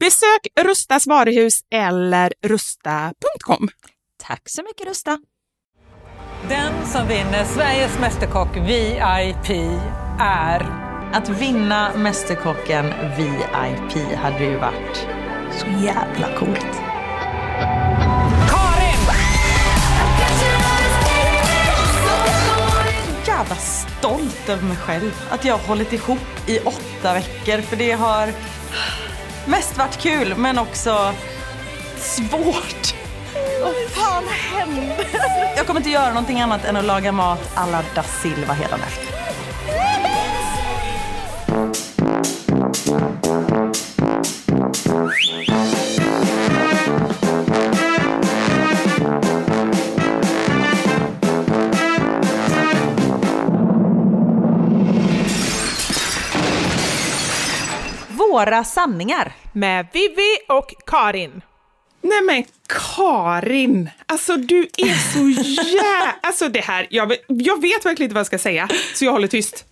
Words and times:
Besök 0.00 0.66
Rustas 0.66 1.06
varuhus 1.06 1.60
eller 1.70 2.32
rusta.com. 2.46 3.68
Tack 4.26 4.42
så 4.48 4.62
mycket 4.62 4.86
Rusta. 4.86 5.18
Den 6.48 6.86
som 6.86 7.08
vinner 7.08 7.44
Sveriges 7.44 7.98
Mästerkock 7.98 8.56
VIP 8.56 9.50
är... 10.20 10.88
Att 11.12 11.28
vinna 11.28 11.92
Mästerkocken 11.96 12.86
VIP 13.16 14.16
hade 14.16 14.44
ju 14.44 14.56
varit 14.56 15.06
så 15.58 15.66
jävla 15.66 16.38
coolt. 16.38 16.80
Karin! 18.50 18.88
jävla 23.26 23.56
stolt 23.56 24.48
över 24.48 24.62
mig 24.62 24.76
själv. 24.76 25.22
Att 25.30 25.44
jag 25.44 25.58
har 25.58 25.68
hållit 25.68 25.92
ihop 25.92 26.48
i 26.48 26.58
åtta 26.58 27.14
veckor. 27.14 27.62
För 27.62 27.76
det 27.76 27.92
har 27.92 28.32
mest 29.46 29.78
varit 29.78 29.98
kul 29.98 30.34
men 30.36 30.58
också 30.58 31.14
svårt. 31.96 32.94
Vad 33.62 33.74
fan 33.90 34.24
hände? 34.28 35.06
Jag 35.56 35.66
kommer 35.66 35.80
inte 35.80 35.90
göra 35.90 36.08
någonting 36.08 36.40
annat 36.40 36.64
än 36.64 36.76
att 36.76 36.84
laga 36.84 37.12
mat 37.12 37.50
alla 37.54 37.84
da 37.94 38.02
Silva 38.02 38.54
hela 38.54 38.76
nätter. 38.76 39.18
Våra 58.32 58.64
sanningar. 58.64 59.32
med 59.52 59.86
Vivi 59.92 60.36
och 60.48 60.74
Karin. 60.86 61.42
Nej 62.02 62.22
men 62.22 62.44
Karin, 62.68 63.90
alltså 64.06 64.36
du 64.36 64.68
är 64.76 65.12
så 65.12 65.28
jä... 65.50 66.14
Alltså 66.22 66.48
det 66.48 66.60
här, 66.60 66.86
jag 66.90 67.06
vet, 67.06 67.24
jag 67.28 67.62
vet 67.62 67.86
verkligen 67.86 68.06
inte 68.06 68.14
vad 68.14 68.20
jag 68.20 68.26
ska 68.26 68.38
säga, 68.38 68.68
så 68.94 69.04
jag 69.04 69.12
håller 69.12 69.28
tyst. 69.28 69.64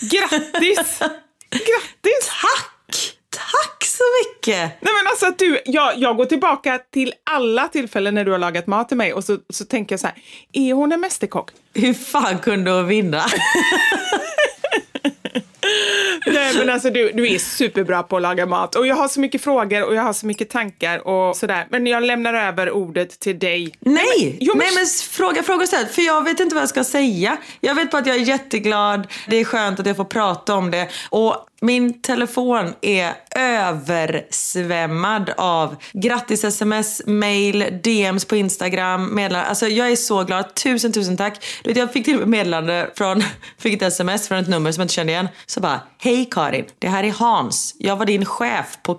Grattis! 0.00 0.98
Grattis! 1.50 2.30
Tack! 2.42 3.18
Tack 3.30 3.84
så 3.84 4.02
mycket! 4.24 4.56
Nej 4.56 4.92
men 5.02 5.06
alltså 5.10 5.26
att 5.26 5.38
du, 5.38 5.60
jag, 5.64 5.98
jag 5.98 6.16
går 6.16 6.24
tillbaka 6.24 6.78
till 6.92 7.12
alla 7.24 7.68
tillfällen 7.68 8.14
när 8.14 8.24
du 8.24 8.30
har 8.30 8.38
lagat 8.38 8.66
mat 8.66 8.88
till 8.88 8.96
mig 8.96 9.12
och 9.12 9.24
så, 9.24 9.38
så 9.50 9.64
tänker 9.64 9.92
jag 9.92 10.00
så 10.00 10.06
här, 10.06 10.16
är 10.52 10.72
hon 10.72 10.92
en 10.92 11.00
mästerkock? 11.00 11.50
Hur 11.74 11.94
fan 11.94 12.38
kunde 12.38 12.70
hon 12.70 12.86
vinna? 12.86 13.24
Nej 16.26 16.54
men 16.58 16.70
alltså 16.70 16.90
du, 16.90 17.10
du 17.14 17.34
är 17.34 17.38
superbra 17.38 18.02
på 18.02 18.16
att 18.16 18.22
laga 18.22 18.46
mat 18.46 18.74
och 18.76 18.86
jag 18.86 18.94
har 18.96 19.08
så 19.08 19.20
mycket 19.20 19.42
frågor 19.42 19.82
och 19.84 19.94
jag 19.94 20.02
har 20.02 20.12
så 20.12 20.26
mycket 20.26 20.50
tankar 20.50 21.08
och 21.08 21.36
sådär. 21.36 21.66
Men 21.70 21.86
jag 21.86 22.02
lämnar 22.02 22.34
över 22.34 22.70
ordet 22.70 23.20
till 23.20 23.38
dig. 23.38 23.74
Nej, 23.80 24.36
Jo, 24.40 24.54
men- 24.54 24.58
nej 24.66 24.74
men 24.74 24.86
fråga, 25.10 25.42
fråga 25.42 25.64
istället. 25.64 25.94
För 25.94 26.02
jag 26.02 26.24
vet 26.24 26.40
inte 26.40 26.54
vad 26.54 26.62
jag 26.62 26.68
ska 26.68 26.84
säga. 26.84 27.36
Jag 27.60 27.74
vet 27.74 27.90
bara 27.90 27.98
att 27.98 28.06
jag 28.06 28.16
är 28.16 28.20
jätteglad. 28.20 29.06
Det 29.28 29.36
är 29.36 29.44
skönt 29.44 29.80
att 29.80 29.86
jag 29.86 29.96
får 29.96 30.04
prata 30.04 30.54
om 30.54 30.70
det. 30.70 30.88
Och 31.10 31.36
min 31.62 32.00
telefon 32.00 32.74
är 32.80 33.12
översvämmad 33.36 35.30
av 35.36 35.76
grattis-sms, 35.92 37.02
mail, 37.06 37.80
DMs 37.84 38.24
på 38.24 38.36
Instagram, 38.36 39.14
meddelanden. 39.14 39.48
Alltså 39.48 39.68
jag 39.68 39.92
är 39.92 39.96
så 39.96 40.24
glad. 40.24 40.54
Tusen, 40.54 40.92
tusen 40.92 41.16
tack. 41.16 41.44
Du 41.62 41.70
vet, 41.70 41.76
jag 41.76 41.92
fick 41.92 42.04
till 42.04 42.14
och 42.14 42.20
med 42.20 42.28
meddelande 42.28 42.90
från, 42.94 43.22
fick 43.58 43.74
ett 43.74 43.82
sms 43.82 44.28
från 44.28 44.38
ett 44.38 44.48
nummer 44.48 44.72
som 44.72 44.80
jag 44.80 44.84
inte 44.84 44.94
kände 44.94 45.12
igen. 45.12 45.28
Så 45.46 45.60
bara, 45.60 45.80
hej 45.98 46.28
Karin, 46.30 46.64
det 46.78 46.88
här 46.88 47.04
är 47.04 47.10
Hans. 47.10 47.74
Jag 47.78 47.96
var 47.96 48.06
din 48.06 48.24
chef 48.24 48.78
på 48.82 48.94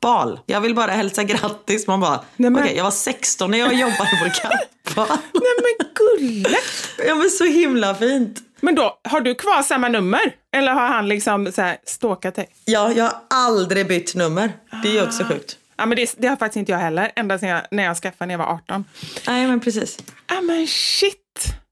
Kappahl. 0.00 0.40
Jag 0.46 0.60
vill 0.60 0.74
bara 0.74 0.90
hälsa 0.90 1.24
grattis. 1.24 1.86
Man 1.86 2.00
bara, 2.00 2.24
Nej, 2.36 2.50
men- 2.50 2.62
okej, 2.62 2.76
jag 2.76 2.84
var 2.84 2.90
16 2.90 3.50
när 3.50 3.58
jag 3.58 3.74
jobbade 3.74 4.10
på 4.24 4.30
Kappahl. 4.40 5.18
Nej 5.32 5.52
men 5.62 5.88
gulle! 5.94 6.58
ja 7.06 7.14
men 7.14 7.30
så 7.30 7.44
himla 7.44 7.94
fint. 7.94 8.38
Men 8.60 8.74
då, 8.74 8.98
har 9.04 9.20
du 9.20 9.34
kvar 9.34 9.62
samma 9.62 9.88
nummer? 9.88 10.20
Eller 10.56 10.72
har 10.72 10.88
han 10.88 11.08
liksom 11.08 11.52
så 11.52 11.62
här 11.62 11.76
stalkat 11.86 12.34
dig? 12.34 12.48
Ja, 12.64 12.92
jag 12.92 13.04
har 13.04 13.14
aldrig 13.30 13.88
bytt 13.88 14.14
nummer. 14.14 14.52
Det 14.82 14.98
är 14.98 15.06
också 15.06 15.24
sjukt. 15.24 15.56
Ja, 15.76 15.86
men 15.86 15.96
det, 15.96 16.14
det 16.18 16.28
har 16.28 16.36
faktiskt 16.36 16.56
inte 16.56 16.72
jag 16.72 16.78
heller, 16.78 17.12
ända 17.16 17.38
sedan 17.38 17.48
jag, 17.48 17.62
när 17.70 17.84
jag 17.84 17.96
skaffade 17.96 18.26
när 18.26 18.34
jag 18.34 18.38
var 18.38 18.54
18. 18.54 18.84
Nej 19.26 19.46
men 19.46 19.60
precis. 19.60 19.98
Ja 20.28 20.40
men 20.40 20.66
shit! 20.66 21.16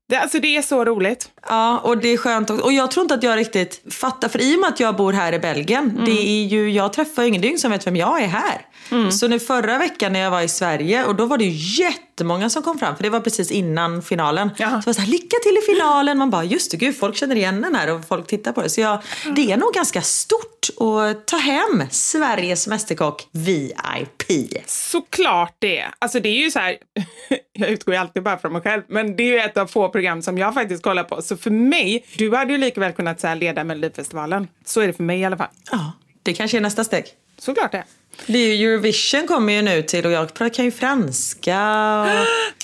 Det, 0.08 0.16
alltså 0.16 0.40
det 0.40 0.56
är 0.56 0.62
så 0.62 0.84
roligt. 0.84 1.30
Ja, 1.48 1.78
och 1.78 1.98
det 1.98 2.08
är 2.08 2.16
skönt 2.16 2.50
också. 2.50 2.64
Och 2.64 2.72
jag 2.72 2.90
tror 2.90 3.02
inte 3.02 3.14
att 3.14 3.22
jag 3.22 3.36
riktigt 3.36 3.82
fattar, 3.94 4.28
för 4.28 4.40
i 4.40 4.56
och 4.56 4.60
med 4.60 4.68
att 4.68 4.80
jag 4.80 4.96
bor 4.96 5.12
här 5.12 5.32
i 5.32 5.38
Belgien, 5.38 6.00
det 6.04 6.28
är 6.28 6.46
ju, 6.46 6.70
jag 6.70 6.92
träffar 6.92 7.22
ju 7.22 7.28
ingen 7.28 7.42
dygn 7.42 7.58
som 7.58 7.70
vet 7.70 7.86
vem 7.86 7.96
jag 7.96 8.22
är 8.22 8.26
här. 8.26 8.66
Så 9.10 9.28
nu 9.28 9.38
förra 9.40 9.78
veckan 9.78 10.12
när 10.12 10.20
jag 10.20 10.30
var 10.30 10.40
i 10.40 10.48
Sverige, 10.48 11.04
och 11.04 11.14
då 11.14 11.26
var 11.26 11.38
det 11.38 11.44
ju 11.44 11.84
jättemånga 11.84 12.50
som 12.50 12.62
kom 12.62 12.78
fram, 12.78 12.96
för 12.96 13.02
det 13.02 13.10
var 13.10 13.20
precis 13.20 13.50
innan 13.50 14.02
finalen. 14.02 14.50
Jaha. 14.56 14.82
Så 14.82 14.88
var 14.88 14.94
så 14.94 15.00
här, 15.00 15.08
lycka 15.08 15.36
till 15.42 15.58
i 15.58 15.74
finalen! 15.74 16.18
Man 16.18 16.30
bara, 16.30 16.44
just 16.44 16.70
det, 16.70 16.76
gud, 16.76 16.96
folk 16.98 17.16
känner 17.16 17.36
igen 17.36 17.60
den 17.60 17.74
här 17.74 17.94
och 17.94 18.08
folk 18.08 18.26
tittar 18.26 18.52
på 18.52 18.62
det. 18.62 18.68
Så 18.68 18.80
jag, 18.80 18.98
det 19.36 19.52
är 19.52 19.56
nog 19.56 19.74
ganska 19.74 20.02
stort 20.02 20.68
att 20.80 21.26
ta 21.26 21.36
hem 21.36 21.84
Sveriges 21.90 22.66
Mästerkock 22.66 23.28
VIP. 23.32 24.17
Såklart 24.66 25.56
det. 25.58 25.84
Alltså 25.98 26.20
det 26.20 26.28
är 26.28 26.44
ju 26.44 26.50
så 26.50 26.58
här, 26.58 26.76
jag 27.52 27.68
utgår 27.70 27.94
ju 27.94 28.00
alltid 28.00 28.22
bara 28.22 28.38
från 28.38 28.52
mig 28.52 28.62
själv, 28.62 28.82
men 28.88 29.16
det 29.16 29.22
är 29.22 29.26
ju 29.32 29.38
ett 29.38 29.56
av 29.56 29.66
få 29.66 29.88
program 29.88 30.22
som 30.22 30.38
jag 30.38 30.54
faktiskt 30.54 30.82
kollar 30.82 31.04
på. 31.04 31.22
Så 31.22 31.36
för 31.36 31.50
mig, 31.50 32.06
du 32.16 32.36
hade 32.36 32.52
ju 32.52 32.58
lika 32.58 32.80
väl 32.80 32.92
kunnat 32.92 33.20
så 33.20 33.26
här, 33.26 33.36
leda 33.36 33.64
Melodifestivalen. 33.64 34.48
Så 34.64 34.80
är 34.80 34.86
det 34.86 34.92
för 34.92 35.02
mig 35.02 35.20
i 35.20 35.24
alla 35.24 35.36
fall. 35.36 35.48
Ja, 35.70 35.92
det 36.22 36.32
kanske 36.34 36.56
är 36.56 36.60
nästa 36.60 36.84
steg. 36.84 37.04
Såklart 37.38 37.72
det. 37.72 37.84
Det 38.26 38.38
är 38.38 38.54
ju 38.56 38.72
Eurovision 38.74 39.26
kommer 39.26 39.52
ju 39.52 39.62
nu 39.62 39.82
till 39.82 40.06
och 40.06 40.12
jag 40.12 40.54
kan 40.54 40.64
ju 40.64 40.70
franska. 40.70 41.60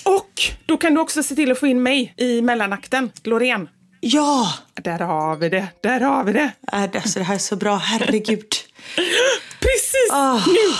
Och... 0.05 0.13
Och 0.15 0.41
då 0.65 0.77
kan 0.77 0.93
du 0.93 1.01
också 1.01 1.23
se 1.23 1.35
till 1.35 1.51
att 1.51 1.59
få 1.59 1.67
in 1.67 1.83
mig 1.83 2.13
i 2.17 2.41
mellanakten, 2.41 3.11
Loreen. 3.23 3.69
Ja! 3.99 4.53
Där 4.73 4.99
har 4.99 5.35
vi 5.35 5.49
det, 5.49 5.67
där 5.81 5.99
har 5.99 6.23
vi 6.23 6.33
det. 6.33 6.51
Äh, 6.73 6.83
det- 6.91 6.97
Alltså, 6.99 7.19
det 7.19 7.25
här 7.25 7.35
är 7.35 7.39
så 7.39 7.55
bra, 7.55 7.75
herregud. 7.75 8.45
Precis 9.59 10.11
Ah. 10.11 10.33
nu! 10.47 10.73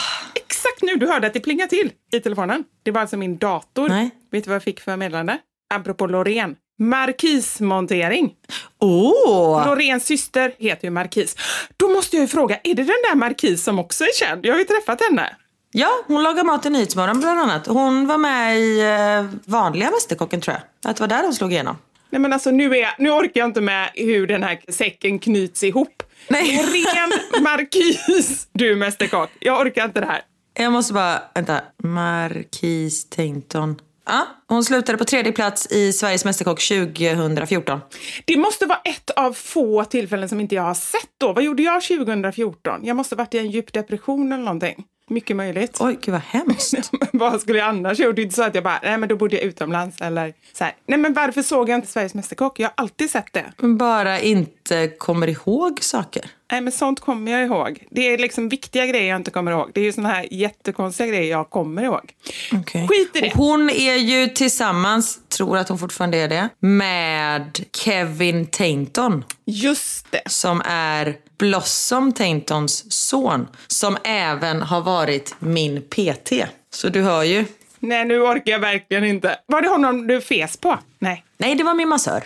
Exakt 0.55 0.81
nu! 0.81 0.95
Du 0.95 1.07
hörde 1.07 1.27
att 1.27 1.33
det 1.33 1.39
plingade 1.39 1.69
till 1.69 1.91
i 2.13 2.19
telefonen. 2.19 2.63
Det 2.83 2.91
var 2.91 3.01
alltså 3.01 3.17
min 3.17 3.37
dator. 3.37 3.89
Nej. 3.89 4.09
Vet 4.31 4.43
du 4.43 4.49
vad 4.49 4.55
jag 4.55 4.63
fick 4.63 4.79
för 4.79 4.97
meddelande? 4.97 5.37
Apropå 5.73 6.07
Loreen. 6.07 6.55
Markismontering. 6.79 8.33
Åh! 8.79 9.67
Loreens 9.67 10.05
syster 10.05 10.53
heter 10.57 10.87
ju 10.87 10.91
Markis. 10.91 11.35
Då 11.77 11.89
måste 11.89 12.15
jag 12.15 12.21
ju 12.21 12.27
fråga, 12.27 12.55
är 12.63 12.75
det 12.75 12.83
den 12.83 13.01
där 13.09 13.15
Markis 13.15 13.63
som 13.63 13.79
också 13.79 14.03
är 14.03 14.13
känd? 14.19 14.45
Jag 14.45 14.53
har 14.53 14.59
ju 14.59 14.65
träffat 14.65 15.01
henne. 15.09 15.35
Ja, 15.71 15.89
hon 16.07 16.23
lagar 16.23 16.43
mat 16.43 16.65
i 16.65 16.69
Nyhetsmorgon 16.69 17.19
bland 17.19 17.39
annat. 17.39 17.67
Hon 17.67 18.07
var 18.07 18.17
med 18.17 18.59
i 18.59 18.81
eh, 18.81 19.25
vanliga 19.45 19.91
Mästerkocken 19.91 20.41
tror 20.41 20.55
jag. 20.55 20.89
Att 20.91 20.97
det 20.97 21.01
var 21.01 21.07
där 21.07 21.23
hon 21.23 21.33
slog 21.33 21.51
igenom. 21.51 21.77
Nej 22.09 22.21
men 22.21 22.33
alltså 22.33 22.51
nu, 22.51 22.77
är 22.77 22.93
nu 22.97 23.09
orkar 23.11 23.41
jag 23.41 23.49
inte 23.49 23.61
med 23.61 23.89
hur 23.93 24.27
den 24.27 24.43
här 24.43 24.59
säcken 24.69 25.19
knyts 25.19 25.63
ihop. 25.63 26.03
Nej. 26.27 26.57
Loreen 26.57 27.11
Markis, 27.43 28.47
du 28.51 28.75
mästerkock. 28.75 29.29
Jag 29.39 29.61
orkar 29.61 29.85
inte 29.85 29.99
det 29.99 30.05
här. 30.05 30.21
Jag 30.57 30.71
måste 30.71 30.93
bara, 30.93 31.21
vänta. 31.33 31.61
Marquis 31.83 33.09
Tainton. 33.09 33.75
Ja, 34.05 34.27
hon 34.47 34.63
slutade 34.63 34.97
på 34.97 35.05
tredje 35.05 35.31
plats 35.31 35.71
i 35.71 35.93
Sveriges 35.93 36.25
Mästerkock 36.25 36.61
2014. 36.67 37.79
Det 38.25 38.37
måste 38.37 38.65
vara 38.65 38.79
ett 38.83 39.09
av 39.09 39.33
få 39.33 39.83
tillfällen 39.83 40.29
som 40.29 40.39
inte 40.41 40.55
jag 40.55 40.63
har 40.63 40.73
sett 40.73 41.09
då. 41.17 41.33
Vad 41.33 41.43
gjorde 41.43 41.63
jag 41.63 41.81
2014? 41.81 42.85
Jag 42.85 42.97
måste 42.97 43.15
ha 43.15 43.17
varit 43.17 43.33
i 43.33 43.37
en 43.37 43.51
djup 43.51 43.73
depression 43.73 44.31
eller 44.31 44.43
någonting. 44.43 44.85
Mycket 45.09 45.35
möjligt. 45.35 45.77
Oj, 45.79 45.97
gud 46.01 46.11
vad 46.11 46.21
hemskt. 46.21 46.91
Men 46.91 47.07
vad 47.13 47.41
skulle 47.41 47.59
jag 47.59 47.67
annars 47.67 47.99
gjort? 47.99 48.15
Det 48.15 48.21
är 48.21 48.23
inte 48.23 48.35
så 48.35 48.43
att 48.43 48.55
jag 48.55 48.63
bara, 48.63 48.79
nej 48.83 48.97
men 48.97 49.09
då 49.09 49.15
bodde 49.15 49.35
jag 49.35 49.43
utomlands 49.45 50.01
eller 50.01 50.33
så 50.53 50.63
här. 50.63 50.73
Nej 50.87 50.99
men 50.99 51.13
varför 51.13 51.41
såg 51.41 51.69
jag 51.69 51.75
inte 51.75 51.87
Sveriges 51.87 52.13
Mästerkock? 52.13 52.59
Jag 52.59 52.67
har 52.67 52.73
alltid 52.77 53.09
sett 53.09 53.33
det. 53.33 53.53
Bara 53.57 54.19
inte 54.19 54.87
kommer 54.87 55.27
ihåg 55.27 55.79
saker. 55.81 56.25
Nej 56.51 56.61
men 56.61 56.71
sånt 56.71 56.99
kommer 56.99 57.31
jag 57.31 57.45
ihåg. 57.45 57.83
Det 57.89 58.13
är 58.13 58.17
liksom 58.17 58.49
viktiga 58.49 58.85
grejer 58.85 59.09
jag 59.09 59.15
inte 59.15 59.31
kommer 59.31 59.51
ihåg. 59.51 59.71
Det 59.73 59.79
är 59.81 59.85
ju 59.85 59.91
såna 59.91 60.09
här 60.09 60.33
jättekonstiga 60.33 61.07
grejer 61.07 61.31
jag 61.31 61.49
kommer 61.49 61.83
ihåg. 61.83 62.13
Okay. 62.61 62.87
Skit 62.87 63.15
i 63.15 63.19
det. 63.19 63.27
Och 63.27 63.37
hon 63.37 63.69
är 63.69 63.95
ju 63.95 64.27
tillsammans, 64.27 65.19
tror 65.29 65.57
att 65.57 65.69
hon 65.69 65.79
fortfarande 65.79 66.17
är 66.17 66.27
det, 66.27 66.49
med 66.59 67.59
Kevin 67.77 68.45
Tainton. 68.45 69.23
Just 69.45 70.11
det. 70.11 70.21
Som 70.25 70.61
är 70.65 71.15
Blossom 71.37 72.13
Taintons 72.13 72.91
son. 72.91 73.47
Som 73.67 73.97
även 74.03 74.61
har 74.61 74.81
varit 74.81 75.35
min 75.39 75.81
PT. 75.81 76.31
Så 76.73 76.89
du 76.89 77.01
hör 77.01 77.23
ju. 77.23 77.45
Nej 77.79 78.05
nu 78.05 78.19
orkar 78.19 78.51
jag 78.51 78.59
verkligen 78.59 79.03
inte. 79.03 79.39
Var 79.45 79.61
det 79.61 79.67
honom 79.67 80.07
du 80.07 80.21
fes 80.21 80.57
på? 80.57 80.79
Nej. 80.99 81.23
Nej, 81.37 81.55
det 81.55 81.63
var 81.63 81.73
min 81.73 81.87
massör. 81.87 82.23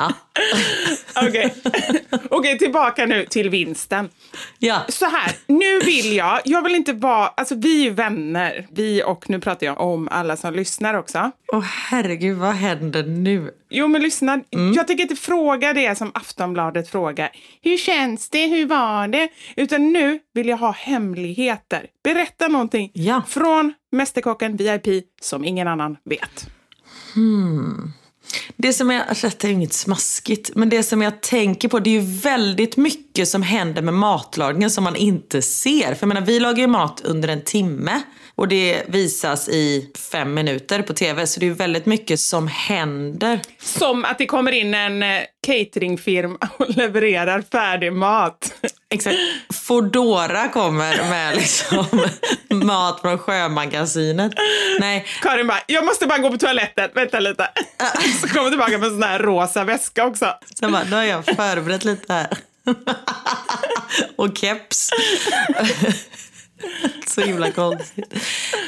Ja. 0.00 0.12
Okej, 1.28 1.54
Okej, 2.30 2.58
tillbaka 2.58 3.06
nu 3.06 3.24
till 3.24 3.50
vinsten. 3.50 4.08
ja. 4.58 4.80
Så 4.88 5.04
här, 5.06 5.32
nu 5.46 5.80
vill 5.80 6.16
jag, 6.16 6.40
jag 6.44 6.62
vill 6.62 6.74
inte 6.74 6.92
vara, 6.92 7.26
alltså 7.28 7.54
vi 7.54 7.86
är 7.86 7.90
vänner, 7.90 8.66
vi 8.70 9.02
och 9.06 9.30
nu 9.30 9.40
pratar 9.40 9.66
jag 9.66 9.80
om 9.80 10.08
alla 10.12 10.36
som 10.36 10.54
lyssnar 10.54 10.94
också. 10.94 11.30
Åh 11.52 11.60
herregud, 11.60 12.36
vad 12.38 12.52
händer 12.54 13.02
nu? 13.02 13.50
Jo 13.70 13.88
men 13.88 14.02
lyssna, 14.02 14.40
jag 14.74 14.86
tänker 14.86 15.02
inte 15.02 15.16
fråga 15.16 15.72
det 15.72 15.98
som 15.98 16.10
Aftonbladet 16.14 16.88
frågar. 16.88 17.30
Hur 17.62 17.76
känns 17.76 18.28
det, 18.30 18.46
hur 18.46 18.66
var 18.66 19.08
det? 19.08 19.28
Utan 19.56 19.92
nu 19.92 20.18
vill 20.34 20.48
jag 20.48 20.56
ha 20.56 20.70
hemligheter. 20.70 21.86
Berätta 22.04 22.48
någonting 22.48 22.90
Ja. 22.94 23.22
från 23.28 23.72
Mästerkocken 23.92 24.56
VIP 24.56 24.86
som 25.20 25.44
ingen 25.44 25.68
annan 25.68 25.96
vet. 26.04 26.46
Det 28.56 28.72
som 28.72 28.90
jag, 28.90 29.08
alltså, 29.08 29.26
detta 29.26 29.46
är 29.46 29.48
ju 29.48 29.56
inget 29.56 29.72
smaskigt, 29.72 30.50
men 30.54 30.68
det 30.68 30.82
som 30.82 31.02
jag 31.02 31.20
tänker 31.20 31.68
på, 31.68 31.78
det 31.78 31.90
är 31.90 32.00
ju 32.00 32.18
väldigt 32.20 32.76
mycket 32.76 33.28
som 33.28 33.42
händer 33.42 33.82
med 33.82 33.94
matlagningen 33.94 34.70
som 34.70 34.84
man 34.84 34.96
inte 34.96 35.42
ser. 35.42 35.94
För 35.94 35.98
jag 36.00 36.08
menar, 36.08 36.26
vi 36.26 36.40
lagar 36.40 36.58
ju 36.58 36.66
mat 36.66 37.00
under 37.04 37.28
en 37.28 37.44
timme 37.44 38.02
och 38.40 38.48
det 38.48 38.82
visas 38.86 39.48
i 39.48 39.90
fem 40.12 40.34
minuter 40.34 40.82
på 40.82 40.94
tv. 40.94 41.26
Så 41.26 41.40
det 41.40 41.46
är 41.46 41.50
väldigt 41.50 41.86
mycket 41.86 42.20
som 42.20 42.48
händer. 42.48 43.40
Som 43.58 44.04
att 44.04 44.18
det 44.18 44.26
kommer 44.26 44.52
in 44.52 44.74
en 44.74 45.02
eh, 45.02 45.22
cateringfirma 45.46 46.38
och 46.56 46.68
levererar 46.76 47.44
färdig 47.52 47.92
mat. 47.92 48.54
Exakt. 48.94 49.16
Fodora 49.52 50.48
kommer 50.48 50.96
med 51.10 51.36
liksom 51.36 51.84
mat 52.66 53.00
från 53.00 53.18
Sjömagasinet. 53.18 54.32
Nej, 54.80 55.06
Karin 55.22 55.46
bara, 55.46 55.60
jag 55.66 55.84
måste 55.84 56.06
bara 56.06 56.18
gå 56.18 56.30
på 56.30 56.38
toaletten, 56.38 56.90
vänta 56.94 57.20
lite. 57.20 57.48
Så 58.20 58.28
kommer 58.28 58.50
tillbaka 58.50 58.78
med 58.78 58.84
en 58.84 58.90
sån 58.90 59.02
här 59.02 59.18
rosa 59.18 59.64
väska 59.64 60.06
också. 60.06 60.34
Sen 60.58 60.72
bara, 60.72 60.84
då 60.84 60.96
har 60.96 61.04
jag 61.04 61.24
förberett 61.24 61.84
lite 61.84 62.12
här. 62.12 62.28
och 64.16 64.38
keps. 64.38 64.90
så 67.06 67.20
himla 67.20 67.50
konstigt. 67.50 68.14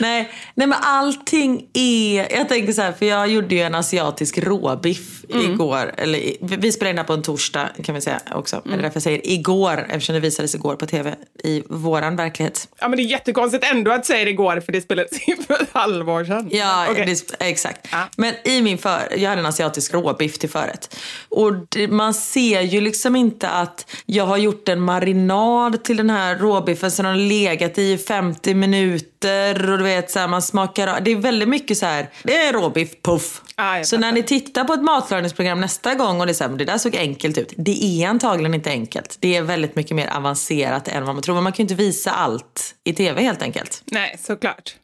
Nej, 0.01 0.33
nej 0.55 0.67
men 0.67 0.79
allting 0.83 1.67
är... 1.73 2.37
Jag 2.37 2.49
tänker 2.49 2.73
så 2.73 2.83
här, 2.83 2.93
för 2.93 3.07
jag 3.07 3.29
gjorde 3.29 3.55
ju 3.55 3.61
en 3.61 3.75
asiatisk 3.75 4.39
råbiff 4.39 5.25
igår. 5.29 5.93
Eller, 5.97 6.33
vi 6.41 6.73
spelade 6.73 6.91
in 6.91 6.97
det 6.97 7.05
på 7.05 7.13
en 7.13 7.23
torsdag 7.23 7.69
kan 7.85 7.95
vi 7.95 8.01
säga 8.01 8.21
också. 8.35 8.63
Eller 8.67 8.83
därför 8.83 8.97
jag 8.97 9.03
säger 9.03 9.27
igår, 9.31 9.87
eftersom 9.91 10.15
det 10.15 10.21
visades 10.21 10.55
igår 10.55 10.77
på 10.77 10.87
tv 10.87 11.15
i 11.45 11.63
våran 11.69 12.17
verklighet. 12.17 12.69
Ja 12.81 12.89
men 12.89 12.97
det 12.97 13.03
är 13.03 13.07
jättekonstigt 13.07 13.65
ändå 13.65 13.91
att 13.91 14.07
säga 14.07 14.25
det 14.25 14.31
igår 14.31 14.61
för 14.61 14.73
det 14.73 14.81
spelades 14.81 15.29
in 15.29 15.37
för 15.47 15.55
ett 15.55 15.73
halvår 15.73 16.25
sedan. 16.25 16.49
Ja, 16.53 16.87
Okej. 16.91 17.07
det, 17.07 17.47
exakt. 17.47 17.89
Ja. 17.93 18.09
Men 18.17 18.35
i 18.45 18.63
min 18.63 18.79
för, 18.79 19.19
jag 19.19 19.29
hade 19.31 19.41
en 19.41 19.47
asiatisk 19.47 19.95
råbiff 19.95 20.39
till 20.39 20.51
förrätt. 20.51 20.97
Och 21.29 21.55
det, 21.69 21.89
man 21.89 22.15
ser 22.15 22.61
ju 22.61 22.81
liksom 22.81 23.17
inte 23.17 23.49
att 23.49 23.87
jag 24.07 24.25
har 24.25 24.37
gjort 24.37 24.69
en 24.69 24.81
marinad 24.81 25.85
till 25.85 25.97
den 25.97 26.11
här 26.11 26.37
råbiffen 26.37 26.91
som 26.91 27.07
har 27.07 27.17
legat 27.17 27.79
i 27.79 27.82
50 28.09 28.55
minuter 28.55 29.71
och 29.71 29.79
du 29.79 29.85
vet 29.85 30.11
så 30.11 30.19
här, 30.19 30.29
man 30.29 30.43
smakar 30.43 30.87
av- 30.89 31.03
Det 31.05 31.11
är 31.11 31.17
väldigt 31.17 31.49
mycket 31.49 31.79
så 31.79 31.87
här, 31.87 32.07
det 32.23 32.37
är 32.37 32.53
råbiff, 32.53 32.91
puff. 33.03 33.43
Jag 33.57 33.87
så 33.87 33.99
när 33.99 34.13
ni 34.13 34.23
tittar 34.23 34.65
på 34.65 34.73
ett 34.73 34.83
matlagningsprogram 34.83 35.61
nästa 35.61 35.95
gång 35.95 36.21
och 36.21 36.27
det 36.27 36.33
är 36.33 36.35
så 36.35 36.45
här, 36.45 36.51
det 36.51 36.65
där 36.65 36.79
såg 36.79 36.97
enkelt 36.97 37.39
ut. 37.39 37.53
Det 37.57 37.85
är 37.85 38.09
antagligen 38.09 38.55
inte 38.55 38.71
enkelt. 38.71 39.17
Det 39.21 39.37
är 39.37 39.43
väldigt 39.43 39.77
mycket 39.77 39.97
mer 39.97 40.11
avancerat 40.17 40.89
än 40.89 41.05
vad 41.05 41.15
man 41.15 41.23
tror. 41.23 41.35
Men 41.35 41.45
man 41.45 41.53
kan 41.53 41.57
ju 41.57 41.63
inte 41.65 41.83
visa 41.85 42.11
allt 42.11 42.75
i 42.85 42.93
tv 42.95 43.23
helt 43.23 43.43
enkelt. 43.43 43.83
Nej, 43.85 44.17
såklart. 44.21 44.75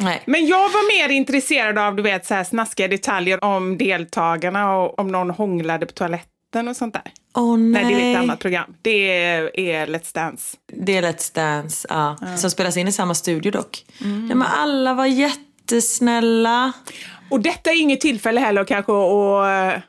Nej. 0.00 0.22
Men 0.26 0.46
jag 0.46 0.58
var 0.68 1.08
mer 1.08 1.14
intresserad 1.16 1.78
av 1.78 1.96
du 1.96 2.02
vet, 2.02 2.26
så 2.26 2.34
här 2.34 2.44
snaskiga 2.44 2.88
detaljer 2.88 3.44
om 3.44 3.78
deltagarna 3.78 4.76
och 4.76 4.98
om 4.98 5.08
någon 5.08 5.30
hånglade 5.30 5.86
på 5.86 5.92
toaletten 5.92 6.68
och 6.68 6.76
sånt 6.76 6.94
där. 6.94 7.02
Åh 7.38 7.58
nej. 7.58 7.84
Nej, 7.84 7.94
det 7.94 8.02
är 8.02 8.12
ett 8.12 8.18
annat 8.18 8.38
program. 8.38 8.74
Det 8.82 9.22
är, 9.22 9.60
är 9.60 9.86
Let's 9.86 10.14
Dance. 10.14 10.56
Det 10.72 10.96
är 10.96 11.02
Let's 11.02 11.34
Dance, 11.34 11.88
ja. 11.90 12.16
Som 12.36 12.50
spelas 12.50 12.76
in 12.76 12.88
i 12.88 12.92
samma 12.92 13.14
studio 13.14 13.52
dock. 13.52 13.84
Nej, 13.98 14.34
men 14.34 14.42
alla 14.42 14.94
var 14.94 15.06
jättesnälla. 15.06 16.72
Och 17.30 17.40
detta 17.40 17.70
är 17.70 17.80
inget 17.80 18.00
tillfälle 18.00 18.40
heller 18.40 18.64
kanske 18.64 18.92
att 18.92 19.82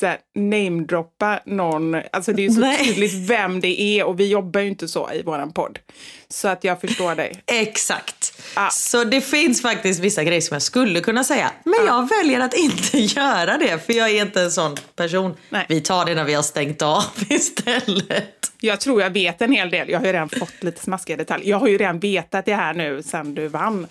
här, 0.02 0.18
namedroppa 0.34 1.40
någon. 1.46 1.94
Alltså 2.12 2.32
det 2.32 2.42
är 2.42 2.48
ju 2.48 2.54
så 2.54 2.60
Nej. 2.60 2.84
tydligt 2.84 3.14
vem 3.14 3.60
det 3.60 3.80
är 3.80 4.04
och 4.04 4.20
vi 4.20 4.28
jobbar 4.28 4.60
ju 4.60 4.68
inte 4.68 4.88
så 4.88 5.12
i 5.12 5.22
våran 5.22 5.52
podd. 5.52 5.78
Så 6.28 6.48
att 6.48 6.64
jag 6.64 6.80
förstår 6.80 7.14
dig. 7.14 7.42
Exakt. 7.46 8.15
Ja. 8.54 8.68
Så 8.72 9.04
det 9.04 9.20
finns 9.20 9.62
faktiskt 9.62 10.00
vissa 10.00 10.24
grejer 10.24 10.40
som 10.40 10.54
jag 10.54 10.62
skulle 10.62 11.00
kunna 11.00 11.24
säga. 11.24 11.52
Men 11.64 11.86
jag 11.86 12.08
väljer 12.08 12.40
att 12.40 12.54
inte 12.54 12.98
göra 12.98 13.58
det. 13.58 13.86
För 13.86 13.92
jag 13.92 14.10
är 14.10 14.22
inte 14.22 14.42
en 14.42 14.50
sån 14.50 14.76
person. 14.96 15.34
Nej. 15.48 15.66
Vi 15.68 15.80
tar 15.80 16.04
det 16.04 16.14
när 16.14 16.24
vi 16.24 16.34
har 16.34 16.42
stängt 16.42 16.82
av 16.82 17.04
istället. 17.28 18.35
Jag 18.66 18.80
tror 18.80 19.02
jag 19.02 19.10
vet 19.10 19.42
en 19.42 19.52
hel 19.52 19.70
del. 19.70 19.88
Jag 19.90 19.98
har 19.98 20.06
ju 20.06 20.12
redan 20.12 20.28
fått 20.28 20.62
lite 20.62 20.82
smaskiga 20.82 21.16
detaljer. 21.16 21.50
Jag 21.50 21.58
har 21.58 21.66
ju 21.68 21.78
redan 21.78 21.98
vetat 21.98 22.44
det 22.44 22.54
här 22.54 22.74
nu 22.74 23.02
sen 23.02 23.34
du 23.34 23.48
vann. 23.48 23.86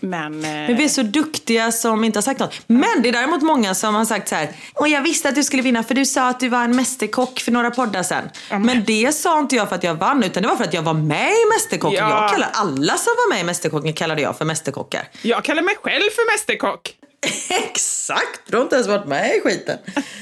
Men, 0.00 0.44
eh, 0.44 0.50
Men 0.50 0.76
vi 0.76 0.84
är 0.84 0.88
så 0.88 1.02
duktiga 1.02 1.72
som 1.72 2.04
inte 2.04 2.16
har 2.16 2.22
sagt 2.22 2.40
något. 2.40 2.60
Men 2.66 3.02
det 3.02 3.08
är 3.08 3.12
däremot 3.12 3.42
många 3.42 3.74
som 3.74 3.94
har 3.94 4.04
sagt 4.04 4.28
så 4.28 4.34
här. 4.34 4.48
Och 4.74 4.88
jag 4.88 5.02
visste 5.02 5.28
att 5.28 5.34
du 5.34 5.44
skulle 5.44 5.62
vinna 5.62 5.82
för 5.82 5.94
du 5.94 6.06
sa 6.06 6.28
att 6.28 6.40
du 6.40 6.48
var 6.48 6.64
en 6.64 6.76
mästerkock 6.76 7.40
för 7.40 7.52
några 7.52 7.70
poddar 7.70 8.02
sen. 8.02 8.24
Men 8.50 8.84
det 8.84 9.14
sa 9.14 9.38
inte 9.38 9.56
jag 9.56 9.68
för 9.68 9.76
att 9.76 9.84
jag 9.84 9.94
vann 9.94 10.22
utan 10.24 10.42
det 10.42 10.48
var 10.48 10.56
för 10.56 10.64
att 10.64 10.74
jag 10.74 10.82
var 10.82 10.94
med 10.94 11.30
i 11.30 11.54
Mästerkocken. 11.54 11.98
Ja. 11.98 12.22
Jag 12.22 12.30
kallar 12.30 12.48
alla 12.52 12.96
som 12.96 13.12
var 13.16 13.34
med 13.34 13.40
i 13.40 13.44
Mästerkocken 13.44 13.92
kallade 13.92 14.22
jag 14.22 14.38
för 14.38 14.44
mästerkockar. 14.44 15.08
jag 15.22 15.44
kallar 15.44 15.62
mig 15.62 15.74
själv 15.82 16.10
för 16.10 16.32
mästerkock. 16.32 16.94
Exakt! 17.50 18.40
Du 18.46 18.56
har 18.56 18.62
inte 18.62 18.74
ens 18.76 18.88
varit 18.88 19.06
med 19.06 19.36
i 19.36 19.40
skiten. 19.40 19.78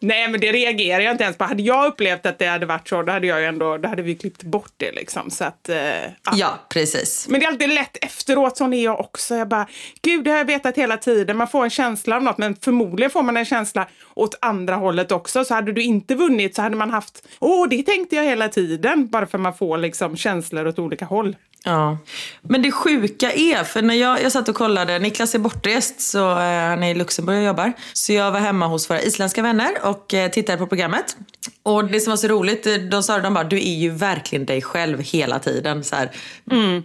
Nej, 0.00 0.28
men 0.28 0.40
det 0.40 0.52
reagerar 0.52 1.00
jag 1.00 1.12
inte 1.12 1.24
ens 1.24 1.36
på. 1.36 1.44
Hade 1.44 1.62
jag 1.62 1.86
upplevt 1.86 2.26
att 2.26 2.38
det 2.38 2.46
hade 2.46 2.66
varit 2.66 2.88
så, 2.88 3.02
då 3.02 3.12
hade, 3.12 3.26
jag 3.26 3.44
ändå, 3.44 3.76
då 3.78 3.88
hade 3.88 4.02
vi 4.02 4.14
klippt 4.14 4.42
bort 4.42 4.72
det. 4.76 4.92
Liksom. 4.92 5.30
Så 5.30 5.44
att, 5.44 5.68
eh, 5.68 5.76
ja. 5.76 6.32
Ja, 6.32 6.58
precis. 6.68 7.26
Men 7.28 7.40
det 7.40 7.46
är 7.46 7.48
alltid 7.48 7.68
lätt 7.68 8.04
efteråt, 8.04 8.56
sån 8.56 8.72
är 8.72 8.84
jag 8.84 9.00
också. 9.00 9.34
Jag 9.34 9.48
bara, 9.48 9.66
gud 10.02 10.24
det 10.24 10.30
har 10.30 10.38
jag 10.38 10.44
vetat 10.44 10.76
hela 10.76 10.96
tiden. 10.96 11.36
Man 11.36 11.48
får 11.48 11.64
en 11.64 11.70
känsla 11.70 12.16
av 12.16 12.22
något, 12.22 12.38
men 12.38 12.56
förmodligen 12.56 13.10
får 13.10 13.22
man 13.22 13.36
en 13.36 13.44
känsla 13.44 13.88
åt 14.14 14.38
andra 14.40 14.74
hållet 14.74 15.12
också. 15.12 15.44
Så 15.44 15.54
hade 15.54 15.72
du 15.72 15.82
inte 15.82 16.14
vunnit 16.14 16.54
så 16.54 16.62
hade 16.62 16.76
man 16.76 16.90
haft, 16.90 17.28
åh 17.38 17.68
det 17.68 17.82
tänkte 17.82 18.16
jag 18.16 18.24
hela 18.24 18.48
tiden. 18.48 19.08
Bara 19.08 19.26
för 19.26 19.38
man 19.38 19.54
får 19.54 19.78
liksom 19.78 20.16
känslor 20.16 20.66
åt 20.66 20.78
olika 20.78 21.04
håll. 21.04 21.36
Ja. 21.64 21.98
Men 22.42 22.62
det 22.62 22.72
sjuka 22.72 23.32
är, 23.32 23.64
för 23.64 23.82
när 23.82 23.94
jag, 23.94 24.22
jag 24.22 24.32
satt 24.32 24.48
och 24.48 24.54
kollade, 24.54 24.98
Niklas 24.98 25.34
är 25.34 25.38
bortrest, 25.38 26.00
så 26.00 26.30
eh, 26.30 26.36
han 26.68 26.82
är 26.82 26.90
i 26.90 26.94
Luxemburg 26.94 27.38
och 27.38 27.44
jobbar. 27.44 27.72
Så 27.92 28.12
jag 28.12 28.30
var 28.32 28.40
hemma 28.40 28.66
hos 28.66 28.90
våra 28.90 29.02
isländska 29.02 29.42
vänner 29.42 29.70
och 29.82 30.14
eh, 30.14 30.30
tittade 30.30 30.58
på 30.58 30.66
programmet. 30.66 31.16
Och 31.62 31.84
det 31.84 32.00
som 32.00 32.10
var 32.10 32.16
så 32.16 32.28
roligt, 32.28 32.66
eh, 32.66 32.74
de 32.74 33.02
sa 33.02 33.18
de 33.18 33.34
bara, 33.34 33.44
du 33.44 33.56
är 33.56 33.74
ju 33.74 33.90
verkligen 33.90 34.46
dig 34.46 34.62
själv 34.62 35.00
hela 35.00 35.38
tiden. 35.38 35.84
Så 35.84 35.96
här, 35.96 36.10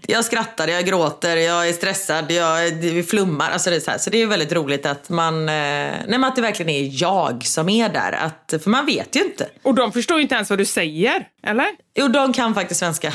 Jag 0.07 0.25
skrattar, 0.25 0.67
jag 0.67 0.85
gråter, 0.85 1.37
jag 1.37 1.69
är 1.69 1.73
stressad, 1.73 2.31
jag 2.31 2.59
flummar. 3.07 3.51
Alltså 3.51 3.69
det 3.69 3.75
är 3.75 3.79
så, 3.79 3.91
här. 3.91 3.97
så 3.97 4.09
det 4.09 4.21
är 4.21 4.25
väldigt 4.25 4.53
roligt 4.53 4.85
att 4.85 5.09
man, 5.09 5.39
eh, 5.39 5.53
nej, 5.53 6.05
men 6.07 6.23
att 6.23 6.35
det 6.35 6.41
verkligen 6.41 6.69
är 6.69 7.01
jag 7.01 7.45
som 7.45 7.69
är 7.69 7.89
där. 7.89 8.11
Att, 8.11 8.63
för 8.63 8.69
man 8.69 8.85
vet 8.85 9.15
ju 9.15 9.23
inte. 9.23 9.49
Och 9.63 9.75
de 9.75 9.91
förstår 9.91 10.17
ju 10.17 10.23
inte 10.23 10.35
ens 10.35 10.49
vad 10.49 10.59
du 10.59 10.65
säger, 10.65 11.27
eller? 11.43 11.67
Jo, 11.95 12.07
de 12.07 12.33
kan 12.33 12.55
faktiskt 12.55 12.79
svenska. 12.79 13.13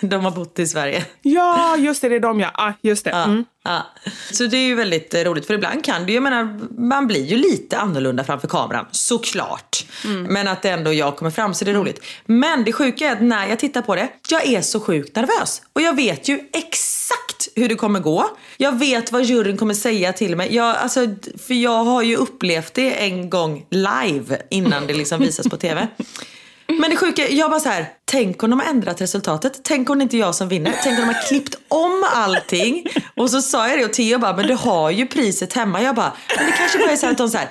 De 0.00 0.24
har 0.24 0.30
bott 0.30 0.58
i 0.58 0.66
Sverige. 0.66 1.04
Ja, 1.22 1.76
just 1.76 2.02
det, 2.02 2.08
det 2.08 2.16
är 2.16 2.20
de 2.20 2.40
ja. 2.40 2.50
Ah, 2.54 2.72
just 2.82 3.04
det. 3.04 3.10
Mm. 3.10 3.44
ja. 3.64 3.86
Så 4.32 4.46
det 4.46 4.56
är 4.56 4.66
ju 4.66 4.74
väldigt 4.74 5.14
roligt 5.14 5.46
för 5.46 5.54
ibland 5.54 5.84
kan 5.84 6.06
det 6.06 6.08
ju, 6.08 6.14
jag 6.14 6.22
menar, 6.22 6.60
man 6.80 7.06
blir 7.06 7.24
ju 7.24 7.36
lite 7.36 7.78
annorlunda 7.78 8.24
framför 8.24 8.48
kameran, 8.48 8.86
såklart. 8.90 9.84
Men 10.28 10.48
att 10.48 10.64
ändå 10.64 10.92
jag 10.92 11.16
kommer 11.16 11.30
fram 11.30 11.54
så 11.54 11.64
det 11.64 11.70
är 11.70 11.74
roligt. 11.74 12.04
Men 12.26 12.64
det 12.64 12.72
sjuka 12.72 13.08
är 13.08 13.12
att 13.12 13.22
när 13.22 13.46
jag 13.46 13.58
tittar 13.58 13.82
på 13.82 13.94
det, 13.94 14.08
jag 14.30 14.46
är 14.46 14.60
så 14.60 14.80
sjukt 14.80 15.16
nervös. 15.16 15.62
Och 15.72 15.82
jag 15.82 15.96
vet 15.96 16.28
ju 16.28 16.40
exakt 16.52 17.48
hur 17.54 17.68
det 17.68 17.74
kommer 17.74 18.00
gå. 18.00 18.30
Jag 18.56 18.78
vet 18.78 19.12
vad 19.12 19.24
juryn 19.24 19.56
kommer 19.56 19.74
säga 19.74 20.12
till 20.12 20.36
mig. 20.36 20.54
Jag, 20.54 20.76
alltså, 20.76 21.00
för 21.46 21.54
jag 21.54 21.84
har 21.84 22.02
ju 22.02 22.16
upplevt 22.16 22.74
det 22.74 23.04
en 23.04 23.30
gång 23.30 23.66
live 23.70 24.42
innan 24.50 24.86
det 24.86 24.94
liksom 24.94 25.20
visas 25.20 25.48
på 25.48 25.56
tv. 25.56 25.88
Men 26.66 26.90
det 26.90 26.96
sjuka, 26.96 27.28
jag 27.28 27.50
bara 27.50 27.60
så 27.60 27.68
här, 27.68 27.86
tänk 28.04 28.42
om 28.42 28.50
de 28.50 28.60
har 28.60 28.66
ändrat 28.66 29.00
resultatet. 29.00 29.60
Tänk 29.62 29.90
om 29.90 29.98
det 29.98 30.02
inte 30.02 30.16
är 30.16 30.18
jag 30.18 30.34
som 30.34 30.48
vinner. 30.48 30.74
Tänk 30.82 30.98
om 30.98 31.06
de 31.06 31.14
har 31.14 31.28
klippt 31.28 31.54
om 31.68 32.06
allting. 32.14 32.86
Och 33.16 33.30
så 33.30 33.42
sa 33.42 33.68
jag 33.68 33.78
det 33.78 33.84
och 33.84 33.92
Theo 33.92 34.18
bara, 34.18 34.36
men 34.36 34.46
du 34.46 34.54
har 34.54 34.90
ju 34.90 35.06
priset 35.06 35.52
hemma. 35.52 35.82
Jag 35.82 35.94
bara, 35.94 36.12
men 36.36 36.46
det 36.46 36.52
kanske 36.52 36.78
bara 36.78 36.90
är 36.90 36.96
så 36.96 37.06
här 37.06 37.12
att 37.12 37.18
de 37.18 37.28
så 37.28 37.38
här, 37.38 37.48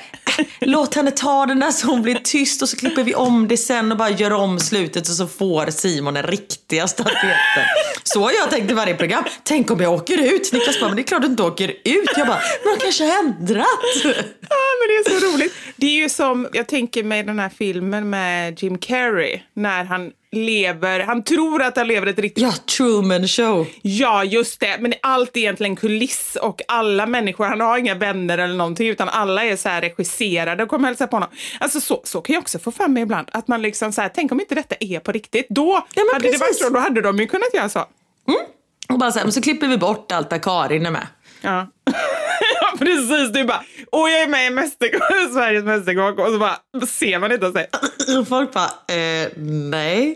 låt 0.60 0.96
henne 0.96 1.12
ta 1.12 1.46
den 1.46 1.60
där 1.60 1.72
så 1.72 1.88
hon 1.88 2.02
blir 2.02 2.16
tyst 2.16 2.62
och 2.62 2.70
så 2.70 2.78
klipper 2.78 3.04
vi 3.04 3.16
om 3.16 3.48
det 3.48 3.58
sen 3.58 3.92
och 3.92 3.98
bara 3.98 4.10
gör 4.10 4.34
om 4.34 4.60
slutet 4.60 5.10
och 5.10 5.16
så 5.16 5.28
får 5.28 5.72
Simon 5.72 6.14
den 6.14 6.24
riktiga 6.24 6.88
statyetten. 6.88 7.64
Så 8.04 8.22
har 8.22 8.32
jag 8.32 8.50
tänkt 8.50 8.72
i 8.72 8.74
varje 8.74 8.96
program. 8.96 9.24
Tänk 9.44 9.72
om 9.72 9.80
jag 9.80 9.94
åker 9.94 10.34
ut. 10.34 10.54
Niklas 10.54 10.80
bara, 10.80 10.88
men 10.88 10.96
det 10.96 11.02
är 11.02 11.04
klart 11.04 11.22
du 11.22 11.28
inte 11.28 11.44
åker 11.44 11.70
ut. 11.70 12.10
Jag 12.18 12.28
bara, 12.28 12.42
men 12.64 12.78
de 12.78 12.84
kanske 12.84 13.04
har 13.04 13.20
ändrat. 13.20 13.68
Ja, 14.50 14.66
men 14.80 14.88
det 14.88 14.96
är 14.96 15.20
så 15.20 15.26
roligt. 15.34 15.54
Det 15.76 15.86
är 15.86 15.96
ju 16.02 16.10
som, 16.10 16.48
jag 16.54 16.68
tänker 16.68 17.04
mig 17.04 17.24
den 17.24 17.40
här 17.40 17.52
filmen 17.58 18.10
med 18.10 18.64
Jim 18.64 18.78
Carrey, 18.78 19.40
när 19.54 19.84
han 19.84 20.12
lever, 20.34 21.00
han 21.00 21.24
tror 21.24 21.62
att 21.62 21.78
han 21.78 21.88
lever 21.88 22.08
ett 22.08 22.20
riktigt... 22.20 22.44
Ja, 22.44 22.52
Truman 22.78 23.28
show. 23.28 23.68
Ja, 23.82 24.24
just 24.24 24.60
det. 24.60 24.78
Men 24.80 24.94
allt 25.02 25.38
är 25.38 25.40
egentligen 25.40 25.76
kuliss 25.76 26.38
och 26.42 26.62
alla 26.68 27.06
människor, 27.06 27.46
han 27.46 27.60
har 27.60 27.78
inga 27.78 27.96
vänner 27.96 28.38
eller 28.38 28.56
någonting, 28.56 28.88
utan 28.88 29.10
alla 29.10 29.44
är 29.44 29.56
så 29.56 29.70
här 29.70 29.82
regisserade 29.82 30.64
och 30.64 30.70
kommer 30.70 30.88
hälsa 30.88 31.08
på 31.08 31.16
honom. 31.16 31.30
Alltså 31.60 31.82
så, 31.82 32.02
så 32.04 32.22
kan 32.22 32.34
jag 32.34 32.42
också 32.42 32.60
få 32.60 32.72
för 32.72 32.88
mig 32.88 33.04
ibland, 33.04 33.30
att 33.32 33.48
man 33.48 33.62
liksom 33.62 33.92
så 33.92 34.02
här, 34.02 34.10
tänk 34.16 34.32
om 34.32 34.40
inte 34.40 34.56
detta 34.56 34.76
är 34.80 35.00
på 35.00 35.12
riktigt. 35.12 35.46
Då, 35.50 35.88
men 35.96 36.06
hade 36.14 36.32
det 36.32 36.38
varit 36.38 36.56
så, 36.56 36.70
då 36.70 36.80
hade 36.80 37.02
de 37.02 37.18
ju 37.18 37.28
kunnat 37.28 37.54
göra 37.54 37.70
så. 37.70 37.86
Och 38.90 39.00
bara 39.00 39.12
så, 39.12 39.20
här, 39.20 39.30
så 39.30 39.42
klipper 39.42 39.68
vi 39.68 39.78
bort 39.78 40.12
allt 40.12 40.30
där 40.30 40.40
Karin 40.40 40.86
är 40.86 40.92
med. 40.92 41.08
Ja. 41.42 41.68
ja, 42.62 42.78
precis. 42.80 43.34
Du 43.34 43.44
bara, 43.44 43.64
och 43.94 44.10
jag 44.10 44.22
är 44.22 44.28
med 44.28 44.48
i 44.48 44.50
Mästerkock, 44.50 45.32
Sveriges 45.34 45.64
Mästerkock 45.64 46.20
och 46.20 46.34
så 46.34 46.40
bara 46.40 46.86
ser 46.88 47.20
man 47.20 47.32
inte 47.32 47.48
och 47.48 47.54
säger 47.54 48.26
Folk 48.30 48.54
bara, 48.54 48.96
eh, 48.96 49.30
nej. 49.38 50.16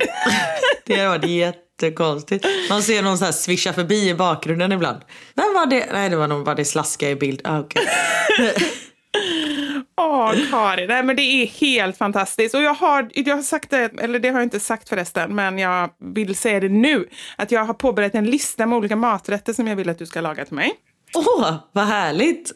det 0.85 0.99
har 0.99 1.17
varit 1.17 1.29
jättekonstigt. 1.29 2.45
Man 2.69 2.83
ser 2.83 3.01
någon 3.01 3.17
så 3.17 3.25
här 3.25 3.31
svischa 3.31 3.73
förbi 3.73 4.09
i 4.09 4.13
bakgrunden 4.13 4.71
ibland. 4.71 5.01
Vem 5.35 5.53
var 5.53 5.65
det? 5.65 5.87
Nej, 5.91 6.09
det 6.09 6.15
var 6.15 6.27
nog 6.27 6.45
bara 6.45 6.55
det 6.55 6.65
slaska 6.65 7.09
i 7.09 7.15
bild. 7.15 7.41
Ah, 7.43 7.59
okay. 7.59 7.83
Åh, 10.01 10.33
Karin. 10.51 10.87
Nej, 10.87 11.03
men 11.03 11.15
det 11.15 11.21
är 11.21 11.47
helt 11.47 11.97
fantastiskt. 11.97 12.55
Och 12.55 12.61
jag 12.61 12.73
har, 12.73 13.09
jag 13.13 13.35
har 13.35 13.43
sagt 13.43 13.69
det, 13.69 13.91
eller 13.99 14.19
det 14.19 14.29
har 14.29 14.39
jag 14.39 14.45
inte 14.45 14.59
sagt 14.59 14.89
förresten, 14.89 15.35
men 15.35 15.59
jag 15.59 15.89
vill 15.99 16.35
säga 16.35 16.59
det 16.59 16.69
nu. 16.69 17.09
Att 17.35 17.51
jag 17.51 17.65
har 17.65 17.73
påbörjat 17.73 18.15
en 18.15 18.25
lista 18.25 18.65
med 18.65 18.77
olika 18.77 18.95
maträtter 18.95 19.53
som 19.53 19.67
jag 19.67 19.75
vill 19.75 19.89
att 19.89 19.99
du 19.99 20.05
ska 20.05 20.21
laga 20.21 20.45
till 20.45 20.55
mig. 20.55 20.71
Åh, 21.15 21.55
vad 21.71 21.85
härligt. 21.85 22.51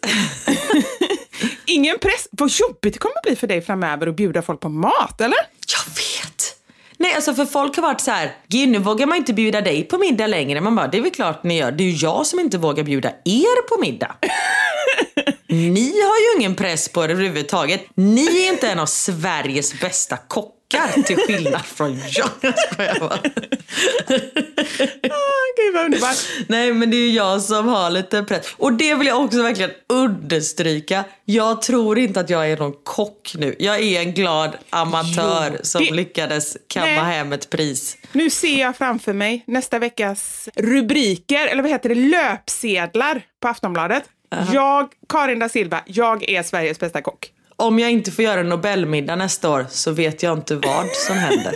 Ingen 1.65 1.99
press. 1.99 2.27
Vad 2.31 2.49
jobbigt 2.49 2.93
det 2.93 2.99
kommer 2.99 3.23
bli 3.23 3.35
för 3.35 3.47
dig 3.47 3.61
framöver 3.61 4.07
att 4.07 4.15
bjuda 4.15 4.41
folk 4.41 4.59
på 4.59 4.69
mat, 4.69 5.21
eller? 5.21 5.37
Jag 5.67 5.85
vet. 5.95 6.57
Nej, 6.97 7.13
alltså 7.15 7.33
för 7.33 7.45
folk 7.45 7.75
har 7.75 7.83
varit 7.83 8.01
så 8.01 8.11
här, 8.11 8.35
"Gud, 8.47 8.69
nu 8.69 8.79
vågar 8.79 9.05
man 9.07 9.17
inte 9.17 9.33
bjuda 9.33 9.61
dig 9.61 9.83
på 9.83 9.97
middag 9.97 10.27
längre. 10.27 10.61
Man 10.61 10.75
bara, 10.75 10.87
det 10.87 10.97
är 10.97 11.01
väl 11.01 11.11
klart 11.11 11.43
ni 11.43 11.57
gör. 11.57 11.71
Det 11.71 11.83
är 11.83 11.85
ju 11.85 11.95
jag 11.95 12.27
som 12.27 12.39
inte 12.39 12.57
vågar 12.57 12.83
bjuda 12.83 13.09
er 13.09 13.67
på 13.67 13.81
middag. 13.81 14.15
Ni 15.47 15.91
har 16.01 16.19
ju 16.19 16.39
ingen 16.39 16.55
press 16.55 16.89
på 16.89 17.03
er 17.03 17.09
överhuvudtaget. 17.09 17.81
Ni 17.95 18.43
är 18.47 18.53
inte 18.53 18.69
en 18.69 18.79
av 18.79 18.85
Sveriges 18.85 19.79
bästa 19.81 20.17
kockar 20.17 20.60
till 21.05 21.17
skillnad 21.17 21.65
från 21.65 21.99
jag. 22.09 22.29
Jag 22.41 22.59
skojar 22.59 22.99
bara. 22.99 23.19
Ah, 25.03 25.45
Gud 25.57 25.73
vad 25.73 25.85
underbart. 25.85 26.15
Nej 26.47 26.73
men 26.73 26.91
det 26.91 26.97
är 26.97 27.11
jag 27.11 27.41
som 27.41 27.67
har 27.67 27.89
lite 27.89 28.23
press. 28.23 28.53
Och 28.57 28.73
det 28.73 28.95
vill 28.95 29.07
jag 29.07 29.21
också 29.25 29.41
verkligen 29.43 29.71
understryka. 29.89 31.03
Jag 31.25 31.61
tror 31.61 31.99
inte 31.99 32.19
att 32.19 32.29
jag 32.29 32.51
är 32.51 32.57
någon 32.57 32.73
kock 32.83 33.31
nu. 33.37 33.55
Jag 33.59 33.79
är 33.79 34.01
en 34.01 34.13
glad 34.13 34.57
amatör 34.69 35.49
Jo, 35.51 35.57
som 35.63 35.85
det- 35.85 35.91
lyckades 35.93 36.57
kamma 36.67 36.85
Nej. 36.85 36.95
hem 36.95 37.33
ett 37.33 37.49
pris. 37.49 37.97
Nu 38.11 38.29
ser 38.29 38.59
jag 38.61 38.77
framför 38.77 39.13
mig 39.13 39.43
nästa 39.47 39.79
veckas 39.79 40.49
rubriker, 40.55 41.47
eller 41.47 41.61
vad 41.61 41.71
heter 41.71 41.89
det, 41.89 41.95
löpsedlar 41.95 43.21
på 43.41 43.47
Aftonbladet. 43.47 44.03
Jag, 44.53 44.89
Karin 45.09 45.39
da 45.39 45.49
Silva, 45.49 45.81
jag 45.85 46.29
är 46.29 46.43
Sveriges 46.43 46.79
bästa 46.79 47.01
kock. 47.01 47.29
Om 47.61 47.79
jag 47.79 47.91
inte 47.91 48.11
får 48.11 48.25
göra 48.25 48.39
en 48.39 48.49
Nobelmiddag 48.49 49.15
nästa 49.15 49.49
år 49.49 49.65
så 49.69 49.91
vet 49.91 50.23
jag 50.23 50.37
inte 50.37 50.55
vad 50.55 50.87
som 50.87 51.17
händer. 51.17 51.55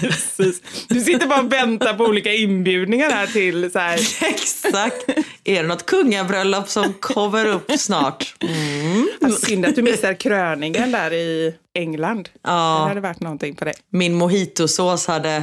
Precis. 0.00 0.62
Du 0.88 1.00
sitter 1.00 1.26
bara 1.26 1.40
och 1.40 1.52
väntar 1.52 1.94
på 1.94 2.04
olika 2.04 2.32
inbjudningar 2.32 3.10
här 3.10 3.26
till 3.26 3.72
så 3.72 3.78
här. 3.78 3.94
Exakt. 4.20 5.08
Är 5.44 5.62
det 5.62 5.68
något 5.68 5.86
kungabröllop 5.86 6.68
som 6.68 6.92
kommer 6.92 7.46
upp 7.46 7.72
snart? 7.78 8.34
Mm. 8.40 9.08
Vad 9.20 9.32
synd 9.32 9.66
att 9.66 9.76
du 9.76 9.82
missar 9.82 10.14
kröningen 10.14 10.92
där 10.92 11.12
i 11.12 11.54
England. 11.74 12.28
Ja. 12.42 12.80
Det 12.82 12.88
hade 12.88 13.00
varit 13.00 13.20
någonting 13.20 13.56
på 13.56 13.64
dig. 13.64 13.74
Min 13.90 14.14
mojitosås 14.14 15.06
hade 15.06 15.42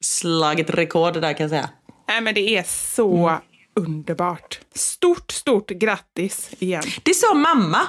slagit 0.00 0.70
rekord 0.70 1.20
där 1.20 1.32
kan 1.32 1.44
jag 1.44 1.50
säga. 1.50 1.70
Nej, 2.08 2.20
men 2.20 2.34
det 2.34 2.56
är 2.56 2.64
så 2.94 3.38
underbart. 3.76 4.60
Stort, 4.74 5.30
stort 5.30 5.68
grattis 5.68 6.50
igen. 6.58 6.84
Det 7.02 7.14
sa 7.14 7.34
mamma. 7.34 7.80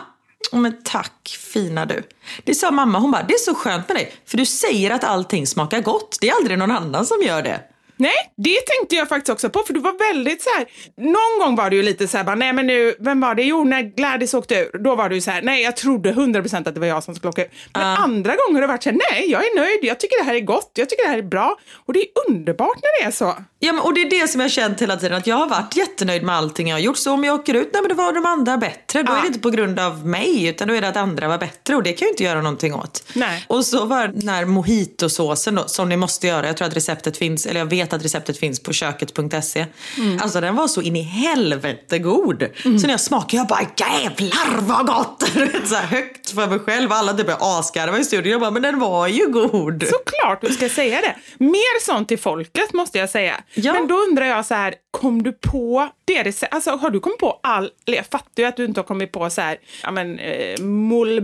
Men 0.52 0.84
tack 0.84 1.38
fina 1.54 1.86
du. 1.86 2.04
Det 2.44 2.56
sa 2.56 2.72
mamma, 2.72 3.00
hon 3.00 3.12
bara, 3.12 3.24
det 3.24 3.34
är 3.34 3.38
så 3.38 3.56
skönt 3.56 3.88
med 3.88 3.98
dig. 3.98 4.14
För 4.26 4.38
du 4.38 4.46
säger 4.46 4.92
att 4.92 5.04
allting 5.04 5.48
smakar 5.48 5.82
gott. 5.82 6.18
Det 6.22 6.30
är 6.30 6.36
aldrig 6.36 6.58
någon 6.58 6.72
annan 6.72 7.06
som 7.06 7.22
gör 7.22 7.42
det. 7.42 7.62
Nej, 8.02 8.16
det 8.38 8.58
tänkte 8.66 8.96
jag 8.96 9.10
faktiskt 9.10 9.30
också 9.30 9.50
på, 9.50 9.60
för 9.68 9.74
du 9.74 9.80
var 9.80 10.14
väldigt 10.14 10.42
så 10.42 10.50
här. 10.50 10.66
Någon 10.98 11.40
gång 11.46 11.56
var 11.56 11.70
det 11.70 11.76
ju 11.76 11.84
lite 11.84 12.08
så 12.08 12.18
här, 12.18 12.24
bara, 12.24 12.36
nej 12.36 12.54
men 12.54 12.68
nu, 12.68 12.96
vem 13.00 13.20
var 13.22 13.36
det? 13.36 13.44
Jo, 13.44 13.64
när 13.64 13.82
Gladys 13.82 14.34
åkte 14.34 14.56
ur, 14.56 14.78
då 14.80 14.96
var 14.96 15.10
du 15.10 15.22
så 15.22 15.32
här, 15.32 15.42
nej 15.42 15.64
jag 15.64 15.78
trodde 15.78 16.12
100% 16.12 16.68
att 16.68 16.74
det 16.74 16.80
var 16.80 16.88
jag 16.88 17.04
som 17.04 17.16
skulle 17.16 17.30
åka 17.30 17.42
ur. 17.42 17.50
Men 17.74 17.84
andra 17.86 18.36
gånger 18.36 18.54
har 18.54 18.62
det 18.62 18.68
varit 18.68 18.84
så 18.84 18.90
här, 18.90 18.98
nej 19.12 19.32
jag 19.32 19.42
är 19.46 19.56
nöjd, 19.56 19.80
jag 19.82 20.00
tycker 20.00 20.18
det 20.18 20.24
här 20.24 20.36
är 20.36 20.40
gott, 20.40 20.72
jag 20.76 20.90
tycker 20.90 21.04
det 21.04 21.10
här 21.10 21.18
är 21.18 21.22
bra. 21.24 21.56
Och 21.86 21.94
det 21.94 22.00
är 22.00 22.06
underbart 22.28 22.76
när 22.82 23.02
det 23.04 23.08
är 23.08 23.12
så. 23.12 23.36
Ja, 23.60 23.74
men, 23.74 23.82
och 23.82 23.94
det 23.94 24.02
är 24.02 24.10
det 24.22 24.28
som 24.28 24.42
jag 24.42 24.46
har 24.46 24.50
känt 24.50 24.82
hela 24.82 24.98
tiden, 24.98 25.18
att 25.18 25.28
jag 25.28 25.36
har 25.36 25.48
varit 25.48 25.76
jättenöjd 25.76 26.24
med 26.24 26.36
allting 26.36 26.68
jag 26.68 26.76
har 26.76 26.82
gjort. 26.82 26.98
Så 26.98 27.12
om 27.14 27.24
jag 27.24 27.36
åker 27.40 27.54
ut, 27.54 27.70
nej 27.74 27.82
men 27.82 27.90
då 27.90 27.96
var 28.04 28.14
de 28.14 28.26
andra 28.26 28.58
bättre. 28.58 29.04
Då 29.04 29.12
Ja. 29.14 29.18
är 29.18 29.22
det 29.22 29.28
inte 29.28 29.40
på 29.40 29.50
grund 29.50 29.80
av 29.80 30.08
mig, 30.08 30.48
utan 30.48 30.68
då 30.68 30.74
är 30.74 30.82
det 30.82 30.88
att 30.88 30.98
andra 30.98 31.28
var 31.28 31.38
bättre. 31.38 31.76
Och 31.76 31.84
det 31.84 31.94
kan 31.94 32.06
jag 32.06 32.14
inte 32.14 32.24
göra 32.24 32.42
någonting 32.42 32.74
åt. 32.76 33.04
Nej. 33.14 33.46
Och 33.48 33.66
så 33.66 33.86
var 33.86 34.08
den 34.08 34.30
här 34.30 34.46
mojitosåsen 34.46 35.56
då, 35.56 35.64
som 35.68 35.90
ni 35.90 35.98
måste 35.98 36.28
göra. 36.28 36.48
Jag 36.48 36.58
tror 36.58 36.68
att 36.68 36.76
receptet 36.76 37.18
finns, 37.18 37.46
eller 37.46 37.60
jag 37.60 37.66
vet 37.66 37.89
vet 37.90 37.94
att 38.00 38.06
receptet 38.06 38.38
finns 38.38 38.60
på 38.60 38.74
köket.se. 38.74 39.66
Mm. 39.98 40.20
Alltså 40.22 40.42
den 40.42 40.56
var 40.56 40.68
så 40.68 40.82
in 40.82 40.96
i 40.96 41.02
helvete 41.02 42.00
god. 42.00 42.48
Så 42.64 42.70
när 42.70 42.90
jag 42.90 43.00
smakade 43.00 43.38
jag 43.38 43.48
bara 43.48 43.68
jävlar 43.78 44.62
vad 44.62 44.88
gott! 44.88 45.24
Så 45.66 45.76
här 45.76 45.86
högt 45.88 46.30
för 46.30 46.48
mig 46.48 46.60
själv. 46.60 46.92
Alla 46.92 47.14
typ 47.14 47.28
asgarva 47.40 47.98
i 47.98 48.04
studion. 48.04 48.32
Jag 48.32 48.42
bara 48.42 48.52
men 48.52 48.62
den 48.62 48.80
var 48.80 49.08
ju 49.08 49.28
god. 49.28 49.84
Såklart 49.84 50.42
du 50.42 50.54
ska 50.54 50.70
säga 50.70 51.02
det. 51.02 51.16
Mer 51.46 51.86
sånt 51.86 52.08
till 52.08 52.20
folket 52.20 52.74
måste 52.74 52.98
jag 52.98 53.10
säga. 53.10 53.36
Ja. 53.54 53.74
Men 53.74 53.88
då 53.88 53.96
undrar 53.96 54.26
jag 54.26 54.46
så 54.46 54.54
här, 54.54 54.74
kom 54.92 55.24
du 55.24 55.32
på 55.32 55.90
det 56.10 56.24
recept- 56.24 56.54
Alltså 56.54 56.72
har 56.72 56.90
du 56.90 57.00
kommit 57.00 57.18
på 57.20 57.40
all... 57.44 57.70
Jag 57.86 58.06
fattar 58.06 58.44
ju 58.44 58.46
att 58.46 58.58
du 58.58 58.66
inte 58.66 58.80
har 58.80 58.86
kommit 58.86 59.12
på 59.12 59.30
så 59.30 59.42
här, 59.42 59.58
ja 59.84 59.92
men, 59.92 60.20
eh, 60.20 60.62
moule 60.62 61.22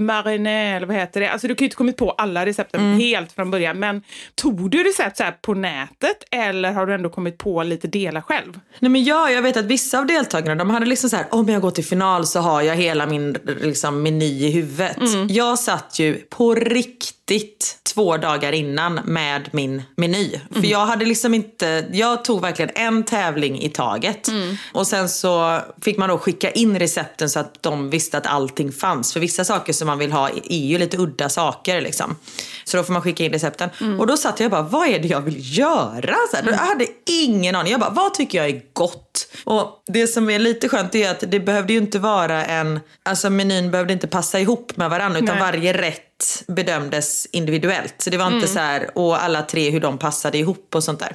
eller 0.52 0.86
vad 0.86 0.96
heter 0.96 1.20
det? 1.22 1.30
Alltså 1.32 1.48
du 1.48 1.56
kan 1.56 1.64
ju 1.64 1.68
inte 1.68 1.76
kommit 1.76 1.98
på 1.98 2.12
alla 2.12 2.46
recepten 2.46 2.82
Mm. 2.82 3.00
helt 3.00 3.32
från 3.32 3.52
början. 3.52 3.80
Men 3.80 4.04
tog 4.36 4.70
du 4.70 4.84
recept 4.84 5.18
så 5.18 5.24
här 5.24 5.32
på 5.42 5.54
nätet 5.54 6.24
eller 6.32 6.72
har 6.72 6.86
du 6.86 6.94
ändå 6.94 7.10
kommit 7.10 7.38
på 7.38 7.64
lite 7.64 7.88
delar 7.88 8.22
själv? 8.22 8.60
Nej 8.80 8.92
men 8.92 9.04
ja, 9.04 9.30
jag 9.32 9.42
vet 9.42 9.58
att 9.58 9.66
vissa 9.66 10.00
av 10.00 10.06
deltagarna 10.06 10.56
de 10.56 10.70
hade 10.70 10.86
liksom 10.86 11.10
så 11.10 11.16
här, 11.16 11.26
om 11.32 11.50
jag 11.50 11.62
går 11.62 11.72
till 11.72 11.86
final 11.86 12.26
så 12.28 12.40
har 12.40 12.62
jag 12.62 12.76
hela 12.76 13.06
min 13.06 13.38
liksom, 13.62 14.04
meny 14.04 14.46
i 14.46 14.52
huvudet. 14.52 14.98
Jag 15.30 15.60
satt 15.60 16.00
ju 16.00 16.14
på 16.16 16.56
riktigt 16.56 17.80
två 17.94 18.18
dagar 18.18 18.52
innan 18.52 18.94
med 19.06 19.50
min 19.52 19.84
meny. 19.98 20.32
För 20.52 20.66
jag 20.66 20.86
hade 20.86 21.06
liksom 21.06 21.34
inte, 21.34 21.86
jag 21.92 22.26
tog 22.26 22.42
verkligen 22.42 22.72
en 22.76 23.04
tävling 23.04 23.62
i 23.62 23.70
taget. 23.70 24.28
Och 24.76 24.88
sen 24.88 25.10
så 25.10 25.62
fick 25.82 25.98
man 25.98 26.10
då 26.10 26.18
skicka 26.18 26.52
in 26.52 26.80
recepten 26.80 27.30
så 27.30 27.40
att 27.40 27.64
de 27.64 27.90
visste 27.90 28.18
att 28.18 28.28
allting 28.28 28.72
fanns. 28.72 29.14
För 29.14 29.20
vissa 29.20 29.46
saker 29.46 29.74
som 29.74 29.88
man 29.88 29.98
vill 29.98 30.12
ha 30.12 30.30
är 30.30 30.66
ju 30.66 30.78
lite 30.78 30.98
udda 30.98 31.30
saker 31.30 31.82
liksom. 31.82 32.16
Så 32.64 32.78
då 32.78 32.84
får 32.84 32.94
man 32.94 33.02
skicka 33.02 33.24
in 33.24 33.32
recepten. 33.32 33.70
Och 34.00 34.08
då 34.08 34.18
satt 34.18 34.40
jag 34.40 34.52
bara, 34.52 34.62
vad 34.62 34.88
är 34.88 35.00
det 35.00 35.08
jag 35.08 35.22
vill 35.22 35.58
göra? 35.58 36.16
Så 36.32 36.38
här, 36.38 36.44
Jag 36.52 36.58
hade 36.58 36.88
ingen 37.06 37.56
aning. 37.56 37.72
Jag 37.72 37.80
bara, 37.80 37.90
vad 37.90 38.14
tycker 38.14 38.38
jag 38.38 38.48
är 38.48 38.62
gott? 38.74 39.28
Och 39.44 39.84
det 39.88 40.08
som 40.08 40.30
är 40.30 40.40
lite 40.40 40.70
skönt 40.70 40.96
är 40.96 41.12
att 41.12 41.24
det 41.28 41.40
behövde 41.40 41.74
ju 41.74 41.80
inte 41.80 42.00
vara 42.00 42.46
en, 42.46 42.80
alltså 43.04 43.30
menyn 43.30 43.72
behövde 43.72 43.94
inte 43.94 44.08
passa 44.08 44.40
ihop 44.40 44.78
med 44.78 44.90
varandra 44.90 45.20
utan 45.20 45.36
Nej. 45.36 45.40
varje 45.40 45.74
rätt 45.74 46.05
bedömdes 46.48 47.28
individuellt. 47.32 47.96
Så 47.98 48.10
det 48.10 48.18
var 48.18 48.28
inte 48.32 48.48
så 48.48 48.60
här, 48.60 48.98
och 48.98 49.24
alla 49.24 49.42
tre 49.42 49.70
hur 49.70 49.80
de 49.80 49.98
passade 49.98 50.38
ihop 50.38 50.76
och 50.76 50.84
sånt 50.84 51.00
där. 51.00 51.12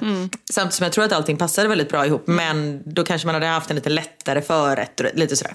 Samtidigt 0.51 0.73
som 0.75 0.83
jag 0.83 0.93
tror 0.93 1.03
att 1.05 1.11
allting 1.11 1.37
passade 1.37 1.67
väldigt 1.67 1.89
bra 1.89 2.05
ihop 2.05 2.23
men 2.27 2.81
då 2.85 3.03
kanske 3.03 3.25
man 3.25 3.35
hade 3.35 3.47
haft 3.47 3.69
en 3.69 3.75
lite 3.75 3.89
lättare 3.89 4.41
förrätt 4.41 4.99
och 4.99 5.05
lite 5.13 5.35
sådär. 5.35 5.53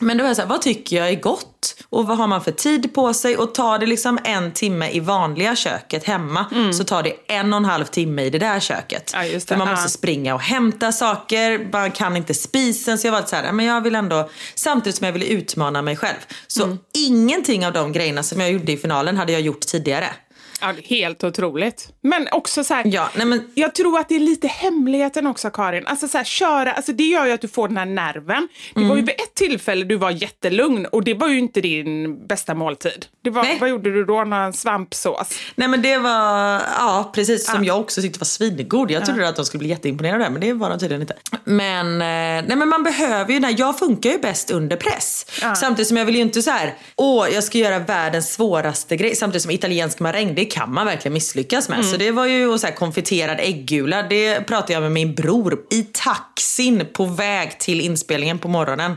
Men 0.00 0.18
då 0.18 0.24
var 0.24 0.28
jag 0.28 0.36
så 0.36 0.42
här, 0.42 0.48
vad 0.48 0.62
tycker 0.62 0.96
jag 0.96 1.08
är 1.08 1.20
gott? 1.20 1.46
Och 1.92 2.06
vad 2.06 2.16
har 2.18 2.26
man 2.26 2.44
för 2.44 2.52
tid 2.52 2.94
på 2.94 3.14
sig? 3.14 3.36
Och 3.36 3.54
tar 3.54 3.78
det 3.78 3.86
liksom 3.86 4.18
en 4.24 4.52
timme 4.52 4.90
i 4.90 5.00
vanliga 5.00 5.56
köket 5.56 6.04
hemma 6.04 6.46
så 6.72 6.84
tar 6.84 7.02
det 7.02 7.12
en 7.28 7.52
och 7.52 7.56
en 7.56 7.64
halv 7.64 7.84
timme 7.84 8.22
i 8.22 8.30
det 8.30 8.38
där 8.38 8.60
köket. 8.60 9.10
Ja. 9.14 9.40
För 9.46 9.56
man 9.56 9.66
Ja. 9.68 9.74
måste 9.74 9.88
springa 9.88 10.34
och 10.34 10.40
hämta 10.40 10.92
saker, 10.92 11.68
man 11.72 11.90
kan 11.90 12.16
inte 12.16 12.34
spisen. 12.34 12.98
Så 12.98 13.06
jag 13.06 13.12
var 13.12 13.22
så 13.22 13.36
här, 13.36 13.52
men 13.52 13.66
jag 13.66 13.80
vill 13.80 13.94
ändå, 13.94 14.30
samtidigt 14.54 14.96
som 14.96 15.04
jag 15.06 15.12
ville 15.12 15.26
utmana 15.26 15.82
mig 15.82 15.96
själv. 15.96 16.16
Så 16.46 16.64
Mm. 16.64 16.78
ingenting 16.94 17.66
av 17.66 17.72
de 17.72 17.92
grejerna 17.92 18.22
som 18.22 18.40
jag 18.40 18.50
gjorde 18.52 18.72
i 18.72 18.76
finalen 18.76 19.16
hade 19.16 19.32
jag 19.32 19.40
gjort 19.40 19.60
tidigare. 19.60 20.06
Ja, 20.62 20.72
helt 20.84 21.24
otroligt. 21.24 21.88
Men 22.00 22.28
också 22.32 22.64
så 22.64 22.74
här, 22.74 22.82
Ja, 22.86 23.08
nej 23.16 23.26
men 23.26 23.50
Jag 23.54 23.74
tror 23.74 23.98
att 23.98 24.08
det 24.08 24.16
är 24.16 24.20
lite 24.20 24.46
hemligheten 24.48 25.26
också 25.26 25.50
Karin. 25.50 25.86
Alltså 25.86 26.08
så 26.08 26.16
här, 26.18 26.24
köra, 26.24 26.72
alltså 26.72 26.92
det 26.92 27.04
gör 27.04 27.26
ju 27.26 27.32
att 27.32 27.40
du 27.40 27.48
får 27.48 27.68
den 27.68 27.76
här 27.76 27.84
nerven. 27.86 28.48
Det 28.74 28.80
var 28.80 28.84
Mm. 28.86 28.96
ju 28.96 29.02
vid 29.02 29.14
ett 29.14 29.34
tillfälle 29.34 29.84
du 29.84 29.96
var 29.96 30.10
jättelugn 30.10 30.86
och 30.86 31.04
det 31.04 31.14
var 31.14 31.28
ju 31.28 31.38
inte 31.38 31.60
din 31.60 32.26
bästa 32.26 32.54
måltid. 32.54 33.06
Det 33.24 33.30
var, 33.30 33.42
Nej. 33.42 33.56
vad 33.60 33.68
gjorde 33.68 33.92
du 33.92 34.04
då? 34.04 34.24
Någon 34.24 34.52
svampsås? 34.52 35.28
Nej 35.54 35.68
men 35.68 35.82
det 35.82 35.98
var, 35.98 36.62
ja 36.78 37.10
precis 37.14 37.50
som 37.50 37.64
jag 37.64 37.80
också 37.80 38.02
tyckte 38.02 38.18
var 38.18 38.24
svingod. 38.24 38.90
Jag 38.90 39.06
trodde 39.06 39.28
att 39.28 39.36
de 39.36 39.44
skulle 39.44 39.58
bli 39.58 39.68
jätteimponerade 39.68 40.30
men 40.30 40.40
det 40.40 40.52
var 40.52 40.70
de 40.70 40.78
tydligen 40.78 41.00
inte. 41.00 41.14
Men, 41.44 41.86
eh, 41.92 42.46
nej 42.48 42.56
men 42.56 42.68
man 42.68 42.82
behöver 42.82 43.32
ju, 43.32 43.40
nej, 43.40 43.54
jag 43.58 43.78
funkar 43.78 44.10
ju 44.10 44.18
bäst 44.18 44.50
under 44.50 44.76
press. 44.76 45.26
Samtidigt 45.56 45.88
som 45.88 45.96
jag 45.96 46.04
vill 46.04 46.14
ju 46.14 46.20
inte 46.20 46.42
så 46.42 46.50
här, 46.50 46.74
åh 46.96 47.28
jag 47.34 47.44
ska 47.44 47.58
göra 47.58 47.78
världens 47.78 48.32
svåraste 48.32 48.96
grej. 48.96 49.14
Samtidigt 49.16 49.42
som 49.42 49.50
italiensk 49.50 50.00
maräng, 50.00 50.34
det 50.34 50.44
kan 50.52 50.74
man 50.74 50.86
verkligen 50.86 51.12
misslyckas 51.12 51.68
med. 51.68 51.84
Så 51.84 51.96
det 51.96 52.10
var 52.10 52.26
ju, 52.26 52.58
så 52.58 52.66
här, 52.66 52.74
konfiterad 52.74 53.40
äggula, 53.40 54.02
det 54.02 54.40
pratade 54.46 54.72
jag 54.72 54.82
med 54.82 54.92
min 54.92 55.14
bror 55.14 55.58
i 55.70 55.82
taxin 55.82 56.86
på 56.92 57.04
väg 57.04 57.58
till 57.58 57.80
inspelningen 57.80 58.38
på 58.38 58.48
morgonen. 58.48 58.96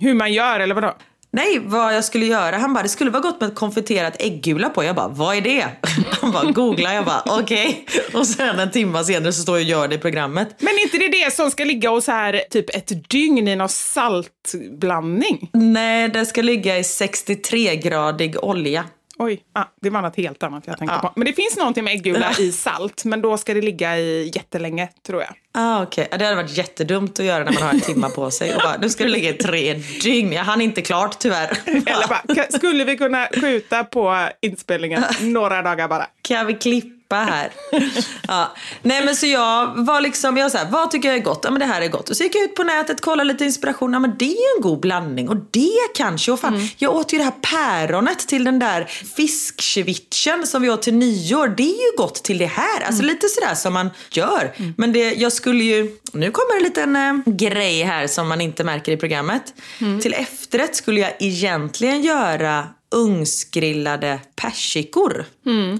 Hur 0.00 0.14
man 0.14 0.32
gör 0.32 0.60
eller 0.60 0.74
vadå? 0.74 0.94
Nej, 1.34 1.60
vad 1.64 1.94
jag 1.94 2.04
skulle 2.04 2.26
göra. 2.26 2.56
Han 2.56 2.74
bara, 2.74 2.82
det 2.82 2.88
skulle 2.88 3.10
vara 3.10 3.22
gott 3.22 3.40
med 3.40 3.54
konfiterat 3.54 4.16
äggula 4.18 4.70
på. 4.70 4.84
Jag 4.84 4.96
bara, 4.96 5.08
vad 5.08 5.36
är 5.36 5.40
det? 5.40 5.66
Han 6.20 6.32
bara, 6.32 6.50
googla. 6.50 6.94
Jag 6.94 7.04
bara, 7.04 7.22
okej. 7.26 7.86
Och 8.12 8.26
sen 8.26 8.60
en 8.60 8.70
timme 8.70 9.04
senare 9.04 9.32
så 9.32 9.42
står 9.42 9.58
jag 9.58 9.64
och 9.64 9.70
gör 9.70 9.88
det 9.88 9.94
i 9.94 9.98
programmet. 9.98 10.56
Men 10.58 10.78
inte 10.82 10.98
det 10.98 11.08
det 11.08 11.34
som 11.34 11.50
ska 11.50 11.64
ligga 11.64 11.90
och 11.90 12.02
så 12.02 12.12
här 12.12 12.42
typ 12.50 12.76
ett 12.76 13.10
dygn 13.10 13.48
i 13.48 13.56
någon 13.56 13.68
saltblandning? 13.68 15.50
Nej, 15.52 16.08
det 16.08 16.26
ska 16.26 16.42
ligga 16.42 16.78
i 16.78 16.82
63-gradig 16.82 18.36
olja. 18.36 18.84
Oj, 19.18 19.42
ah, 19.52 19.64
det 19.80 19.90
var 19.90 20.02
något 20.02 20.16
helt 20.16 20.42
annat 20.42 20.64
jag 20.66 20.78
tänkte 20.78 20.98
på. 21.02 21.12
Men 21.16 21.26
det 21.26 21.32
finns 21.32 21.56
någonting 21.56 21.84
med 21.84 21.92
äggula 21.94 22.32
i 22.38 22.52
salt, 22.52 23.04
men 23.04 23.20
då 23.22 23.36
ska 23.38 23.54
det 23.54 23.60
ligga 23.62 23.98
i 23.98 24.30
jättelänge 24.34 24.88
tror 25.06 25.22
jag. 25.22 25.30
Ah. 25.62 25.86
Ja, 25.96 26.04
Det 26.18 26.24
hade 26.24 26.34
varit 26.34 26.56
jättedumt 26.56 27.18
att 27.20 27.26
göra 27.26 27.44
när 27.44 27.52
man 27.52 27.62
har 27.62 27.70
en 27.70 27.80
timme 27.80 28.08
på 28.14 28.30
sig. 28.30 28.54
Och 28.54 28.60
bara, 28.62 28.76
nu 28.80 28.90
ska 28.90 29.04
det 29.04 29.10
ligga 29.10 29.30
i 29.30 29.32
tre 29.32 29.74
dygn. 30.02 30.32
Jag 30.32 30.44
hann 30.44 30.60
inte 30.60 30.82
klart 30.82 31.18
tyvärr. 31.18 31.58
Eller 31.66 32.08
bara, 32.08 32.22
"Ka- 32.28 32.56
skulle 32.58 32.84
vi 32.84 32.96
kunna 32.96 33.28
skjuta 33.40 33.84
på 33.84 34.28
inspelningen 34.40 35.02
några 35.20 35.62
dagar 35.62 35.88
bara? 35.88 36.06
Kan 36.22 36.46
vi 36.46 36.54
klippa 36.54 36.90
här? 37.10 37.52
ja. 38.28 38.54
Nej 38.82 39.04
men 39.04 39.16
så 39.16 39.26
jag 39.26 39.84
var 39.84 40.00
liksom, 40.00 40.36
jag 40.36 40.44
var 40.44 40.50
så 40.50 40.58
här, 40.58 40.70
vad 40.70 40.90
tycker 40.90 41.08
jag 41.08 41.18
är 41.18 41.22
gott? 41.22 41.40
Ja 41.44 41.50
men 41.50 41.60
det 41.60 41.66
här 41.66 41.82
är 41.82 41.88
gott. 41.88 42.10
Och 42.10 42.16
så 42.16 42.22
gick 42.22 42.34
jag 42.34 42.44
ut 42.44 42.54
på 42.54 42.62
nätet, 42.62 43.00
kollade 43.00 43.32
lite 43.32 43.44
inspiration. 43.44 43.92
Ja 43.92 43.98
men 43.98 44.14
det 44.18 44.24
är 44.24 44.28
ju 44.28 44.56
en 44.56 44.62
god 44.62 44.80
blandning. 44.80 45.28
Och 45.28 45.36
det 45.50 45.94
kanske, 45.94 46.32
och 46.32 46.40
fan, 46.40 46.68
jag 46.76 46.94
åt 46.94 47.12
ju 47.12 47.18
det 47.18 47.24
här 47.24 47.34
päronet 47.40 48.18
till 48.18 48.44
den 48.44 48.58
där 48.58 48.84
fiskcevichen 49.16 50.46
som 50.46 50.62
vi 50.62 50.70
åt 50.70 50.82
till 50.82 50.94
nyår. 50.94 51.48
Det 51.48 51.62
är 51.62 51.90
ju 51.92 51.96
gott 51.96 52.22
till 52.22 52.38
det 52.38 52.46
här. 52.46 52.86
Alltså 52.86 53.02
lite 53.02 53.28
sådär 53.28 53.54
som 53.54 53.72
man 53.74 53.90
gör. 54.10 54.52
Men 54.76 54.92
det, 54.92 55.12
jag 55.14 55.32
skulle 55.32 55.64
ju, 55.64 55.96
nu 56.12 56.30
kommer 56.30 56.56
en 56.56 56.62
liten 56.62 56.96
eh, 56.96 57.34
grej 57.34 57.82
här 57.82 58.06
som 58.06 58.28
man 58.28 58.40
inte 58.40 58.64
märker 58.64 58.92
i 58.92 58.96
programmet. 58.96 59.54
Till 60.02 60.14
efterrätt 60.14 60.76
skulle 60.76 61.00
jag 61.00 61.12
egentligen 61.18 62.02
göra 62.02 62.68
ugnsgrillade 62.94 64.20
persikor. 64.36 65.24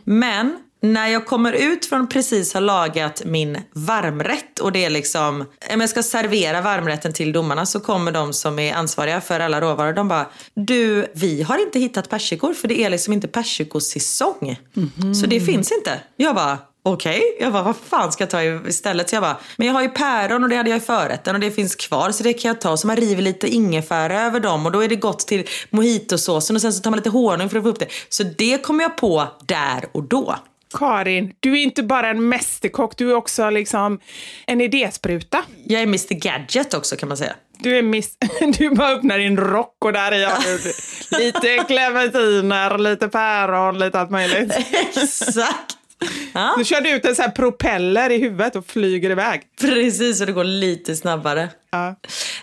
Men 0.04 0.56
när 0.85 1.09
jag 1.09 1.27
kommer 1.27 1.53
ut 1.53 1.87
från 1.87 2.09
precis 2.09 2.53
ha 2.53 2.61
lagat 2.61 3.23
min 3.25 3.59
varmrätt 3.73 4.59
och 4.59 4.73
det 4.73 4.85
är 4.85 4.90
liksom, 4.90 5.40
om 5.75 5.81
jag 5.81 5.90
ska 5.90 6.03
servera 6.03 6.61
varmrätten 6.61 7.12
till 7.12 7.33
domarna 7.33 7.66
så 7.66 7.81
kommer 7.81 8.12
de 8.12 8.33
som 8.33 8.59
är 8.59 8.75
ansvariga 8.75 9.20
för 9.20 9.40
alla 9.40 9.61
råvaror, 9.61 9.92
de 9.92 10.09
bara 10.09 10.27
Du, 10.55 11.07
vi 11.14 11.42
har 11.42 11.59
inte 11.59 11.79
hittat 11.79 12.09
persikor 12.09 12.55
för 12.55 12.68
det 12.68 12.85
är 12.85 12.90
liksom 12.90 13.12
inte 13.12 13.29
persikosäsong. 13.29 14.57
Så 15.14 15.27
det 15.27 15.40
finns 15.40 15.73
inte. 15.73 16.01
Jag 16.16 16.35
bara 16.35 16.59
Okej, 16.87 17.37
jag 17.40 17.53
bara 17.53 17.62
vad 17.62 17.77
fan 17.77 18.12
ska 18.12 18.23
jag 18.23 18.31
ta 18.31 18.42
istället? 18.42 19.09
Så 19.09 19.16
jag 19.16 19.23
bara, 19.23 19.37
men 19.57 19.66
jag 19.66 19.75
har 19.75 19.83
ju 19.83 19.88
päron 19.88 20.42
och 20.42 20.49
det 20.49 20.57
hade 20.57 20.70
jag 20.70 20.77
i 20.77 20.81
förrätten 20.81 21.35
och 21.35 21.40
det 21.40 21.51
finns 21.51 21.75
kvar 21.75 22.11
så 22.11 22.23
det 22.23 22.33
kan 22.33 22.49
jag 22.49 22.61
ta. 22.61 22.77
Så 22.77 22.87
man 22.87 22.97
river 22.97 23.23
lite 23.23 23.49
ingefära 23.49 24.23
över 24.23 24.40
dem 24.40 24.66
och 24.66 24.73
då 24.73 24.85
är 24.85 24.88
det 24.88 24.97
gott 24.97 25.18
till 25.18 25.49
mojitosåsen 25.70 26.57
och 26.57 26.62
sen 26.62 26.73
så 26.73 26.83
tar 26.83 26.90
man 26.90 26.97
lite 26.97 27.11
honung 27.11 27.51
för 27.51 27.57
att 27.57 27.62
få 27.62 27.68
upp 27.68 27.79
det. 27.79 27.88
Så 28.09 28.23
det 28.23 28.59
kom 28.59 28.81
jag 28.81 28.97
på 28.97 29.29
där 29.47 29.85
och 29.92 30.03
då. 30.03 30.37
Karin, 30.74 31.32
du 31.40 31.52
är 31.52 31.62
inte 31.62 31.82
bara 31.82 32.10
en 32.10 32.28
mästerkock, 32.28 32.96
du 32.96 33.10
är 33.10 33.14
också 33.14 33.50
liksom 33.50 34.00
en 34.46 34.60
idéspruta. 34.60 35.42
Jag 35.64 35.82
är 35.82 35.87
Mr 35.87 36.14
Gadget 36.14 36.74
också 36.74 36.96
kan 36.96 37.08
man 37.08 37.16
säga. 37.16 37.32
Du 37.58 37.78
är 37.78 37.82
miss... 37.82 38.16
Du 38.58 38.70
bara 38.70 38.92
öppnar 38.92 39.18
din 39.18 39.37
rock 39.37 39.76
och 39.84 39.92
där 39.92 40.12
är 40.12 40.18
jag 40.18 40.32
lite 41.18 41.64
clementiner, 41.66 42.78
lite 42.78 43.08
päron, 43.08 43.78
lite 43.78 44.00
allt 44.00 44.10
möjligt. 44.10 44.52
Exakt! 44.96 45.76
Ja, 46.32 46.54
Du 46.58 46.64
körde 46.64 46.90
ut 46.90 47.04
en 47.04 47.14
sån 47.14 47.22
här 47.24 47.30
propeller 47.32 48.10
i 48.10 48.18
huvudet 48.18 48.56
och 48.56 48.66
flyger 48.66 49.10
iväg. 49.10 49.42
precis 49.60 50.20
och 50.20 50.26
det 50.26 50.32
går 50.32 50.44
lite 50.44 50.96
snabbare. 50.96 51.48
Ja. 51.70 51.94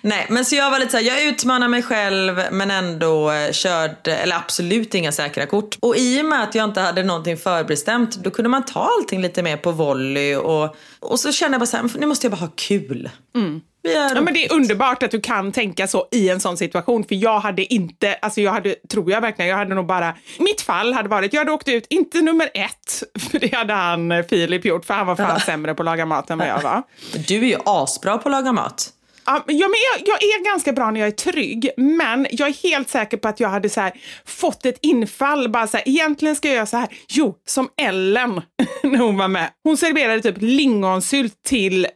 Nej, 0.01 0.25
men 0.29 0.45
så 0.45 0.55
jag 0.55 0.71
var 0.71 0.79
lite 0.79 0.91
så 0.91 0.97
här, 0.97 1.03
jag 1.03 1.23
utmanar 1.23 1.67
mig 1.67 1.83
själv 1.83 2.41
men 2.51 2.71
ändå 2.71 3.31
eh, 3.31 3.51
körde, 3.51 4.15
eller 4.15 4.35
absolut 4.35 4.95
inga 4.95 5.11
säkra 5.11 5.45
kort. 5.45 5.77
Och 5.79 5.97
i 5.97 6.21
och 6.21 6.25
med 6.25 6.43
att 6.43 6.55
jag 6.55 6.65
inte 6.69 6.81
hade 6.81 7.03
någonting 7.03 7.37
förbestämt, 7.37 8.15
då 8.15 8.31
kunde 8.31 8.49
man 8.49 8.65
ta 8.65 8.91
allting 8.97 9.21
lite 9.21 9.43
mer 9.43 9.57
på 9.57 9.71
volley 9.71 10.35
och, 10.35 10.75
och 10.99 11.19
så 11.19 11.31
kände 11.31 11.55
jag 11.55 11.59
bara 11.61 11.65
så 11.65 11.77
här, 11.77 11.89
nu 11.99 12.05
måste 12.05 12.25
jag 12.27 12.31
bara 12.31 12.37
ha 12.45 12.51
kul. 12.55 13.09
Vi 13.33 13.61
gör 13.83 14.15
Ja, 14.15 14.21
men 14.21 14.33
det 14.33 14.45
är 14.45 14.53
underbart 14.53 15.03
att 15.03 15.11
du 15.11 15.21
kan 15.21 15.51
tänka 15.51 15.87
så 15.87 16.07
i 16.11 16.29
en 16.29 16.39
sån 16.39 16.57
situation. 16.57 17.03
För 17.03 17.15
jag 17.15 17.39
hade 17.39 17.73
inte, 17.73 18.13
alltså 18.13 18.41
jag 18.41 18.51
hade, 18.51 18.75
tror 18.89 19.11
jag 19.11 19.21
verkligen, 19.21 19.49
jag 19.49 19.57
hade 19.57 19.75
nog 19.75 19.85
bara, 19.85 20.15
mitt 20.39 20.61
fall 20.61 20.93
hade 20.93 21.09
varit, 21.09 21.33
jag 21.33 21.41
hade 21.41 21.51
åkt 21.51 21.67
ut, 21.67 21.87
inte 21.89 22.21
nummer 22.21 22.49
ett, 22.53 23.03
för 23.31 23.39
det 23.39 23.53
hade 23.55 23.73
han 23.73 24.11
eh, 24.11 24.25
Filip 24.25 24.65
gjort, 24.65 24.85
för 24.85 24.93
han 24.93 25.07
var 25.07 25.15
fan 25.15 25.39
sämre 25.39 25.73
på 25.73 25.81
att 25.81 25.85
laga 25.85 26.05
mat 26.05 26.29
än 26.29 26.37
vad 26.37 26.47
jag 26.47 26.61
var. 26.61 26.83
Du 27.27 27.37
är 27.37 27.47
ju 27.47 27.57
asbra 27.65 28.17
på 28.17 28.29
att 28.29 28.31
laga 28.31 28.51
mat. 28.51 28.93
Ja, 29.25 29.43
men 29.47 29.55
jag, 29.57 30.07
jag 30.07 30.23
är 30.23 30.45
ganska 30.45 30.73
bra 30.73 30.91
när 30.91 30.99
jag 30.99 31.07
är 31.07 31.11
trygg, 31.11 31.69
men 31.77 32.27
jag 32.31 32.49
är 32.49 32.53
helt 32.53 32.89
säker 32.89 33.17
på 33.17 33.27
att 33.27 33.39
jag 33.39 33.49
hade 33.49 33.69
så 33.69 33.81
här, 33.81 33.93
fått 34.25 34.65
ett 34.65 34.77
infall. 34.81 35.49
Bara 35.49 35.67
så 35.67 35.77
här, 35.77 35.89
egentligen 35.89 36.35
ska 36.35 36.47
jag 36.47 36.55
göra 36.55 36.65
så 36.65 36.77
här. 36.77 36.87
Jo, 37.07 37.35
som 37.47 37.69
Ellen 37.81 38.41
när 38.83 38.99
hon 38.99 39.17
var 39.17 39.27
med. 39.27 39.49
Hon 39.63 39.77
serverade 39.77 40.21
typ 40.21 40.35
lingonsylt 40.39 41.43
till 41.43 41.87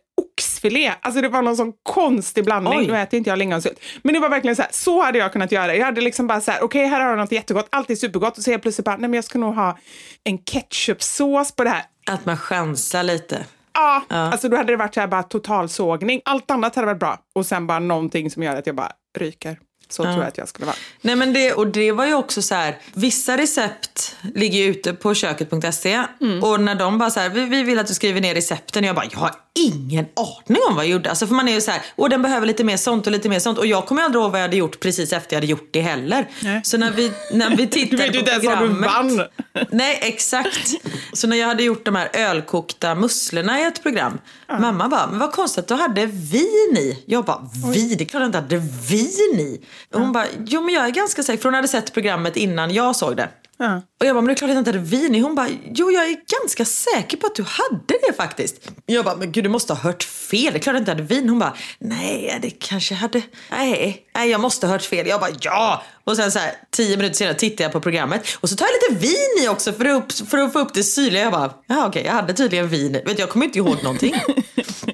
oxfilé. 0.66 0.94
Alltså 1.02 1.22
det 1.22 1.30
var 1.30 1.42
någon 1.42 1.58
sån 1.58 1.74
konstig 1.84 2.46
blandning. 2.46 2.80
Oj. 2.80 2.88
Nu 2.88 2.98
äter 2.98 3.18
inte 3.18 3.30
jag 3.30 3.40
lingonsylt. 3.40 3.80
Men 4.04 4.14
det 4.14 4.20
var 4.20 4.30
verkligen 4.30 4.56
så 4.56 4.62
här, 4.62 4.72
så 4.72 5.04
hade 5.04 5.18
jag 5.18 5.32
kunnat 5.32 5.52
göra. 5.52 5.76
Jag 5.76 5.86
hade 5.86 6.02
liksom 6.02 6.28
bara 6.28 6.42
så 6.42 6.52
här, 6.52 6.64
okej 6.64 6.88
här 6.88 7.02
har 7.02 7.10
jag 7.10 7.18
något 7.18 7.32
jättegott, 7.32 7.68
allt 7.70 7.90
är 7.90 7.96
supergott. 7.96 8.38
Och 8.38 8.44
så 8.44 8.52
helt 8.52 8.62
plötsligt 8.62 8.86
bara, 8.86 8.98
nej 8.98 9.10
men 9.10 9.14
jag 9.14 9.24
ska 9.24 9.40
nog 9.40 9.56
ha 9.56 9.78
en 10.24 10.38
ketchupsås 10.38 11.52
på 11.52 11.64
det 11.64 11.70
här. 11.70 11.84
Att 12.06 12.26
man 12.26 12.38
chansar 12.38 13.04
lite. 13.04 13.46
Ja, 13.74 14.04
alltså 14.10 14.50
då 14.50 14.58
hade 14.58 14.74
det 14.74 14.78
varit 14.78 14.94
så 14.94 15.00
här 15.00 15.08
bara 15.08 15.24
totalsågning. 15.24 16.22
Allt 16.26 16.52
annat 16.52 16.76
hade 16.76 16.86
varit 16.86 17.00
bra. 17.00 17.18
Och 17.36 17.46
sen 17.46 17.68
bara 17.68 17.80
någonting 17.80 18.32
som 18.32 18.44
gör 18.44 18.56
att 18.56 18.68
jag 18.68 18.76
bara 18.76 18.92
ryker. 19.18 19.60
Så 19.90 20.04
tror 20.04 20.16
jag 20.18 20.28
att 20.28 20.38
jag 20.38 20.48
skulle 20.48 20.66
vara. 20.66 20.76
Nej 21.02 21.16
men 21.16 21.34
det, 21.34 21.54
och 21.54 21.68
det 21.68 21.92
var 21.92 22.06
ju 22.06 22.14
också 22.14 22.42
så 22.42 22.56
här, 22.56 22.78
vissa 22.94 23.38
recept 23.38 24.16
ligger 24.36 24.60
ju 24.60 24.66
ute 24.66 24.94
på 24.94 25.14
köket.se 25.14 26.04
och 26.42 26.60
när 26.62 26.76
de 26.76 26.98
bara 26.98 27.10
så 27.10 27.20
här, 27.20 27.30
vi, 27.30 27.46
vi 27.46 27.64
vill 27.64 27.80
att 27.80 27.88
du 27.88 27.94
skriver 27.94 28.22
ner 28.22 28.34
recepten 28.36 28.84
och 28.84 28.88
jag 28.88 28.96
bara, 28.96 29.06
jag 29.12 29.20
har 29.20 29.32
ingen 29.60 30.06
aning 30.16 30.62
om 30.70 30.76
vad 30.76 30.86
jag 30.86 30.92
gjorde. 30.92 31.10
Alltså 31.10 31.28
för 31.28 31.34
man 31.36 31.48
är 31.48 31.54
ju 31.54 31.62
så 31.62 31.72
här, 31.72 31.82
och 31.96 32.10
den 32.10 32.22
behöver 32.22 32.48
lite 32.48 32.64
mer 32.64 32.78
sånt 32.78 33.06
och 33.06 33.12
lite 33.12 33.30
mer 33.30 33.40
sånt 33.40 33.58
och 33.58 33.66
jag 33.68 33.86
kommer 33.86 34.02
aldrig 34.04 34.22
ihåg 34.22 34.32
vad 34.32 34.40
jag 34.40 34.44
hade 34.48 34.58
gjort 34.58 34.80
precis 34.80 35.14
efter 35.14 35.34
jag 35.36 35.38
hade 35.38 35.48
gjort 35.52 35.70
det 35.72 35.82
heller. 35.82 36.30
Nej. 36.40 36.62
Så 36.64 36.78
när 36.78 36.92
vi, 36.92 37.12
när 37.32 37.56
vi 37.56 37.68
tittade 37.70 38.08
Du 38.08 38.12
vet 38.12 38.12
på 38.12 38.18
inte 38.20 38.32
ens 38.32 38.46
vad 38.46 38.54
du 38.62 38.68
programmet- 38.68 38.92
vann. 38.92 39.68
Nej 39.72 40.00
exakt. 40.02 40.70
Så 41.14 41.28
när 41.28 41.38
jag 41.38 41.48
hade 41.48 41.64
gjort 41.64 41.86
de 41.86 41.96
här 41.96 42.10
ölkokta 42.14 42.96
musslorna 42.96 43.60
i 43.62 43.64
ett 43.64 43.84
program, 43.84 44.20
mamma 44.60 44.88
bara, 44.88 45.08
men 45.08 45.20
vad 45.20 45.32
konstigt 45.32 45.60
att 45.60 45.68
du 45.68 45.74
hade 45.74 46.06
vin 46.06 46.78
i. 46.78 47.04
Jag 47.06 47.26
bara, 47.26 47.50
vin? 47.74 47.96
Det 47.98 48.04
är 48.04 48.06
klart 48.06 48.22
jag 48.22 48.28
inte 48.28 48.38
hade 48.38 48.58
vin 48.90 49.40
i. 49.40 49.62
Och 49.94 50.00
hon 50.00 50.12
bara, 50.12 50.26
jo 50.46 50.62
men 50.62 50.74
jag 50.74 50.86
är 50.86 50.90
ganska 50.90 51.24
säker, 51.24 51.42
för 51.42 51.50
hon 51.50 51.54
hade 51.54 51.68
sett 51.68 51.94
programmet 51.94 52.38
innan 52.38 52.74
jag 52.74 52.96
såg 52.96 53.18
det. 53.18 53.30
Ja. 53.58 53.82
Och 54.00 54.06
jag 54.06 54.16
bara, 54.16 54.22
men 54.22 54.28
det 54.28 54.34
är 54.34 54.36
klart 54.36 54.50
att 54.50 54.56
jag 54.56 54.62
inte 54.62 54.72
hade 54.72 54.86
vin 54.86 55.16
i. 55.16 55.20
Hon 55.20 55.36
bara, 55.36 55.50
jo 55.74 55.92
jag 55.92 56.04
är 56.06 56.18
ganska 56.42 56.66
säker 56.66 57.18
på 57.18 57.28
att 57.28 57.36
du 57.36 57.44
hade 57.44 57.94
det 58.08 58.14
faktiskt. 58.18 58.72
Jag 58.86 59.06
bara, 59.06 59.16
men 59.16 59.32
gud 59.32 59.44
du 59.44 59.50
måste 59.50 59.74
ha 59.74 59.82
hört 59.82 60.04
fel. 60.04 60.54
Det 60.54 60.60
är 60.60 60.62
klart 60.62 60.74
att 60.74 60.80
jag 60.80 60.82
inte 60.82 60.92
hade 60.92 61.04
vin. 61.04 61.30
Hon 61.30 61.40
bara, 61.40 61.56
nej 61.80 62.40
det 62.42 62.50
kanske 62.50 62.96
hade, 62.96 63.22
nej, 63.52 64.06
nej 64.16 64.30
jag 64.30 64.42
måste 64.42 64.68
ha 64.68 64.74
hört 64.74 64.82
fel. 64.82 65.08
Jag 65.08 65.20
bara, 65.20 65.32
ja. 65.42 65.84
Och 66.04 66.16
sen 66.16 66.32
så 66.32 66.40
här, 66.40 66.52
tio 66.72 66.98
minuter 66.98 67.16
senare 67.16 67.36
tittar 67.36 67.64
jag 67.66 67.72
på 67.72 67.82
programmet 67.82 68.28
och 68.40 68.50
så 68.50 68.56
tar 68.56 68.66
jag 68.66 68.92
lite 68.92 69.06
vin 69.08 69.44
i 69.46 69.48
också 69.48 69.74
för 69.74 69.86
att, 69.86 70.04
upp, 70.04 70.30
för 70.30 70.38
att 70.38 70.54
få 70.54 70.60
upp 70.60 70.74
det 70.74 70.84
syrliga. 70.84 71.24
Jag 71.24 71.32
bara, 71.32 71.54
ja 71.68 71.88
okej 71.88 72.04
jag 72.06 72.14
hade 72.14 72.34
tydligen 72.34 72.68
vin. 72.70 72.94
Vet 72.94 73.06
du, 73.06 73.14
jag 73.14 73.30
kommer 73.30 73.46
inte 73.46 73.58
ihåg 73.58 73.84
någonting. 73.84 74.16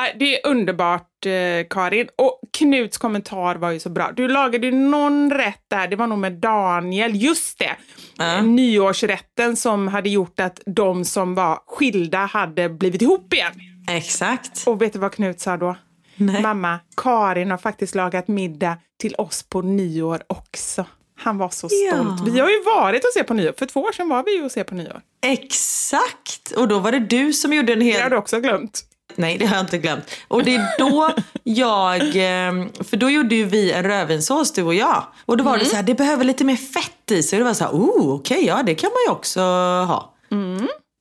Nej, 0.00 0.16
Det 0.18 0.40
är 0.40 0.46
underbart, 0.50 1.26
eh, 1.26 1.32
Karin. 1.70 2.08
Och 2.16 2.40
Knuts 2.58 2.98
kommentar 2.98 3.54
var 3.56 3.70
ju 3.70 3.80
så 3.80 3.88
bra. 3.90 4.12
Du 4.16 4.28
lagade 4.28 4.66
ju 4.66 4.72
någon 4.72 5.30
rätt 5.30 5.64
där, 5.68 5.88
det 5.88 5.96
var 5.96 6.06
nog 6.06 6.18
med 6.18 6.32
Daniel, 6.32 7.22
just 7.22 7.58
det. 7.58 7.76
Ja. 8.16 8.42
Nyårsrätten 8.42 9.56
som 9.56 9.88
hade 9.88 10.08
gjort 10.08 10.40
att 10.40 10.60
de 10.66 11.04
som 11.04 11.34
var 11.34 11.58
skilda 11.66 12.18
hade 12.18 12.68
blivit 12.68 13.02
ihop 13.02 13.32
igen. 13.32 13.52
Exakt. 13.90 14.66
Och 14.66 14.82
vet 14.82 14.92
du 14.92 14.98
vad 14.98 15.12
Knut 15.12 15.40
sa 15.40 15.56
då? 15.56 15.76
Nej. 16.16 16.42
Mamma, 16.42 16.78
Karin 16.96 17.50
har 17.50 17.58
faktiskt 17.58 17.94
lagat 17.94 18.28
middag 18.28 18.76
till 18.98 19.14
oss 19.14 19.42
på 19.42 19.62
nyår 19.62 20.22
också. 20.26 20.84
Han 21.16 21.38
var 21.38 21.48
så 21.48 21.68
stolt. 21.68 22.20
Ja. 22.26 22.32
Vi 22.32 22.40
har 22.40 22.48
ju 22.48 22.62
varit 22.62 23.04
och 23.04 23.10
se 23.14 23.24
på 23.24 23.34
nyår. 23.34 23.54
För 23.58 23.66
två 23.66 23.80
år 23.80 23.92
sedan 23.92 24.08
var 24.08 24.22
vi 24.24 24.36
ju 24.36 24.44
och 24.44 24.52
se 24.52 24.64
på 24.64 24.74
nyår. 24.74 25.00
Exakt. 25.26 26.52
Och 26.56 26.68
då 26.68 26.78
var 26.78 26.92
det 26.92 26.98
du 26.98 27.32
som 27.32 27.52
gjorde 27.52 27.72
en 27.72 27.78
Det 27.78 27.84
hel 27.84 28.02
har 28.02 28.10
du 28.10 28.16
också 28.16 28.40
glömt. 28.40 28.84
Nej, 29.16 29.38
det 29.38 29.46
har 29.46 29.56
jag 29.56 29.62
inte 29.62 29.78
glömt. 29.78 30.04
Och 30.28 30.44
det 30.44 30.54
är 30.54 30.78
då 30.78 31.10
jag... 31.44 32.00
eh, 32.00 32.66
För 32.90 32.96
då 32.96 33.10
gjorde 33.10 33.34
ju 33.34 33.44
vi 33.44 33.72
en 33.72 33.82
rödvinssås, 33.82 34.52
du 34.52 34.62
och 34.62 34.74
jag. 34.74 35.04
Och 35.26 35.36
då 35.36 35.44
var 35.44 35.58
det 35.58 35.64
så 35.64 35.76
här, 35.76 35.82
det 35.82 35.94
behöver 35.94 36.24
lite 36.24 36.44
mer 36.44 36.56
fett 36.56 37.10
i 37.10 37.22
sig. 37.22 37.36
Och 37.36 37.40
det 37.40 37.46
var 37.48 37.54
så 37.54 37.64
här, 37.64 37.72
oh, 37.72 38.14
okej, 38.14 38.46
ja 38.46 38.62
det 38.62 38.74
kan 38.74 38.90
man 38.90 38.98
ju 39.06 39.12
också 39.12 39.40
ha. 39.40 40.14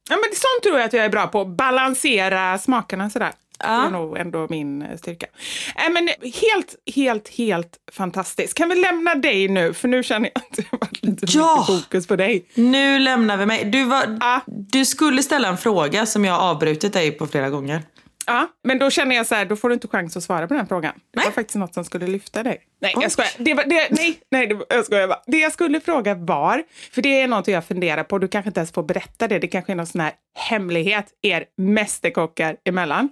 Ja, 0.10 0.15
men 0.15 0.30
sånt 0.34 0.63
tror 0.63 0.78
jag 0.78 0.86
att 0.86 0.93
jag 0.93 1.06
är 1.06 1.10
bra 1.10 1.28
på. 1.28 1.45
Balansera 1.45 2.58
smakerna 2.58 3.10
sådär. 3.10 3.32
Ja. 3.63 3.69
Det 3.69 3.88
är 3.88 3.89
nog 3.89 4.17
ändå 4.17 4.48
min 4.50 4.82
eh, 4.82 4.98
styrka. 4.98 5.28
Äh, 5.76 5.93
men 5.93 6.08
helt, 6.24 6.76
helt, 6.95 7.30
helt 7.30 7.78
fantastiskt. 7.91 8.54
Kan 8.54 8.69
vi 8.69 8.76
lämna 8.76 9.15
dig 9.15 9.48
nu? 9.48 9.74
För 9.74 9.88
nu 9.88 10.04
känner 10.04 10.30
jag 10.34 10.43
att 10.43 10.56
det 10.58 10.65
har 10.72 10.80
varit 10.80 11.04
lite 11.06 11.26
Ja. 11.30 11.65
mycket 11.69 11.84
fokus 11.84 12.08
på 12.08 12.15
dig. 12.15 12.45
Nu 12.56 13.00
lämnar 13.00 13.38
vi 13.38 13.45
mig. 13.45 13.65
Du, 13.65 13.84
var, 13.84 14.17
Ja. 14.22 14.41
du 14.48 14.86
skulle 14.86 15.24
ställa 15.24 15.48
en 15.48 15.58
fråga 15.58 16.06
som 16.06 16.26
jag 16.26 16.39
avbrutit 16.41 16.93
dig 16.93 17.12
på 17.12 17.28
flera 17.28 17.50
gånger. 17.50 17.82
Ja, 18.30 18.48
men 18.63 18.80
då 18.80 18.89
känner 18.89 19.15
jag 19.15 19.26
så 19.26 19.36
här, 19.36 19.46
då 19.46 19.56
får 19.56 19.70
du 19.70 19.74
inte 19.74 19.88
chans 19.88 20.18
att 20.18 20.24
svara 20.24 20.48
på 20.48 20.54
den 20.54 20.68
frågan. 20.68 20.94
Det 20.96 21.02
Nej. 21.15 21.26
var 21.26 21.32
faktiskt 21.32 21.56
något 21.56 21.74
som 21.74 21.86
skulle 21.86 22.08
lyfta 22.08 22.44
dig. 22.44 22.62
Nej, 22.82 22.94
Oj. 22.96 23.04
jag 23.04 23.12
skojar. 23.12 23.32
Det 23.38 23.54
var, 23.54 23.63
det, 23.63 23.88
nej, 23.92 24.20
nej, 24.32 24.48
det, 24.48 24.60
jag 24.70 24.86
skojar 24.86 25.08
bara. 25.08 25.22
Det 25.28 25.38
jag 25.38 25.52
skulle 25.52 25.80
fråga 25.80 26.15
var, 26.15 26.63
för 26.92 27.02
det 27.02 27.22
är 27.22 27.28
något 27.28 27.48
jag 27.48 27.65
funderar 27.65 28.04
på, 28.04 28.18
du 28.18 28.28
kanske 28.28 28.50
inte 28.50 28.60
ens 28.60 28.72
får 28.72 28.84
berätta 28.84 29.28
det, 29.28 29.39
det 29.39 29.48
kanske 29.48 29.72
är 29.72 29.76
någon 29.76 29.88
sån 29.88 30.02
här 30.02 30.12
hemlighet 30.39 31.06
er 31.22 31.46
mästerkockar 31.58 32.56
emellan. 32.65 33.10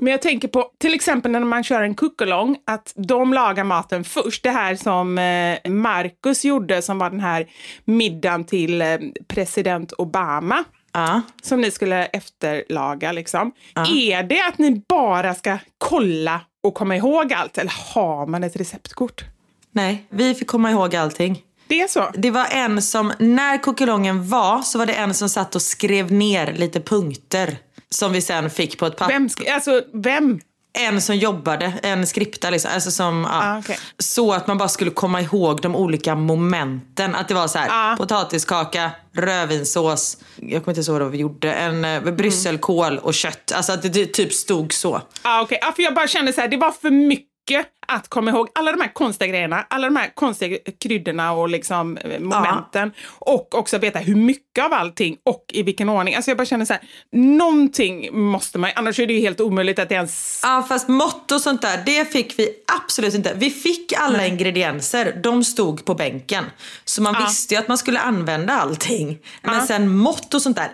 Men 0.00 0.06
jag 0.06 0.22
tänker 0.22 0.48
på 0.48 0.70
till 0.78 0.94
exempel 0.94 1.30
när 1.30 1.40
man 1.40 1.64
kör 1.64 1.82
en 1.82 1.94
cookalong, 1.94 2.56
att 2.66 2.92
de 2.96 3.34
lagar 3.34 3.64
maten 3.64 4.04
först. 4.04 4.42
Det 4.42 4.50
här 4.50 4.74
som 4.74 5.18
eh, 5.18 5.70
Marcus 5.70 6.44
gjorde, 6.44 6.82
som 6.82 6.98
var 6.98 7.10
den 7.10 7.20
här 7.20 7.46
middagen 7.84 8.44
till 8.44 8.82
eh, 8.82 8.98
president 9.28 9.92
Obama 9.92 10.64
Ja. 10.92 11.22
som 11.42 11.60
ni 11.60 11.70
skulle 11.70 12.04
efterlaga. 12.04 13.12
Liksom. 13.12 13.52
Är 13.74 14.22
det 14.22 14.40
att 14.40 14.58
ni 14.58 14.82
bara 14.88 15.34
ska 15.34 15.58
kolla 15.78 16.40
och 16.62 16.74
komma 16.74 16.96
ihåg 16.96 17.32
allt 17.32 17.58
eller 17.58 17.72
har 17.94 18.26
man 18.26 18.44
ett 18.44 18.56
receptkort? 18.56 19.24
Nej, 19.72 20.06
vi 20.10 20.34
fick 20.34 20.48
komma 20.48 20.70
ihåg 20.70 20.96
allting. 20.96 21.42
Det 21.68 21.80
är 21.80 21.88
så? 21.88 22.10
Det 22.14 22.30
var 22.30 22.46
en 22.50 22.82
som, 22.82 23.12
när 23.18 23.58
kokelongen 23.58 24.28
var, 24.28 24.62
så 24.62 24.78
var 24.78 24.86
det 24.86 24.92
en 24.92 25.14
som 25.14 25.28
satt 25.28 25.54
och 25.54 25.62
skrev 25.62 26.12
ner 26.12 26.52
lite 26.52 26.80
punkter. 26.80 27.56
Som 27.90 28.12
vi 28.12 28.20
sen 28.22 28.50
fick 28.50 28.78
på 28.78 28.86
ett 28.86 28.96
papper. 28.96 29.12
Vem? 29.12 29.28
Alltså, 29.54 29.82
vem? 29.92 30.40
En 30.78 31.00
som 31.02 31.16
jobbade, 31.16 31.72
en 31.82 32.06
skripta 32.06 32.50
liksom. 32.50 32.70
Alltså 32.74 32.90
som, 32.90 33.26
ja. 33.30 33.40
Ah, 33.42 33.58
okej. 33.58 33.78
Så 33.98 34.32
att 34.32 34.46
man 34.46 34.58
bara 34.58 34.68
skulle 34.68 34.90
komma 34.90 35.20
ihåg 35.20 35.60
de 35.60 35.76
olika 35.76 36.14
momenten. 36.14 37.14
Att 37.14 37.28
det 37.28 37.34
var 37.34 37.48
så 37.48 37.58
här, 37.58 37.92
Ah. 37.92 37.96
potatiskaka, 37.96 38.90
rödvinssås, 39.16 40.16
jag 40.36 40.64
kommer 40.64 40.78
inte 40.78 40.90
ihåg 40.90 41.00
vad 41.00 41.10
vi 41.10 41.18
gjorde, 41.18 41.52
en 41.52 41.84
eh, 41.84 42.00
brysselkål 42.02 42.98
och 42.98 43.14
kött. 43.14 43.52
Alltså 43.54 43.72
att 43.72 43.82
det 43.82 44.06
typ 44.06 44.32
stod 44.32 44.72
så. 44.72 45.02
Ah, 45.22 45.42
okay. 45.42 45.58
ah, 45.62 45.72
för 45.72 45.82
jag 45.82 45.94
bara 45.94 46.08
kände 46.08 46.32
så 46.32 46.40
här, 46.40 46.48
det 46.48 46.56
var 46.56 46.70
för 46.72 46.90
mycket 46.90 47.66
att 47.88 48.08
komma 48.08 48.30
ihåg. 48.30 48.48
Alla 48.54 48.72
de 48.72 48.80
här 48.80 48.92
konstiga 48.94 49.28
grejerna, 49.28 49.66
alla 49.70 49.86
de 49.86 49.96
här 49.96 50.10
konstiga 50.14 50.58
kryddorna 50.80 51.32
och 51.32 51.48
liksom, 51.48 51.96
eh, 51.96 52.20
momenten. 52.20 52.92
Och 53.08 53.54
också 53.54 53.78
veta 53.78 53.98
hur 53.98 54.14
mycket 54.14 54.64
av 54.64 54.72
allting 54.72 55.16
och 55.24 55.44
i 55.52 55.62
vilken 55.62 55.88
ordning. 55.88 56.14
Alltså 56.14 56.30
jag 56.30 56.38
bara 56.38 56.44
känner 56.46 56.64
så 56.64 56.72
här, 56.72 56.82
någonting 57.12 58.20
måste 58.20 58.58
man, 58.58 58.70
annars 58.76 58.98
är 59.00 59.06
det 59.06 59.12
ju 59.12 59.20
helt 59.20 59.40
omöjligt 59.40 59.78
att 59.78 59.92
ens... 59.92 60.40
Ja 60.42 60.66
fast 60.68 60.88
mått 60.88 61.32
och 61.32 61.40
sånt 61.40 61.62
där, 61.62 61.82
det 61.86 62.12
fick 62.12 62.38
vi 62.38 62.48
absolut 62.84 63.14
inte. 63.14 63.32
Vi 63.36 63.50
fick 63.50 63.92
alla 63.92 64.26
ingredienser, 64.26 65.20
de 65.22 65.44
stod 65.44 65.84
på 65.84 65.94
bänken. 65.94 66.44
Så 66.84 67.02
man 67.02 67.14
Ja. 67.14 67.26
visste 67.26 67.54
ju 67.54 67.60
att 67.60 67.68
man 67.68 67.78
skulle 67.78 68.00
använda 68.00 68.52
allting. 68.52 69.18
Men 69.42 69.66
sen 69.66 69.96
mått 69.96 70.34
och 70.34 70.42
sånt 70.42 70.56
där, 70.56 70.68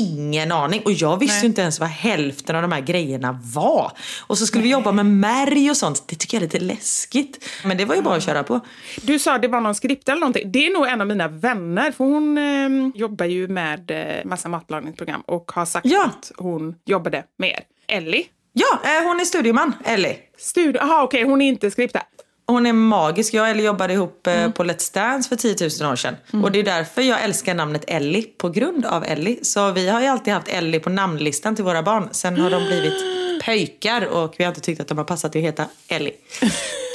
ingen 0.00 0.52
aning. 0.52 0.82
Och 0.84 0.92
jag 0.92 1.18
visste 1.18 1.34
Nej. 1.34 1.42
ju 1.42 1.46
inte 1.48 1.60
ens 1.62 1.80
vad 1.80 1.88
hälften 1.88 2.56
av 2.56 2.62
de 2.62 2.72
här 2.72 2.80
grejerna 2.80 3.40
var. 3.54 3.92
Och 4.26 4.38
så 4.38 4.46
skulle 4.46 4.64
vi 4.64 4.70
jobba 4.70 4.92
med 4.92 5.06
märg 5.06 5.70
och 5.70 5.76
sånt, 5.76 6.02
det 6.06 6.16
tycker 6.16 6.36
jag 6.36 6.42
är 6.42 6.46
lite 6.46 6.59
läskigt. 6.60 7.44
Men 7.64 7.76
det 7.76 7.84
var 7.84 7.94
ju 7.94 8.02
bara 8.02 8.16
att 8.16 8.22
köra 8.22 8.42
på. 8.42 8.60
Du 9.02 9.18
sa 9.18 9.38
det 9.38 9.48
var 9.48 9.60
någon 9.60 9.74
skript 9.74 10.08
eller 10.08 10.20
någonting. 10.20 10.52
Det 10.52 10.66
är 10.66 10.72
nog 10.74 10.86
en 10.86 11.00
av 11.00 11.06
mina 11.06 11.28
vänner, 11.28 11.92
för 11.92 12.04
hon 12.04 12.38
eh, 12.38 12.90
jobbar 13.00 13.26
ju 13.26 13.48
med 13.48 13.90
eh, 13.90 14.24
massa 14.24 14.48
matlagningsprogram 14.48 15.20
och 15.20 15.50
har 15.54 15.64
sagt 15.66 15.86
Ja. 15.86 16.04
att 16.06 16.32
hon 16.36 16.74
jobbade 16.84 17.24
med 17.38 17.48
er. 17.50 17.62
Ellie? 17.96 18.26
Ja, 18.52 18.80
eh, 18.84 19.04
hon 19.08 19.20
är 19.20 19.24
studieman, 19.24 19.72
Ellie. 19.84 20.16
Studio, 20.38 20.80
aha 20.80 21.02
okej, 21.02 21.22
hon 21.22 21.42
är 21.42 21.48
inte 21.48 21.70
skripta. 21.70 22.02
Hon 22.50 22.66
är 22.66 22.72
magisk. 22.72 23.34
Jag 23.34 23.42
och 23.42 23.48
Ellie 23.48 23.64
jobbade 23.64 23.92
ihop 23.92 24.26
eh, 24.26 24.38
Mm. 24.38 24.52
på 24.52 24.64
Let's 24.64 24.94
Dance 24.94 25.28
för 25.28 25.36
10 25.36 25.56
000 25.80 25.92
år 25.92 25.96
sedan. 25.96 26.16
Och 26.44 26.52
det 26.52 26.58
är 26.58 26.62
därför 26.62 27.02
jag 27.02 27.22
älskar 27.24 27.54
namnet 27.54 27.84
Ellie, 27.86 28.22
på 28.22 28.48
grund 28.48 28.86
av 28.86 29.04
Ellie. 29.04 29.38
Så 29.44 29.72
vi 29.72 29.88
har 29.88 30.00
ju 30.00 30.06
alltid 30.06 30.32
haft 30.34 30.48
Ellie 30.48 30.80
på 30.80 30.90
namnlistan 30.90 31.56
till 31.56 31.64
våra 31.64 31.82
barn. 31.82 32.08
Sen 32.12 32.40
har 32.40 32.50
de 32.50 32.64
blivit 32.66 32.94
pöjkar 33.44 34.06
och 34.06 34.34
vi 34.38 34.44
har 34.44 34.48
inte 34.48 34.60
tyckt 34.60 34.80
att 34.80 34.88
de 34.88 34.98
har 34.98 35.04
passat 35.04 35.36
att 35.36 35.42
heta 35.42 35.64
Ellie. 35.88 36.12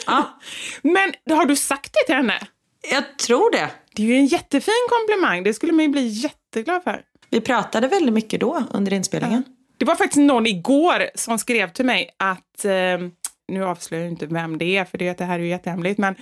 Ja, 0.07 0.39
Men 0.81 1.13
har 1.37 1.45
du 1.45 1.55
sagt 1.55 1.93
det 1.93 2.05
till 2.05 2.15
henne? 2.15 2.47
jag 2.91 3.17
tror 3.17 3.51
det. 3.51 3.69
Det 3.95 4.01
är 4.03 4.07
ju 4.07 4.15
en 4.15 4.25
jättefin 4.25 4.73
komplimang, 4.89 5.43
det 5.43 5.53
skulle 5.53 5.73
man 5.73 5.85
ju 5.85 5.89
bli 5.91 6.07
jätteglad 6.07 6.83
för. 6.83 7.01
Vi 7.29 7.41
pratade 7.41 7.87
väldigt 7.87 8.13
mycket 8.13 8.39
då 8.39 8.63
under 8.71 8.93
inspelningen. 8.93 9.43
Det 9.77 9.85
var 9.85 9.95
faktiskt 9.95 10.17
någon 10.19 10.47
igår 10.47 11.09
som 11.15 11.39
skrev 11.39 11.69
till 11.71 11.85
mig 11.85 12.09
att, 12.19 12.65
eh, 12.65 12.71
nu 13.47 13.65
avslöjar 13.65 14.03
jag 14.03 14.12
inte 14.12 14.25
vem 14.25 14.58
det 14.58 14.77
är 14.77 14.86
för 14.86 14.97
det, 14.97 15.17
det 15.17 15.23
här 15.25 15.39
är 15.39 15.43
ju 15.43 15.49
jättehemligt, 15.49 15.97
men 15.97 16.15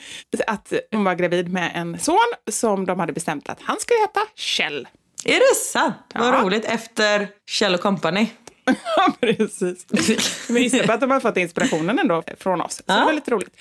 att 0.47 0.73
hon 0.91 1.03
var 1.03 1.15
gravid 1.15 1.51
med 1.51 1.71
en 1.75 1.99
son 1.99 2.17
som 2.51 2.85
de 2.85 2.99
hade 2.99 3.13
bestämt 3.13 3.49
att 3.49 3.61
han 3.61 3.79
skulle 3.79 3.99
heta 3.99 4.19
Kjell. 4.35 4.87
Är 5.25 5.39
det 5.39 5.55
sant? 5.71 5.95
Vad 6.15 6.27
Ja. 6.33 6.41
roligt. 6.41 6.65
Efter 6.65 7.27
Kjell 7.49 7.77
Company. 7.77 8.27
Ja, 8.97 9.13
precis. 9.19 9.85
Men 10.49 10.63
gissa 10.63 10.83
på 10.83 10.91
att 10.91 11.01
de 11.01 11.11
har 11.11 11.19
fått 11.19 11.37
inspirationen 11.37 11.99
ändå 11.99 12.23
från 12.39 12.61
oss. 12.61 12.75
Så 12.75 12.83
det 12.85 13.05
var 13.05 13.13
lite 13.13 13.31
roligt. 13.31 13.53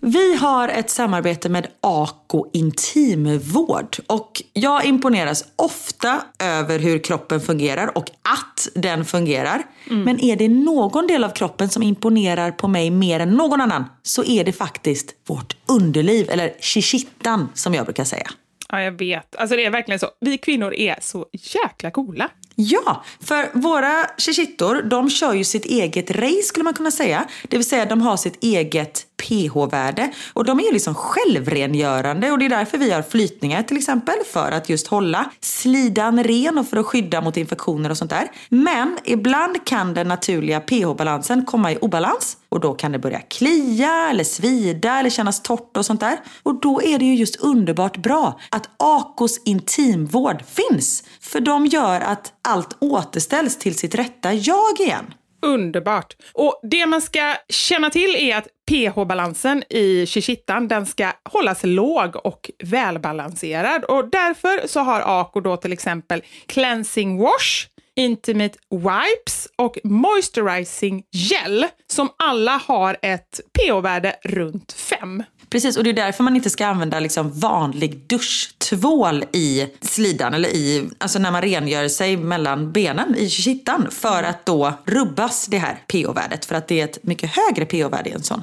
Vi 0.00 0.36
har 0.36 0.68
ett 0.68 0.90
samarbete 0.90 1.48
med 1.48 1.66
Ako 1.80 2.46
Intimvård 2.52 3.96
och 4.06 4.42
jag 4.52 4.84
imponeras 4.84 5.44
ofta 5.56 6.22
över 6.38 6.78
hur 6.78 6.98
kroppen 6.98 7.40
fungerar 7.40 7.98
och 7.98 8.04
att 8.22 8.68
den 8.74 9.04
fungerar. 9.04 9.62
Men 9.84 10.20
är 10.20 10.36
det 10.36 10.48
någon 10.48 11.06
del 11.06 11.24
av 11.24 11.30
kroppen 11.30 11.68
som 11.68 11.82
imponerar 11.82 12.50
på 12.50 12.68
mig 12.68 12.90
mer 12.90 13.20
än 13.20 13.30
någon 13.30 13.60
annan 13.60 13.84
så 14.02 14.24
är 14.24 14.44
det 14.44 14.52
faktiskt 14.52 15.14
vårt 15.26 15.56
underliv, 15.66 16.30
eller 16.30 16.52
shishittan 16.60 17.48
som 17.54 17.74
jag 17.74 17.84
brukar 17.84 18.04
säga. 18.04 18.30
Ja, 18.68 18.82
jag 18.82 18.92
vet. 18.92 19.36
Alltså 19.36 19.56
det 19.56 19.64
är 19.64 19.70
verkligen 19.70 19.98
så. 19.98 20.06
Vi 20.20 20.38
kvinnor 20.38 20.74
är 20.74 20.98
så 21.00 21.26
jäkla 21.32 21.90
coola. 21.90 22.30
Ja, 22.54 23.04
för 23.20 23.58
våra 23.58 24.06
shishittor, 24.18 24.82
de 24.82 25.10
kör 25.10 25.34
ju 25.34 25.44
sitt 25.44 25.64
eget 25.64 26.10
race 26.10 26.42
skulle 26.42 26.64
man 26.64 26.74
kunna 26.74 26.90
säga. 26.90 27.26
Det 27.48 27.56
vill 27.56 27.68
säga 27.68 27.86
de 27.86 28.02
har 28.02 28.16
sitt 28.16 28.44
eget 28.44 29.06
pH-värde 29.16 30.12
och 30.32 30.44
de 30.44 30.58
är 30.60 30.64
ju 30.64 30.72
liksom 30.72 30.94
självrengörande 30.94 32.30
och 32.32 32.38
det 32.38 32.44
är 32.44 32.48
därför 32.48 32.78
vi 32.78 32.90
har 32.90 33.02
flytningar 33.02 33.62
till 33.62 33.76
exempel 33.76 34.14
för 34.32 34.52
att 34.52 34.68
just 34.68 34.86
hålla 34.86 35.30
slidan 35.40 36.24
ren 36.24 36.58
och 36.58 36.68
för 36.68 36.76
att 36.76 36.86
skydda 36.86 37.20
mot 37.20 37.36
infektioner 37.36 37.90
och 37.90 37.96
sånt 37.96 38.10
där. 38.10 38.30
Men 38.48 38.98
ibland 39.04 39.64
kan 39.64 39.94
den 39.94 40.08
naturliga 40.08 40.60
pH-balansen 40.60 41.44
komma 41.44 41.72
i 41.72 41.76
obalans 41.76 42.36
och 42.48 42.60
då 42.60 42.74
kan 42.74 42.92
det 42.92 42.98
börja 42.98 43.20
klia 43.20 44.10
eller 44.10 44.24
svida 44.24 44.98
eller 44.98 45.10
kännas 45.10 45.42
torrt 45.42 45.76
och 45.76 45.86
sånt 45.86 46.00
där. 46.00 46.18
Och 46.42 46.60
då 46.60 46.82
är 46.82 46.98
det 46.98 47.04
ju 47.04 47.14
just 47.14 47.36
underbart 47.36 47.96
bra 47.96 48.40
att 48.50 48.68
Akos 48.76 49.40
intimvård 49.44 50.42
finns. 50.46 51.04
För 51.20 51.40
de 51.40 51.66
gör 51.66 52.00
att 52.00 52.32
allt 52.42 52.76
återställs 52.80 53.58
till 53.58 53.78
sitt 53.78 53.94
rätta 53.94 54.32
jag 54.32 54.80
igen. 54.80 55.04
Underbart. 55.46 56.16
Och 56.32 56.60
det 56.62 56.86
man 56.86 57.02
ska 57.02 57.34
känna 57.48 57.90
till 57.90 58.16
är 58.16 58.36
att 58.36 58.48
pH-balansen 58.70 59.64
i 59.70 60.06
shishittan 60.06 60.68
den 60.68 60.86
ska 60.86 61.12
hållas 61.24 61.60
låg 61.62 62.16
och 62.16 62.50
välbalanserad. 62.64 63.84
Och 63.84 64.10
därför 64.10 64.68
så 64.68 64.80
har 64.80 65.20
Ako 65.20 65.40
då 65.40 65.56
till 65.56 65.72
exempel 65.72 66.22
cleansing 66.46 67.18
wash, 67.18 67.66
intimate 67.96 68.58
wipes 68.70 69.48
och 69.56 69.78
moisturizing 69.84 71.04
gel 71.12 71.66
som 71.86 72.08
alla 72.16 72.60
har 72.66 72.96
ett 73.02 73.40
pH-värde 73.58 74.16
runt 74.24 74.72
5. 74.72 75.22
Precis, 75.56 75.76
och 75.76 75.84
det 75.84 75.90
är 75.90 75.94
därför 75.94 76.24
man 76.24 76.36
inte 76.36 76.50
ska 76.50 76.66
använda 76.66 77.00
liksom 77.00 77.40
vanlig 77.40 78.00
duschtvål 78.06 79.24
i 79.32 79.66
slidan 79.80 80.34
eller 80.34 80.48
i, 80.48 80.88
alltså 80.98 81.18
när 81.18 81.30
man 81.30 81.42
rengör 81.42 81.88
sig 81.88 82.16
mellan 82.16 82.72
benen 82.72 83.14
i 83.16 83.28
kittan 83.30 83.86
för 83.90 84.22
att 84.22 84.46
då 84.46 84.72
rubbas 84.84 85.46
det 85.46 85.58
här 85.58 85.78
pH-värdet 85.92 86.44
för 86.44 86.54
att 86.54 86.68
det 86.68 86.80
är 86.80 86.84
ett 86.84 87.02
mycket 87.02 87.30
högre 87.30 87.66
pH-värde 87.66 88.10
i 88.10 88.12
en 88.12 88.22
sån. 88.22 88.42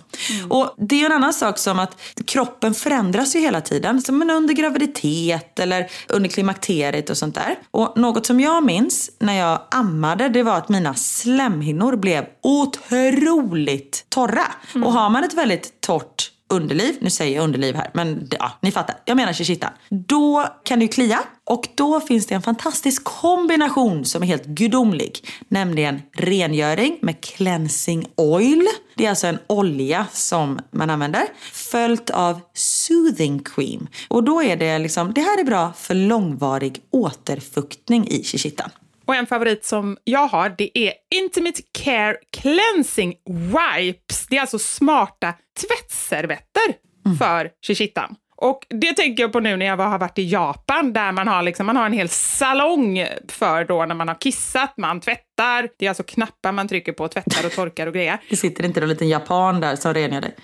Och 0.49 0.75
det 0.77 1.01
är 1.01 1.05
en 1.05 1.11
annan 1.11 1.33
sak 1.33 1.57
som 1.57 1.79
att 1.79 2.01
kroppen 2.25 2.73
förändras 2.73 3.35
ju 3.35 3.39
hela 3.39 3.61
tiden, 3.61 4.01
som 4.01 4.29
under 4.29 4.53
graviditet 4.53 5.59
eller 5.59 5.91
under 6.07 6.29
klimakteriet 6.29 7.09
och 7.09 7.17
sånt 7.17 7.35
där. 7.35 7.55
Och 7.71 7.97
något 7.97 8.25
som 8.25 8.39
jag 8.39 8.63
minns 8.63 9.11
när 9.19 9.33
jag 9.33 9.61
ammade 9.71 10.29
det 10.29 10.43
var 10.43 10.57
att 10.57 10.69
mina 10.69 10.93
slemhinnor 10.93 11.95
blev 11.95 12.25
otroligt 12.41 14.05
torra. 14.09 14.45
Och 14.85 14.93
har 14.93 15.09
man 15.09 15.23
ett 15.23 15.33
väldigt 15.33 15.81
torrt 15.81 16.32
underliv, 16.53 16.97
nu 17.01 17.09
säger 17.09 17.35
jag 17.35 17.43
underliv 17.43 17.75
här, 17.75 17.91
men 17.93 18.27
ja, 18.39 18.51
ni 18.61 18.71
fattar, 18.71 18.95
jag 19.05 19.17
menar 19.17 19.33
shishita. 19.33 19.73
Då 19.89 20.45
kan 20.63 20.79
det 20.79 20.85
ju 20.85 20.89
klia 20.89 21.19
och 21.45 21.67
då 21.75 21.99
finns 21.99 22.25
det 22.25 22.35
en 22.35 22.41
fantastisk 22.41 23.03
kombination 23.03 24.05
som 24.05 24.23
är 24.23 24.27
helt 24.27 24.45
gudomlig. 24.45 25.27
Nämligen 25.47 26.01
rengöring 26.17 26.97
med 27.01 27.21
cleansing 27.21 28.07
oil. 28.15 28.67
Det 28.95 29.05
är 29.05 29.09
alltså 29.09 29.27
en 29.27 29.39
olja 29.47 30.05
som 30.11 30.59
man 30.71 30.89
använder. 30.89 31.23
Följt 31.51 32.09
av 32.09 32.39
soothing 32.53 33.43
cream. 33.43 33.87
Och 34.07 34.23
då 34.23 34.43
är 34.43 34.57
det 34.57 34.79
liksom, 34.79 35.13
det 35.13 35.21
här 35.21 35.39
är 35.39 35.43
bra 35.43 35.73
för 35.77 35.95
långvarig 35.95 36.81
återfuktning 36.91 38.07
i 38.07 38.23
shishitan. 38.23 38.69
Och 39.07 39.15
en 39.15 39.27
favorit 39.27 39.65
som 39.65 39.97
jag 40.03 40.27
har, 40.27 40.55
det 40.57 40.77
är 40.77 40.93
Intimate 41.15 41.61
Care 41.83 42.15
Cleansing 42.37 43.15
Wipes. 43.25 44.27
Det 44.29 44.37
är 44.37 44.41
alltså 44.41 44.59
smarta 44.59 45.33
tvättservetter 45.61 46.75
för 47.19 47.49
shishittan. 47.67 48.15
Och 48.35 48.65
det 48.69 48.93
tänker 48.93 49.23
jag 49.23 49.33
på 49.33 49.39
nu 49.39 49.57
när 49.57 49.65
jag 49.65 49.77
har 49.77 49.99
varit 49.99 50.19
i 50.19 50.23
Japan 50.23 50.93
där 50.93 51.11
man 51.11 51.27
har, 51.27 51.41
liksom, 51.41 51.65
man 51.65 51.75
har 51.75 51.85
en 51.85 51.93
hel 51.93 52.09
salong 52.09 53.07
för 53.27 53.65
då 53.65 53.85
när 53.85 53.95
man 53.95 54.07
har 54.07 54.15
kissat, 54.15 54.73
man 54.77 54.99
tvättar. 54.99 55.69
Det 55.79 55.85
är 55.85 55.89
alltså 55.89 56.03
knappar 56.03 56.51
man 56.51 56.67
trycker 56.67 56.91
på, 56.91 57.07
tvättar 57.07 57.45
och 57.45 57.51
torkar 57.51 57.87
och 57.87 57.93
grejer. 57.93 58.17
Det 58.29 58.35
sitter 58.35 58.65
inte 58.65 58.79
någon 58.79 58.89
liten 58.89 59.09
japan 59.09 59.59
där 59.59 59.75
som 59.75 59.93
rengör 59.93 60.21
dig. 60.21 60.35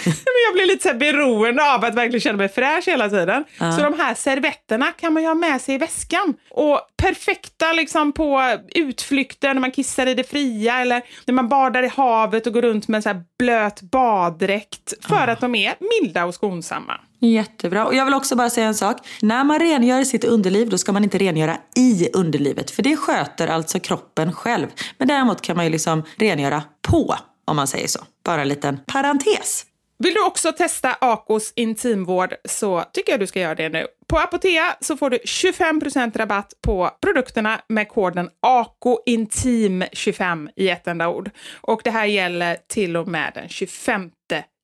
Men 0.04 0.40
jag 0.46 0.54
blir 0.54 0.66
lite 0.66 0.82
så 0.82 0.88
här 0.88 0.96
beroende 0.96 1.74
av 1.74 1.84
att 1.84 1.94
verkligen 1.94 2.20
känna 2.20 2.38
mig 2.38 2.48
fräsch 2.48 2.88
hela 2.88 3.08
tiden. 3.08 3.44
Så 3.58 3.82
de 3.82 3.98
här 3.98 4.14
servetterna 4.14 4.86
kan 4.86 5.12
man 5.12 5.22
ju 5.22 5.28
ha 5.28 5.34
med 5.34 5.60
sig 5.60 5.74
i 5.74 5.78
väskan. 5.78 6.34
Och 6.50 6.80
perfekta 6.96 7.72
liksom 7.72 8.12
på 8.12 8.58
utflykter 8.74 9.54
när 9.54 9.60
man 9.60 9.70
kissar 9.70 10.06
i 10.06 10.14
det 10.14 10.24
fria 10.24 10.80
eller 10.80 11.02
när 11.24 11.34
man 11.34 11.48
badar 11.48 11.82
i 11.82 11.88
havet 11.88 12.46
och 12.46 12.52
går 12.52 12.62
runt 12.62 12.88
med 12.88 12.98
en 12.98 13.02
så 13.02 13.08
här 13.08 13.22
blöt 13.38 13.82
baddräkt. 13.82 14.94
För 15.08 15.28
att 15.28 15.40
de 15.40 15.54
är 15.54 15.74
milda 16.00 16.24
och 16.24 16.34
skonsamma. 16.34 17.00
Jättebra. 17.22 17.86
Och 17.86 17.94
jag 17.94 18.04
vill 18.04 18.14
också 18.14 18.36
bara 18.36 18.50
säga 18.50 18.66
en 18.66 18.74
sak. 18.74 18.96
När 19.22 19.44
man 19.44 19.58
rengör 19.58 20.04
sitt 20.04 20.24
underliv 20.24 20.68
då 20.68 20.78
ska 20.78 20.92
man 20.92 21.04
inte 21.04 21.18
rengöra 21.18 21.56
i 21.76 22.08
underlivet. 22.12 22.70
För 22.70 22.82
det 22.82 22.96
sköter 22.96 23.48
alltså 23.48 23.80
kroppen 23.80 24.32
själv. 24.32 24.66
Men 24.98 25.08
däremot 25.08 25.40
kan 25.42 25.56
man 25.56 25.64
ju 25.64 25.70
liksom 25.72 26.02
rengöra 26.16 26.62
på, 26.82 27.16
om 27.44 27.56
man 27.56 27.66
säger 27.66 27.86
så. 27.88 28.00
Bara 28.24 28.42
en 28.42 28.48
liten 28.48 28.78
parentes. 28.86 29.66
Vill 30.02 30.14
du 30.14 30.24
också 30.24 30.52
testa 30.52 30.96
Akos 31.00 31.52
intimvård 31.56 32.34
så 32.44 32.84
tycker 32.92 33.12
jag 33.12 33.20
du 33.20 33.26
ska 33.26 33.40
göra 33.40 33.54
det 33.54 33.68
nu. 33.68 33.86
På 34.08 34.18
Apotea 34.18 34.76
så 34.80 34.96
får 34.96 35.10
du 35.10 35.18
25% 35.18 36.18
rabatt 36.18 36.52
på 36.62 36.90
produkterna 37.02 37.60
med 37.68 37.88
koden 37.88 38.30
AKOINTIM25 38.46 40.48
i 40.56 40.68
ett 40.68 40.86
enda 40.86 41.08
ord. 41.08 41.30
Och 41.60 41.80
det 41.84 41.90
här 41.90 42.06
gäller 42.06 42.56
till 42.68 42.96
och 42.96 43.08
med 43.08 43.32
den 43.34 43.48
25 43.48 44.10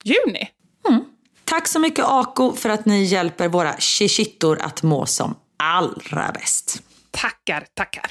juni. 0.05 0.49
Tack 1.45 1.69
så 1.69 1.79
mycket 1.79 2.05
Ako 2.05 2.53
för 2.53 2.69
att 2.69 2.87
ni 2.87 3.05
hjälper 3.05 3.49
våra 3.49 3.73
shishittor 3.73 4.59
att 4.63 4.83
må 4.83 5.07
som 5.07 5.35
allra 5.57 6.33
bäst. 6.35 6.83
Tackar, 7.11 7.67
tackar. 7.75 8.11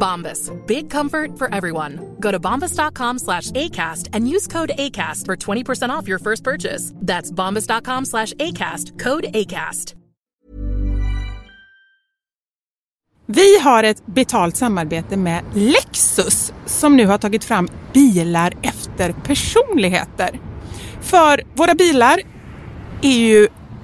Bombas. 0.00 0.50
Big 0.66 0.90
comfort 0.90 1.38
for 1.38 1.54
everyone. 1.54 2.16
Go 2.18 2.32
to 2.32 2.40
bombas.com 2.40 3.18
slash 3.18 3.50
ACAST 3.50 4.08
and 4.12 4.28
use 4.28 4.46
code 4.52 4.72
ACAST 4.78 5.26
for 5.26 5.36
20% 5.36 5.90
off 5.90 6.08
your 6.08 6.18
first 6.18 6.44
purchase. 6.44 6.92
That's 7.06 7.30
bombas.com 7.30 8.04
slash 8.04 8.32
ACAST. 8.32 8.98
Code 8.98 9.26
ACAST. 9.34 9.94
Vi 13.32 13.58
har 13.58 13.84
ett 13.84 14.06
betalt 14.06 14.56
samarbete 14.56 15.16
med 15.16 15.44
Lexus 15.54 16.52
som 16.66 16.96
nu 16.96 17.06
har 17.06 17.18
tagit 17.18 17.44
fram 17.44 17.68
bilar 17.92 18.52
efter 18.62 19.12
personligheter. 19.12 20.40
För 21.00 21.42
våra 21.54 21.74
bilar 21.74 22.20
är 23.02 23.18
ju 23.18 23.48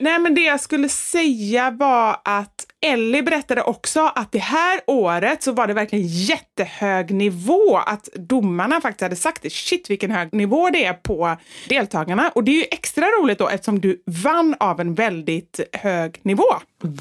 Nej, 0.00 0.18
men 0.18 0.34
det 0.34 0.40
jag 0.40 0.60
skulle 0.60 0.88
säga 0.88 1.70
var 1.70 2.20
att 2.24 2.66
Ellie 2.86 3.22
berättade 3.22 3.62
också 3.62 4.12
att 4.14 4.32
det 4.32 4.38
här 4.38 4.80
året 4.86 5.42
så 5.42 5.52
var 5.52 5.66
det 5.66 5.74
verkligen 5.74 6.06
jättehög 6.08 7.10
nivå. 7.10 7.76
Att 7.78 8.08
domarna 8.14 8.80
faktiskt 8.80 9.00
hade 9.00 9.16
sagt 9.16 9.42
det. 9.42 9.50
Shit 9.50 9.90
vilken 9.90 10.10
hög 10.10 10.32
nivå 10.34 10.70
det 10.70 10.84
är 10.84 10.92
på 10.92 11.36
deltagarna. 11.68 12.30
Och 12.34 12.44
det 12.44 12.50
är 12.50 12.56
ju 12.56 12.64
extra 12.70 13.06
roligt 13.06 13.38
då 13.38 13.48
eftersom 13.48 13.80
du 13.80 14.02
vann 14.06 14.54
av 14.60 14.80
en 14.80 14.94
väldigt 14.94 15.60
hög 15.72 16.20
nivå. 16.22 16.44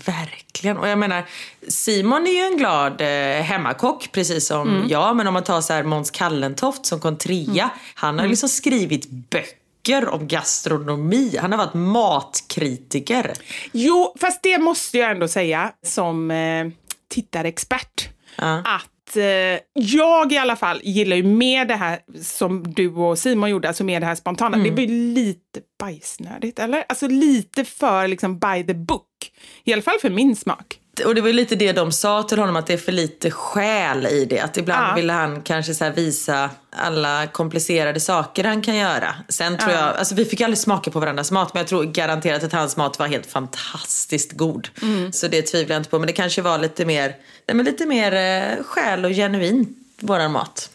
Verkligen. 0.05 0.78
Och 0.78 0.88
jag 0.88 0.97
menar, 0.99 1.23
Simon 1.67 2.28
är 2.28 2.32
ju 2.32 2.41
en 2.43 2.57
glad 2.57 3.01
eh, 3.01 3.07
hemmakock 3.43 4.09
precis 4.11 4.47
som 4.47 4.67
Mm. 4.69 4.88
jag. 4.88 5.15
Men 5.15 5.28
om 5.28 5.34
man 5.34 5.43
tar 5.43 5.61
så 5.61 5.73
här 5.73 5.84
Måns 5.84 6.11
Kallentoft 6.11 6.86
som 6.86 6.99
kom 6.99 7.17
trea. 7.17 7.69
Han 7.95 8.15
har 8.15 8.19
Mm. 8.23 8.30
liksom 8.30 8.49
skrivit 8.49 9.09
böcker 9.09 9.66
om 9.96 10.28
gastronomi. 10.28 11.38
Han 11.42 11.52
har 11.52 11.58
varit 11.58 11.74
matkritiker. 11.74 13.34
Jo, 13.72 14.16
fast 14.20 14.44
det 14.44 14.58
måste 14.58 14.98
jag 14.98 15.12
ändå 15.12 15.28
säga 15.28 15.72
som 15.84 16.32
eh, 16.32 16.68
tittarexpert. 17.10 18.10
Ja. 18.36 18.58
Att 18.58 19.18
eh, 19.18 19.60
jag 19.74 20.32
i 20.32 20.38
alla 20.38 20.56
fall 20.56 20.82
gillar 20.84 21.16
ju 21.16 21.24
mer 21.24 21.66
det 21.66 21.76
här 21.76 22.00
som 22.22 22.74
du 22.74 22.94
och 22.94 23.20
Simon 23.20 23.50
gjorde, 23.50 23.68
alltså 23.68 23.84
mer 23.84 24.00
det 24.00 24.06
här 24.06 24.16
spontana. 24.16 24.58
Det 24.58 24.72
blir 24.72 24.88
lite 24.88 25.60
bajsnödigt, 25.80 26.60
eller? 26.60 26.84
Alltså 26.90 27.08
lite 27.08 27.66
för 27.66 28.08
liksom 28.08 28.40
by 28.40 28.64
the 28.68 28.74
book. 28.74 29.32
I 29.64 29.74
alla 29.74 29.82
fall 29.82 30.00
för 30.02 30.10
min 30.10 30.36
smak. 30.36 30.80
Och 31.06 31.16
det 31.16 31.22
var 31.22 31.30
lite 31.34 31.56
det 31.56 31.72
de 31.72 31.91
sa 31.91 32.24
till 32.24 32.39
honom, 32.39 32.56
att 32.56 32.68
det 32.68 32.74
är 32.74 32.78
för 32.78 32.91
lite 32.91 33.32
själ 33.32 34.06
i 34.06 34.26
det. 34.26 34.39
Att 34.39 34.58
ibland 34.58 34.88
Ja. 34.91 34.95
ville 34.95 35.14
han 35.14 35.41
kanske 35.41 35.74
så 35.74 35.89
visa 35.89 36.50
alla 36.76 37.28
komplicerade 37.28 38.00
saker 38.00 38.43
han 38.43 38.62
kan 38.62 38.76
göra. 38.76 39.16
Sen 39.30 39.58
tror 39.58 39.72
jag, 39.72 39.84
alltså 39.98 40.16
vi 40.16 40.26
fick 40.26 40.41
aldrig 40.41 40.58
smaka 40.58 40.91
på 40.91 41.00
varandras 41.00 41.32
mat, 41.32 41.54
men 41.54 41.62
jag 41.62 41.68
tror 41.68 41.84
garanterat 41.84 42.43
att 42.43 42.54
hans 42.54 42.78
mat 42.78 43.00
var 43.00 43.08
helt 43.08 43.26
fantastiskt 43.26 44.32
god. 44.32 44.68
Så 45.12 45.28
det 45.28 45.41
tvivlar 45.41 45.76
jag 45.76 45.80
inte 45.80 45.89
på. 45.89 46.00
Men 46.00 46.08
det 46.08 46.14
kanske 46.14 46.41
var 46.41 46.58
lite 46.58 46.86
mer, 46.86 47.16
nej, 47.48 47.56
men 47.56 47.66
lite 47.66 47.86
mer 47.86 48.14
eh, 48.14 48.64
själ 48.64 49.06
och 49.06 49.12
genuin, 49.12 49.76
våran 50.00 50.32
mat. 50.32 50.70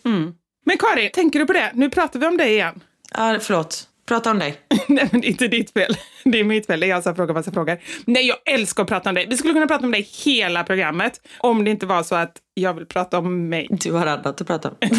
Men 0.65 0.79
Karin, 0.79 1.11
tänker 1.15 1.39
du 1.39 1.47
på 1.47 1.53
det? 1.53 1.71
Nu 1.75 1.91
pratar 1.91 2.21
vi 2.21 2.27
om 2.27 2.37
dig 2.37 2.53
igen. 2.53 2.81
Ja, 3.15 3.39
förlåt. 3.41 3.89
Prata 4.13 4.31
om 4.31 4.39
dig. 4.39 4.57
Nej, 4.89 5.09
men 5.13 5.21
det 5.21 5.27
är 5.27 5.31
inte 5.31 5.49
ditt 5.49 5.73
fel. 5.73 5.97
Det 6.25 6.41
är 6.41 6.45
mitt 6.45 6.67
fel. 6.67 6.81
Det 6.81 6.87
är 6.87 6.89
jag 6.89 7.03
som 7.03 7.17
frågar 7.17 7.35
massa 7.35 7.53
frågor. 7.53 7.79
Nej, 8.05 8.27
jag 8.27 8.37
älskar 8.45 8.83
att 8.83 8.89
prata 8.89 9.09
om 9.09 9.15
dig. 9.15 9.27
Vi 9.31 9.37
skulle 9.37 9.55
kunna 9.55 9.67
prata 9.67 9.85
om 9.85 9.91
dig 9.91 10.09
hela 10.25 10.65
programmet 10.65 11.21
om 11.39 11.65
det 11.65 11.71
inte 11.71 11.87
var 11.87 12.03
så 12.03 12.15
att 12.15 12.37
jag 12.55 12.75
vill 12.75 12.87
prata 12.87 13.19
om 13.19 13.49
mig. 13.49 13.69
Du 13.71 13.93
har 13.93 14.07
annat 14.07 14.41
att 14.41 14.47
prata 14.47 14.69
om. 14.69 14.77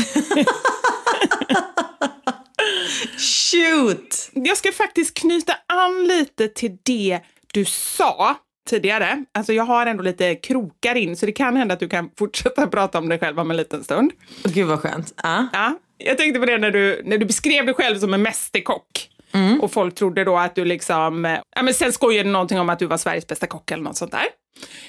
Shoot! 3.18 4.30
Jag 4.34 4.57
ska 4.57 4.72
faktiskt 4.72 5.18
knyta 5.18 5.53
an 5.68 6.07
lite 6.07 6.47
till 6.47 6.78
det 6.84 7.20
du 7.53 7.66
sa 7.66 8.36
tidigare. 8.70 9.26
Alltså 9.34 9.53
jag 9.53 9.64
har 9.64 9.86
ändå 9.86 10.03
lite 10.03 10.36
krokar 10.36 10.95
in, 10.95 11.18
så 11.18 11.26
det 11.26 11.32
kan 11.32 11.55
hända 11.55 11.74
att 11.74 11.80
du 11.80 11.89
kan 11.89 12.09
fortsätta 12.18 12.68
prata 12.72 12.97
om 12.97 13.09
dig 13.09 13.20
själv 13.20 13.39
om 13.39 13.51
en 13.51 13.57
liten 13.57 13.84
stund. 13.84 14.11
Gud 14.43 14.68
vad 14.68 14.80
skönt. 14.80 15.14
Ja. 15.24 15.47
Ja, 15.53 15.78
jag 16.03 16.17
tänkte 16.17 16.39
på 16.39 16.45
det 16.45 16.57
när 16.57 16.71
du, 16.71 17.01
när 17.05 17.17
du 17.17 17.25
beskrev 17.25 17.65
dig 17.65 17.75
själv 17.75 17.99
som 17.99 18.13
en 18.13 18.21
mästerkock. 18.21 19.09
Och 19.61 19.71
folk 19.71 19.95
trodde 19.95 20.23
då 20.23 20.37
att 20.37 20.55
du 20.55 20.65
liksom... 20.65 21.25
eh, 21.25 21.39
Ja, 21.55 21.61
men 21.63 21.73
sen 21.73 21.93
skojade 21.93 22.29
någonting 22.29 22.59
om 22.59 22.69
att 22.69 22.79
du 22.79 22.85
var 22.85 22.97
Sveriges 22.97 23.27
bästa 23.27 23.47
kock 23.47 23.71
eller 23.71 23.83
något 23.83 23.97
sånt 23.97 24.11
där. 24.11 24.25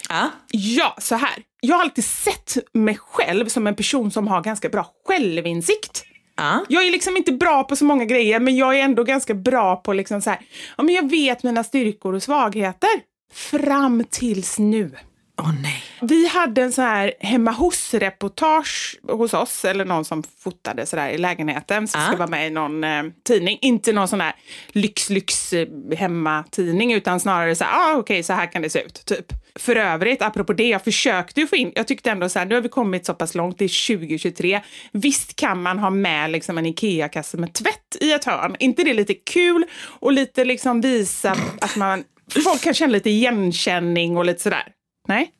Ja. 0.08 0.30
Ja, 0.50 0.96
så 0.98 1.14
här. 1.14 1.34
Jag 1.60 1.74
har 1.76 1.82
alltid 1.82 2.04
sett 2.04 2.58
mig 2.72 2.98
själv 3.00 3.48
som 3.48 3.66
en 3.66 3.74
person 3.76 4.10
som 4.10 4.28
har 4.28 4.42
ganska 4.42 4.68
bra 4.68 4.86
självinsikt. 5.06 6.04
Ja. 6.36 6.64
Jag 6.68 6.86
är 6.86 6.90
liksom 6.90 7.16
inte 7.16 7.32
bra 7.32 7.64
på 7.64 7.76
så 7.76 7.84
många 7.84 8.04
grejer, 8.04 8.40
men 8.40 8.56
jag 8.56 8.78
är 8.78 8.82
ändå 8.82 9.04
ganska 9.04 9.34
bra 9.34 9.76
på 9.76 9.92
liksom 9.92 10.22
så 10.22 10.30
här, 10.30 10.38
ja 10.76 10.82
men 10.82 10.94
jag 10.94 11.10
vet 11.10 11.42
mina 11.42 11.64
styrkor 11.64 12.14
och 12.14 12.22
svagheter. 12.22 12.90
Fram 13.32 14.04
tills 14.10 14.58
nu. 14.58 14.90
Åh 15.39 15.51
nej. 15.62 15.82
Vi 16.01 16.26
hade 16.26 16.62
en 16.62 16.72
sån 16.72 16.85
här 16.85 17.12
hemma 17.20 17.51
hos-reportage 17.51 18.97
hos 19.09 19.35
oss, 19.35 19.64
eller 19.64 19.85
någon 19.85 20.05
som 20.05 20.22
fotade 20.22 20.87
sådär 20.87 21.09
i 21.09 21.18
lägenheten, 21.18 21.89
som 21.89 22.01
Ah. 22.01 22.07
ska 22.07 22.16
vara 22.16 22.28
med 22.28 22.47
i 22.47 22.51
någon 22.51 22.85
eh, 22.85 23.03
tidning. 23.26 23.59
Inte 23.61 23.93
någon 23.93 24.09
sån 24.09 24.20
här 24.20 24.35
lyx-lyx 24.68 25.53
eh, 25.53 26.97
utan 26.97 27.20
snarare 27.20 27.55
så 27.57 27.64
här, 27.64 27.95
ah, 27.95 27.97
okej, 27.99 28.22
så 28.22 28.32
här 28.32 28.53
kan 28.53 28.62
det 28.62 28.70
se 28.70 28.82
ut, 28.82 29.05
typ. 29.05 29.26
För 29.59 29.76
övrigt, 29.76 30.22
apropå 30.22 30.53
det, 30.53 30.68
jag 30.68 30.85
försökte 30.85 31.41
ju 31.41 31.47
få 31.47 31.57
in, 31.57 31.72
jag 31.74 31.87
tyckte 31.89 32.11
ändå 32.11 32.28
så 32.28 32.39
här, 32.39 32.47
nu 32.47 32.55
har 32.55 32.62
vi 32.62 32.68
kommit 32.68 33.07
så 33.07 33.14
pass 33.14 33.35
långt, 33.35 33.59
det 33.59 33.64
är 33.64 33.97
2023. 33.97 34.61
Visst 34.93 35.37
kan 35.37 35.62
man 35.62 35.78
ha 35.78 35.91
med 35.91 36.30
liksom 36.30 36.59
en 36.59 36.66
IKEA-kasse 36.66 37.37
med 37.37 37.53
tvätt 37.55 37.97
i 38.01 38.12
ett 38.12 38.24
hörn? 38.24 38.57
inte 38.59 38.85
det 38.85 38.95
lite 38.95 39.14
kul 39.14 39.64
och 40.01 40.12
lite 40.12 40.45
liksom 40.45 40.80
visa 40.80 41.37
att 41.61 41.76
man, 41.76 42.05
folk 42.45 42.62
kan 42.62 42.74
känna 42.74 42.93
lite 42.93 43.11
igenkänning 43.11 44.16
och 44.16 44.24
lite 44.24 44.43
sådär? 44.43 44.64
Nej? 45.09 45.32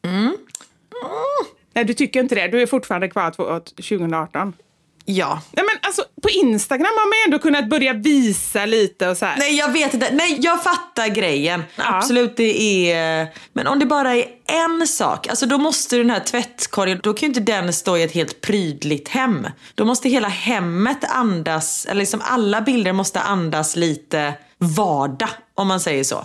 Nej, 1.75 1.85
du 1.85 1.95
tycker 1.95 2.21
inte 2.21 2.35
det. 2.35 2.49
Du 2.49 2.63
är 2.63 2.67
fortfarande 2.67 3.09
kvar 3.09 3.31
på 3.31 3.61
2018. 3.61 4.53
Ja. 5.05 5.43
Nej, 5.53 5.65
men 5.65 5.77
alltså, 5.83 6.05
på 6.23 6.31
Instagram 6.31 6.87
har 6.87 7.09
man 7.09 7.19
ju 7.19 7.25
ändå 7.25 7.39
kunnat 7.39 7.71
börja 7.71 7.93
visa 7.93 8.67
lite 8.67 9.09
och 9.09 9.17
så 9.17 9.27
här. 9.27 9.37
Nej 9.39 9.57
jag 9.57 9.73
vet 9.73 9.95
inte, 9.95 10.15
nej 10.15 10.39
jag 10.41 10.63
fattar 10.63 11.09
grejen. 11.09 11.63
Absolut 11.77 12.37
det 12.37 12.91
är, 12.93 13.29
men 13.53 13.67
om 13.67 13.79
det 13.79 13.87
bara 13.87 14.15
är 14.15 14.27
en 14.47 14.87
sak, 14.87 15.29
alltså 15.29 15.47
då 15.47 15.59
måste 15.59 15.97
den 15.97 16.11
här 16.11 16.21
tvättkorgen, 16.21 17.01
då 17.03 17.15
kan 17.15 17.21
ju 17.21 17.27
inte 17.27 17.53
den 17.53 17.73
stå 17.73 17.97
i 17.97 18.03
ett 18.03 18.13
helt 18.13 18.41
prydligt 18.41 19.09
hem. 19.09 19.47
Då 19.75 19.85
måste 19.85 20.09
hela 20.09 20.29
hemmet 20.29 21.05
andas, 21.09 21.87
eller 21.87 22.01
liksom 22.01 22.21
alla 22.25 22.61
bilder 22.61 22.93
måste 22.93 23.21
andas 23.21 23.77
lite 23.77 24.35
vardag 24.59 25.31
om 25.55 25.69
man 25.69 25.81
säger 25.81 26.05
så. 26.05 26.25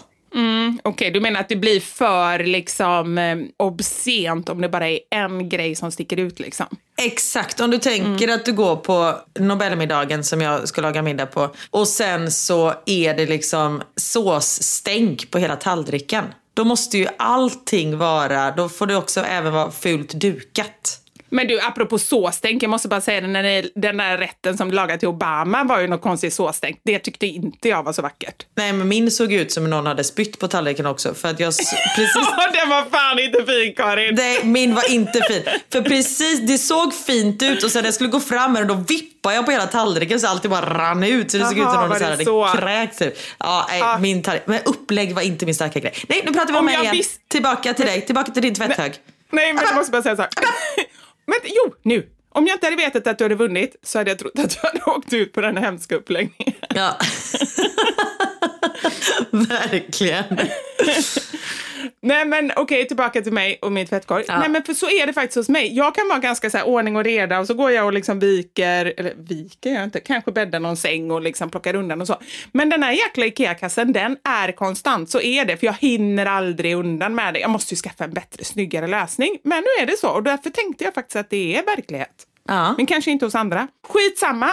Okej, 0.84 1.12
du 1.12 1.20
menar 1.20 1.40
att 1.40 1.50
det 1.50 1.56
blir 1.56 1.80
för 1.80 2.40
liksom 2.40 3.18
eh, 3.18 3.38
obscent 3.58 4.50
om 4.50 4.62
det 4.62 4.70
bara 4.70 4.90
är 4.90 5.00
en 5.10 5.50
grej 5.50 5.76
som 5.76 5.92
sticker 5.92 6.18
ut 6.18 6.40
liksom? 6.40 6.66
Exakt, 7.02 7.60
om 7.60 7.72
du 7.72 7.78
tänker 7.78 8.28
att 8.28 8.46
du 8.46 8.54
går 8.54 8.76
på 8.76 9.16
Nobelmiddagen 9.40 10.24
som 10.24 10.42
jag 10.42 10.68
ska 10.68 10.82
laga 10.82 11.02
middag 11.02 11.26
på 11.26 11.50
och 11.70 11.88
sen 11.88 12.32
så 12.32 12.74
är 12.86 13.14
det 13.14 13.26
liksom 13.26 13.82
såsstänk 13.96 15.32
på 15.32 15.38
hela 15.38 15.56
tallriken. 15.56 16.26
Då 16.54 16.64
måste 16.64 16.98
ju 16.98 17.08
allting 17.18 17.98
vara, 17.98 18.52
då 18.52 18.70
får 18.70 18.88
det 18.88 18.96
också 18.96 19.20
även 19.20 19.54
vara 19.54 19.72
fult 19.72 20.14
dukat. 20.14 21.00
Men 21.32 21.48
du, 21.48 21.60
apropå 21.62 22.00
såstänk, 22.00 22.64
jag 22.64 22.70
måste 22.70 22.88
bara 22.88 23.02
säga 23.02 23.28
när 23.28 23.44
det, 23.44 23.70
den 23.76 23.98
där 23.98 24.18
rätten 24.18 24.58
som 24.58 24.72
lagade 24.72 25.00
till 25.00 25.08
Obama 25.08 25.64
var 25.64 25.80
ju 25.80 25.88
något 25.88 26.02
konstigt 26.02 26.34
såstänk. 26.34 26.80
Det 26.84 27.00
tyckte 27.00 27.26
inte 27.28 27.70
jag 27.70 27.84
var 27.84 27.94
så 27.94 28.02
vackert. 28.02 28.46
Nej 28.56 28.74
men 28.74 28.88
min 28.88 29.12
såg 29.12 29.34
ut 29.34 29.52
som 29.52 29.70
någon 29.70 29.86
hade 29.86 30.04
spytt 30.04 30.40
på 30.40 30.48
tallriken 30.48 30.86
också 30.86 31.14
för 31.14 31.28
att 31.30 31.40
jag 31.40 31.54
precis 31.96 32.14
den 32.54 32.70
var 32.70 32.90
fan 32.90 33.20
inte 33.20 33.46
fin, 33.46 33.74
Karin! 33.78 34.16
Nej, 34.16 34.44
min 34.44 34.76
var 34.76 34.92
inte 34.92 35.22
fin. 35.22 35.44
För 35.72 35.82
precis, 35.82 36.40
det 36.48 36.58
såg 36.58 36.94
fint 36.94 37.44
ut 37.44 37.64
och 37.64 37.72
sen 37.72 37.82
när 37.82 37.88
jag 37.88 37.94
skulle 37.94 38.10
gå 38.10 38.20
fram 38.20 38.54
med 38.54 38.62
den 38.62 38.68
då 38.68 38.74
vippade 38.76 39.36
jag 39.36 39.46
på 39.46 39.52
hela 39.52 39.68
tallriken 39.68 40.20
så 40.20 40.28
allt 40.28 40.44
bara 40.50 40.78
rann 40.78 41.04
ut. 41.04 41.32
Så 41.32 41.38
det 41.38 41.46
såg 41.46 41.58
ut 41.58 41.64
Jaha, 41.64 41.74
som 41.74 41.90
någon 41.90 41.98
så 42.00 42.04
här 42.06 42.18
det 42.18 42.26
så? 42.26 42.44
hade 42.46 42.62
kräkts 42.62 43.02
ut. 43.02 43.20
Ja, 43.40 43.66
nej, 43.70 43.82
Ah. 43.82 43.98
min 43.98 44.24
tallrik. 44.24 44.44
Men 44.46 44.60
upplägg 44.66 45.16
var 45.16 45.22
inte 45.22 45.46
min 45.46 45.56
starka 45.56 45.80
grej. 45.80 45.94
Nej, 46.08 46.22
nu 46.26 46.32
pratar 46.34 46.48
vi 46.48 46.54
om, 46.54 46.58
Om 46.60 46.66
mig 46.66 46.76
igen. 46.82 47.04
Tillbaka 47.28 47.74
till 47.74 47.86
dig, 47.86 48.02
tillbaka 48.06 48.32
till 48.32 48.42
din 48.42 48.56
tvätthög. 48.56 48.94
Nej, 49.32 49.54
men 49.54 49.64
jag 49.66 49.76
måste 49.76 49.92
bara 49.92 50.02
säga 50.04 50.16
så 50.16 50.22
här. 50.22 50.32
Men 51.30 51.40
jo, 51.44 51.76
nu. 51.84 52.10
Om 52.32 52.48
jag 52.48 52.56
inte 52.56 52.66
hade 52.66 52.76
vetat 52.76 53.08
att 53.08 53.18
du 53.18 53.24
hade 53.24 53.36
vunnit 53.36 53.76
så 53.84 53.98
hade 53.98 54.12
jag 54.12 54.20
trott 54.20 54.40
att 54.40 54.50
du 54.50 54.68
hade 54.68 54.98
åkt 54.98 55.14
ut 55.14 55.34
på 55.34 55.42
den 55.42 55.58
här 55.58 55.64
hemska 55.64 55.96
uppläggningen. 55.96 56.54
Ja. 56.76 56.98
Verkligen. 59.32 60.40
Nej 62.02 62.26
men 62.26 62.52
okej, 62.56 62.88
tillbaka 62.88 63.22
till 63.22 63.34
mig 63.34 63.60
och 63.62 63.72
min 63.72 63.88
tvättkorg. 63.88 64.24
Ja. 64.28 64.40
Nej 64.40 64.50
men 64.50 64.64
för 64.64 64.74
så 64.74 64.90
är 64.90 65.08
det 65.08 65.14
faktiskt 65.14 65.36
hos 65.36 65.50
mig. 65.50 65.78
Jag 65.78 65.96
kan 65.96 66.08
vara 66.08 66.20
ganska 66.20 66.50
så 66.50 66.58
här 66.58 66.68
ordning 66.68 66.96
och 66.96 67.04
reda 67.04 67.40
och 67.40 67.48
så 67.48 67.54
går 67.54 67.72
jag 67.72 67.86
och 67.86 67.94
liksom 67.94 68.20
viker, 68.20 68.94
eller 68.98 69.14
viker 69.18 69.74
jag 69.74 69.84
inte, 69.84 70.00
kanske 70.00 70.32
bäddar 70.32 70.60
någon 70.60 70.78
säng 70.78 71.12
och 71.12 71.22
liksom 71.22 71.50
plockar 71.50 71.76
undan 71.76 72.02
och 72.02 72.08
så. 72.08 72.20
Men 72.52 72.70
den 72.70 72.84
här 72.84 72.92
jäkla 72.92 73.26
IKEA-kassen, 73.26 73.94
den 73.94 74.18
är 74.24 74.52
konstant. 74.52 75.10
Så 75.10 75.22
är 75.22 75.46
det, 75.46 75.58
för 75.58 75.66
jag 75.66 75.76
hinner 75.80 76.26
aldrig 76.26 76.76
undan 76.76 77.16
med 77.16 77.34
det. 77.34 77.40
Jag 77.40 77.50
måste 77.50 77.74
ju 77.74 77.78
skaffa 77.78 78.04
en 78.04 78.14
bättre, 78.14 78.44
snyggare 78.44 78.88
lösning. 78.88 79.38
Men 79.44 79.64
nu 79.64 79.84
är 79.84 79.86
det 79.86 79.98
så 79.98 80.10
och 80.10 80.24
därför 80.24 80.50
tänkte 80.50 80.84
jag 80.84 80.94
faktiskt 80.94 81.16
att 81.16 81.30
det 81.30 81.58
är 81.58 81.66
verklighet. 81.66 82.26
Ja. 82.48 82.74
Men 82.78 82.86
kanske 82.86 83.12
inte 83.12 83.26
hos 83.26 83.36
andra. 83.36 83.68
Skitsamma. 83.88 84.50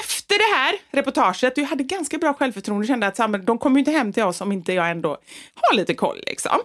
Efter 0.00 0.38
det 0.38 0.56
här 0.56 0.74
reportaget, 0.90 1.56
jag 1.56 1.64
hade 1.64 1.84
ganska 1.84 2.18
bra 2.18 2.34
självförtroende 2.34 2.82
och 2.82 2.86
kände 2.86 3.06
att 3.06 3.16
så 3.16 3.22
här, 3.22 3.38
de 3.38 3.58
kommer 3.58 3.78
inte 3.78 3.90
hem 3.90 4.12
till 4.12 4.22
oss 4.22 4.40
om 4.40 4.52
inte 4.52 4.72
jag 4.72 4.90
ändå 4.90 5.08
har 5.54 5.76
lite 5.76 5.94
koll. 5.94 6.20
Liksom. 6.26 6.58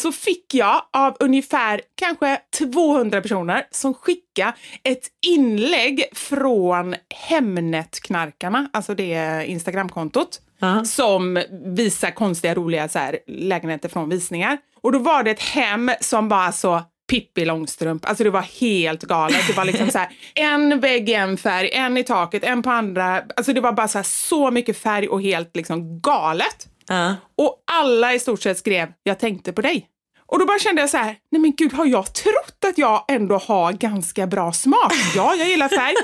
Så 0.00 0.12
fick 0.12 0.54
jag 0.54 0.82
av 0.92 1.16
ungefär 1.20 1.80
kanske 1.94 2.40
200 2.58 3.20
personer 3.20 3.66
som 3.70 3.94
skickade 3.94 4.52
ett 4.82 5.08
inlägg 5.26 6.04
från 6.12 6.94
Hemnetknarkarna, 7.14 8.70
alltså 8.72 8.94
det 8.94 9.44
Instagramkontot, 9.46 10.40
som 10.84 11.42
visar 11.64 12.10
konstiga, 12.10 12.54
roliga 12.54 12.88
så 12.88 12.98
här, 12.98 13.18
lägenheter 13.26 13.88
från 13.88 14.08
visningar. 14.08 14.58
Och 14.82 14.92
då 14.92 14.98
var 14.98 15.22
det 15.22 15.30
ett 15.30 15.42
hem 15.42 15.90
som 16.00 16.28
var 16.28 16.52
så 16.52 16.82
Pippi 17.10 17.44
Långstrump. 17.44 18.08
Alltså 18.08 18.24
det 18.24 18.30
var 18.30 18.42
helt 18.42 19.02
galet. 19.02 19.46
Det 19.46 19.52
var 19.52 19.64
liksom 19.64 19.90
så 19.90 19.98
här, 19.98 20.08
en 20.34 20.80
vägg, 20.80 21.08
en 21.08 21.36
färg, 21.36 21.70
en 21.72 21.96
i 21.96 22.04
taket, 22.04 22.44
en 22.44 22.62
på 22.62 22.70
andra. 22.70 23.22
Alltså 23.36 23.52
det 23.52 23.60
var 23.60 23.72
bara 23.72 23.88
så, 23.88 23.98
här, 23.98 24.02
så 24.02 24.50
mycket 24.50 24.78
färg 24.78 25.08
och 25.08 25.22
helt 25.22 25.56
liksom 25.56 26.00
galet. 26.00 26.66
Ja. 26.88 27.16
Och 27.36 27.62
alla 27.72 28.14
i 28.14 28.18
stort 28.18 28.42
sett 28.42 28.58
skrev 28.58 28.88
“jag 29.02 29.18
tänkte 29.18 29.52
på 29.52 29.62
dig”. 29.62 29.88
Och 30.26 30.38
då 30.38 30.46
bara 30.46 30.58
kände 30.58 30.80
jag 30.80 30.90
så 30.90 30.96
här, 30.96 31.16
nej 31.30 31.40
men 31.40 31.54
gud, 31.56 31.72
har 31.72 31.86
jag 31.86 32.14
trott 32.14 32.64
att 32.66 32.78
jag 32.78 33.04
ändå 33.08 33.38
har 33.38 33.72
ganska 33.72 34.26
bra 34.26 34.52
smak? 34.52 34.92
Ja, 35.16 35.34
jag 35.34 35.48
gillar 35.48 35.68
färg, 35.68 35.94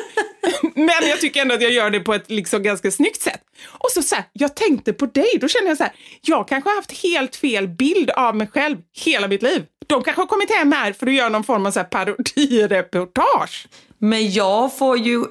men 0.74 1.08
jag 1.08 1.20
tycker 1.20 1.42
ändå 1.42 1.54
att 1.54 1.62
jag 1.62 1.72
gör 1.72 1.90
det 1.90 2.00
på 2.00 2.14
ett 2.14 2.30
liksom 2.30 2.62
ganska 2.62 2.90
snyggt 2.90 3.22
sätt. 3.22 3.40
Och 3.68 3.90
så, 3.90 4.02
så 4.02 4.14
här, 4.14 4.24
jag 4.32 4.56
tänkte 4.56 4.92
på 4.92 5.06
dig, 5.06 5.38
då 5.40 5.48
kände 5.48 5.68
jag 5.70 5.76
så 5.76 5.84
här, 5.84 5.92
jag 6.22 6.48
kanske 6.48 6.70
har 6.70 6.76
haft 6.76 7.02
helt 7.02 7.36
fel 7.36 7.68
bild 7.68 8.10
av 8.10 8.36
mig 8.36 8.46
själv 8.46 8.78
hela 9.04 9.28
mitt 9.28 9.42
liv. 9.42 9.64
De 9.90 10.02
kanske 10.02 10.22
har 10.22 10.26
kommit 10.26 10.50
hem 10.50 10.72
här 10.72 10.92
för 10.92 11.06
att 11.06 11.14
göra 11.14 11.28
någon 11.28 11.44
form 11.44 11.66
av 11.66 11.70
så 11.70 11.80
här 11.80 11.86
parodireportage. 11.86 13.68
Men 13.98 14.32
jag 14.32 14.78
får 14.78 14.98
ju 14.98 15.24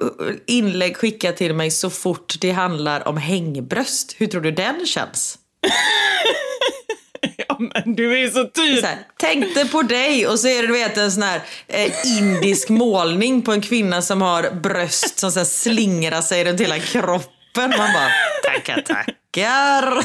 inlägg 0.46 0.96
skickat 0.96 1.36
till 1.36 1.54
mig 1.54 1.70
så 1.70 1.90
fort 1.90 2.34
det 2.40 2.50
handlar 2.50 3.08
om 3.08 3.16
hängbröst. 3.16 4.14
Hur 4.18 4.26
tror 4.26 4.40
du 4.40 4.50
den 4.50 4.86
känns? 4.86 5.38
Ja, 7.48 7.56
men 7.58 7.94
du 7.94 8.20
är 8.20 8.30
så 8.30 8.44
tydlig. 8.48 8.80
Så 8.80 8.86
här, 8.86 8.98
tänkte 9.16 9.68
på 9.68 9.82
dig 9.82 10.26
och 10.26 10.38
så 10.38 10.48
är 10.48 10.62
det 10.62 10.66
du 10.66 10.72
vet, 10.72 10.96
en 10.96 11.12
sån 11.12 11.22
här 11.22 11.40
eh, 11.68 11.92
indisk 12.18 12.68
målning 12.68 13.42
på 13.42 13.52
en 13.52 13.60
kvinna 13.60 14.02
som 14.02 14.22
har 14.22 14.50
bröst 14.50 15.18
som 15.18 15.30
så 15.30 15.38
här, 15.40 15.44
slingrar 15.44 16.20
sig 16.20 16.44
runt 16.44 16.60
hela 16.60 16.78
kroppen. 16.78 17.39
Man 17.56 17.70
bara 17.70 18.10
tackar 18.44 18.80
tackar. 18.82 20.04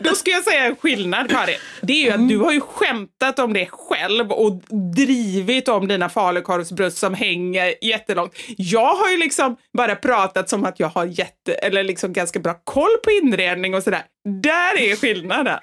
Då 0.00 0.14
ska 0.14 0.30
jag 0.30 0.44
säga 0.44 0.64
en 0.64 0.76
skillnad, 0.76 1.30
Karin. 1.30 1.56
Det 1.80 1.92
är 1.92 2.04
ju 2.04 2.10
att 2.10 2.28
du 2.28 2.38
har 2.38 2.52
ju 2.52 2.60
skämtat 2.60 3.38
om 3.38 3.52
det 3.52 3.66
själv 3.70 4.32
och 4.32 4.52
drivit 4.96 5.68
om 5.68 5.88
dina 5.88 6.08
falukorvsbröst 6.08 6.98
som 6.98 7.14
hänger 7.14 7.74
jättelångt. 7.84 8.34
Jag 8.56 8.94
har 8.94 9.10
ju 9.10 9.16
liksom 9.16 9.56
bara 9.72 9.96
pratat 9.96 10.48
som 10.48 10.64
att 10.64 10.80
jag 10.80 10.88
har 10.88 11.04
jätte, 11.04 11.52
eller 11.52 11.84
liksom 11.84 12.12
ganska 12.12 12.38
bra 12.38 12.54
koll 12.64 12.96
på 13.04 13.10
inredning 13.10 13.74
och 13.74 13.82
sådär. 13.82 14.02
Där 14.42 14.80
är 14.80 14.96
skillnaden. 14.96 15.58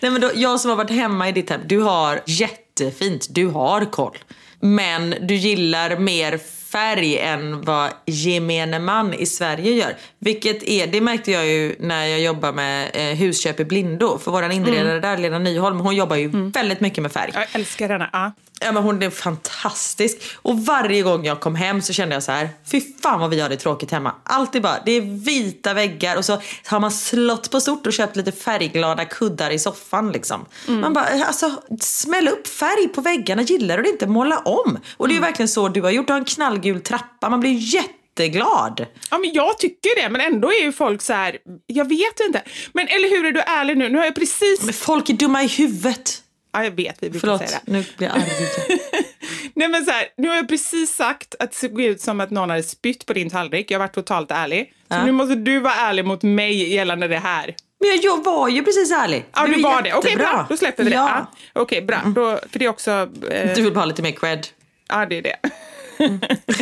Nej, 0.00 0.10
men 0.10 0.20
då, 0.20 0.30
jag 0.34 0.60
som 0.60 0.70
har 0.70 0.76
varit 0.76 0.90
hemma 0.90 1.28
i 1.28 1.32
ditt 1.32 1.50
hem, 1.50 1.60
du 1.66 1.78
har 1.78 2.20
jättefint, 2.26 3.26
du 3.30 3.46
har 3.46 3.84
koll. 3.84 4.18
Men 4.60 5.14
du 5.20 5.34
gillar 5.34 5.96
mer 5.96 6.38
färg 6.72 7.18
än 7.18 7.60
vad 7.60 7.90
gemene 8.06 8.78
man 8.78 9.14
i 9.14 9.26
Sverige 9.26 9.72
gör. 9.72 9.96
Vilket 10.18 10.62
är, 10.62 10.86
det 10.86 11.00
märkte 11.00 11.30
jag 11.32 11.46
ju 11.46 11.76
när 11.80 12.06
jag 12.06 12.20
jobbade 12.20 12.52
med 12.52 12.90
eh, 12.94 13.16
husköp 13.16 13.60
i 13.60 13.64
blindo. 13.64 14.18
För 14.18 14.30
våran 14.30 14.52
inredare 14.52 15.00
där, 15.00 15.18
Lena 15.18 15.38
Nyholm, 15.38 15.80
hon 15.80 15.96
jobbar 15.96 16.16
ju 16.16 16.50
väldigt 16.50 16.80
mycket 16.80 17.02
med 17.02 17.12
färg. 17.12 17.30
Jag 17.34 17.46
älskar 17.52 17.88
denna. 17.88 18.10
Ja. 18.12 18.32
Ja, 18.60 18.72
men 18.72 18.82
hon 18.82 19.02
är 19.02 19.10
fantastisk. 19.10 20.18
Och 20.36 20.66
varje 20.66 21.02
gång 21.02 21.24
jag 21.24 21.40
kom 21.40 21.54
hem 21.54 21.82
så 21.82 21.92
kände 21.92 22.14
jag 22.14 22.22
så 22.22 22.32
här, 22.32 22.48
fy 22.70 22.80
fan 23.02 23.20
vad 23.20 23.30
vi 23.30 23.40
har 23.40 23.48
det 23.48 23.56
tråkigt 23.56 23.90
hemma. 23.90 24.14
Alltid 24.24 24.62
bara, 24.62 24.82
det 24.86 24.92
är 24.92 25.00
vita 25.24 25.74
väggar 25.74 26.16
och 26.16 26.24
så 26.24 26.40
har 26.66 26.80
man 26.80 26.90
slått 26.92 27.50
på 27.50 27.60
stort 27.60 27.86
och 27.86 27.92
köpt 27.92 28.16
lite 28.16 28.32
färgglada 28.32 29.04
kuddar 29.04 29.50
i 29.50 29.58
soffan 29.58 30.12
liksom. 30.12 30.44
Man 30.66 30.92
bara, 30.92 31.04
alltså 31.24 31.52
smäll 31.80 32.28
upp 32.28 32.46
färg 32.46 32.88
på 32.88 33.00
väggarna, 33.00 33.42
gillar 33.42 33.76
du 33.76 33.82
det 33.82 33.88
inte, 33.88 34.06
måla 34.06 34.38
om. 34.38 34.78
Och 34.96 35.08
det 35.08 35.12
är 35.12 35.14
ju 35.14 35.20
verkligen 35.20 35.48
så 35.48 35.68
du 35.68 35.82
har 35.82 35.90
gjort, 35.90 36.06
du 36.06 36.12
har 36.12 36.20
en 36.20 36.24
knallgul 36.24 36.80
trappa, 36.80 37.28
man 37.28 37.40
blir 37.40 37.74
jätteglad. 37.74 38.86
ja, 39.10 39.18
men 39.18 39.32
jag 39.32 39.58
tycker 39.58 40.02
det, 40.02 40.08
men 40.08 40.20
ändå 40.20 40.52
är 40.52 40.62
ju 40.62 40.72
folk 40.72 41.02
så 41.02 41.12
här, 41.12 41.38
jag 41.66 41.88
vet 41.88 42.20
inte. 42.26 42.42
Men 42.72 42.88
eller 42.88 43.10
hur, 43.10 43.26
är 43.26 43.32
du 43.32 43.40
ärlig 43.40 43.76
nu? 43.78 43.88
Nu 43.88 43.98
har 43.98 44.04
jag 44.04 44.14
precis... 44.14 44.62
Men 44.62 44.74
folk 44.74 45.10
är 45.10 45.14
dumma 45.14 45.42
i 45.42 45.46
huvudet. 45.46 46.22
Ja, 46.52 46.64
jag 46.64 46.70
vet, 46.70 46.96
vi 47.00 47.10
brukar 47.10 47.20
Förlåt, 47.20 47.48
säga 47.48 47.60
det. 47.64 47.72
nu 47.72 47.84
blir 47.96 48.08
jag 48.08 48.16
arg. 48.16 48.24
Nej 49.54 49.68
men 49.68 49.84
så 49.84 49.90
här, 49.90 50.04
nu 50.16 50.28
har 50.28 50.36
jag 50.36 50.48
precis 50.48 50.94
sagt 50.96 51.34
att 51.38 51.50
det 51.50 51.56
såg 51.56 51.80
ut 51.80 52.00
som 52.00 52.20
att 52.20 52.30
någon 52.30 52.50
hade 52.50 52.62
spytt 52.62 53.06
på 53.06 53.12
din 53.12 53.30
tallrik. 53.30 53.70
Jag 53.70 53.78
har 53.78 53.86
varit 53.86 53.94
totalt 53.94 54.30
ärlig. 54.30 54.72
Så 54.88 54.94
Ja. 54.94 55.04
nu 55.04 55.12
måste 55.12 55.34
du 55.34 55.60
vara 55.60 55.74
ärlig 55.74 56.04
mot 56.04 56.22
mig 56.22 56.74
gällande 56.74 57.08
det 57.08 57.18
här. 57.18 57.54
Men 57.80 58.00
jag, 58.02 58.24
var 58.24 58.48
ju 58.48 58.64
precis 58.64 58.90
ärlig. 58.92 59.24
Ja, 59.34 59.46
du 59.46 59.62
var 59.62 59.82
det. 59.82 59.94
Okej, 59.94 60.10
jättebra. 60.10 60.32
bra. 60.32 60.46
Då 60.48 60.56
släpper 60.56 60.84
vi 60.84 60.90
det. 60.90 60.96
Ja. 60.96 61.26
Ja. 61.54 61.60
Okej, 61.62 61.82
bra. 61.82 62.02
Då, 62.06 62.40
för 62.52 62.58
det 62.58 62.64
är 62.64 62.68
också... 62.68 62.90
Eh, 63.30 63.54
Du 63.54 63.62
vill 63.62 63.72
bara 63.72 63.80
ha 63.80 63.84
lite 63.86 64.02
mer 64.02 64.10
cred. 64.10 64.46
Ja, 64.88 65.06
det 65.06 65.18
är 65.18 65.22
det. 65.22 65.36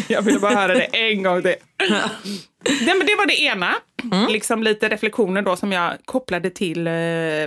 jag 0.09 0.23
ville 0.23 0.39
bara 0.39 0.55
höra 0.55 0.75
det 0.75 0.85
en 0.85 1.23
gång 1.23 1.43
till. 1.43 1.55
Nej, 2.69 2.95
men 2.99 3.07
det 3.07 3.15
var 3.15 3.27
det 3.27 3.43
ena. 3.43 3.75
Liksom 4.29 4.63
lite 4.63 4.89
reflektioner 4.89 5.43
då 5.43 5.57
som 5.57 5.73
jag 5.73 5.93
kopplade 6.05 6.51
till 6.51 6.87
eh, 6.87 6.93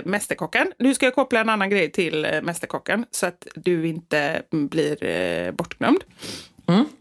Mästerkocken. 0.04 0.72
Nu 0.78 0.94
ska 0.94 1.06
jag 1.06 1.14
koppla 1.14 1.40
en 1.40 1.48
annan 1.48 1.70
grej 1.70 1.92
till 1.92 2.24
eh, 2.24 2.42
Mästerkocken 2.42 3.04
så 3.10 3.26
att 3.26 3.46
du 3.54 3.86
inte 3.88 4.42
mm, 4.52 4.68
blir 4.68 5.04
eh, 5.04 5.52
bortglömd. 5.52 6.00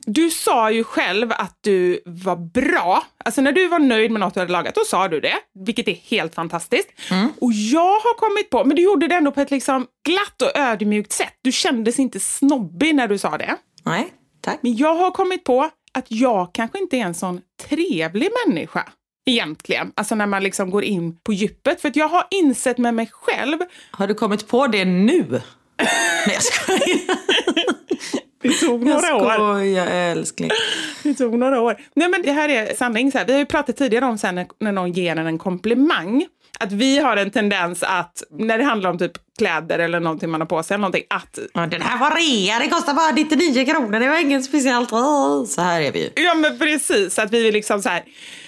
Du 0.05 0.29
sa 0.29 0.71
ju 0.71 0.83
själv 0.83 1.31
att 1.31 1.57
du 1.61 1.99
var 2.05 2.35
bra. 2.35 3.03
Alltså 3.25 3.41
när 3.41 3.51
du 3.51 3.67
var 3.67 3.79
nöjd 3.79 4.11
med 4.11 4.19
något 4.19 4.33
du 4.33 4.39
hade 4.39 4.51
lagat, 4.51 4.75
då 4.75 4.81
sa 4.85 5.07
du 5.07 5.19
det. 5.19 5.35
Vilket 5.65 5.87
är 5.87 5.93
helt 5.93 6.35
fantastiskt. 6.35 6.89
Och 7.41 7.53
jag 7.53 7.99
har 7.99 8.17
kommit 8.17 8.49
på, 8.49 8.63
men 8.65 8.75
du 8.75 8.81
gjorde 8.81 9.07
det 9.07 9.15
ändå 9.15 9.31
på 9.31 9.41
ett 9.41 9.51
liksom 9.51 9.87
glatt 10.05 10.41
och 10.41 10.59
ödmjukt 10.59 11.11
sätt. 11.11 11.33
Du 11.41 11.51
kändes 11.51 11.99
inte 11.99 12.19
snobbig 12.19 12.95
när 12.95 13.07
du 13.07 13.17
sa 13.17 13.37
det. 13.37 13.55
Nej, 13.85 14.13
tack. 14.41 14.59
Men 14.61 14.77
jag 14.77 14.95
har 14.95 15.11
kommit 15.11 15.43
på 15.43 15.69
att 15.91 16.05
jag 16.07 16.53
kanske 16.53 16.79
inte 16.79 16.97
är 16.97 17.01
en 17.01 17.13
sån 17.13 17.41
trevlig 17.69 18.29
människa. 18.47 18.89
Egentligen. 19.25 19.91
Alltså 19.95 20.15
när 20.15 20.25
man 20.25 20.43
liksom 20.43 20.69
går 20.69 20.83
in 20.83 21.17
på 21.23 21.33
djupet. 21.33 21.81
För 21.81 21.89
att 21.89 21.95
jag 21.95 22.07
har 22.09 22.27
insett 22.31 22.77
med 22.77 22.93
mig 22.93 23.09
själv, 23.13 23.57
Har 23.91 24.07
du 24.07 24.13
kommit 24.13 24.47
på 24.47 24.67
det 24.67 24.85
nu? 24.85 25.25
Nej 25.77 26.33
jag 26.33 26.43
skojar. 26.43 27.17
det 28.41 28.49
tog 28.53 28.87
Jag 28.87 29.03
några 29.03 29.15
år. 29.15 29.33
skojar 29.33 29.87
älskling. 29.87 30.49
Det 31.03 31.13
tog 31.13 31.37
några 31.39 31.61
år. 31.61 31.81
Nej 31.93 32.09
men 32.09 32.21
det 32.21 32.31
här 32.31 32.49
är 32.49 32.75
sanning. 32.75 33.11
Så 33.11 33.17
här, 33.17 33.25
vi 33.25 33.31
har 33.31 33.39
ju 33.39 33.45
pratat 33.45 33.77
tidigare 33.77 34.05
om 34.05 34.17
sen 34.17 34.35
när, 34.35 34.47
när 34.59 34.71
någon 34.71 34.91
ger 34.91 35.15
en 35.15 35.27
en 35.27 35.37
komplimang. 35.37 36.25
Att 36.59 36.71
vi 36.71 36.99
har 36.99 37.17
en 37.17 37.31
tendens 37.31 37.83
att, 37.83 38.23
när 38.29 38.57
det 38.57 38.63
handlar 38.63 38.89
om 38.89 38.97
typ 38.97 39.11
kläder 39.37 39.79
eller 39.79 39.99
någonting 39.99 40.29
man 40.29 40.41
har 40.41 40.47
på 40.47 40.63
sig, 40.63 40.75
eller 40.75 40.81
någonting, 40.81 41.03
att 41.09 41.39
Ja, 41.53 41.67
den 41.67 41.81
här 41.81 41.99
var 41.99 42.09
rea, 42.11 42.59
det 42.59 42.69
kostar 42.69 42.93
bara 42.93 43.11
99 43.11 43.65
kronor, 43.65 43.99
det 43.99 44.09
var 44.09 44.21
inget 44.21 44.45
speciellt. 44.45 44.89
Så 44.89 45.61
här 45.61 45.81
är 45.81 45.91
vi. 45.91 46.13
Ja 46.15 46.33
men 46.35 46.59
precis, 46.59 47.19
att 47.19 47.33
vi 47.33 47.43
vill 47.43 47.53
liksom 47.53 47.81
så 47.81 47.89
här. 47.89 48.03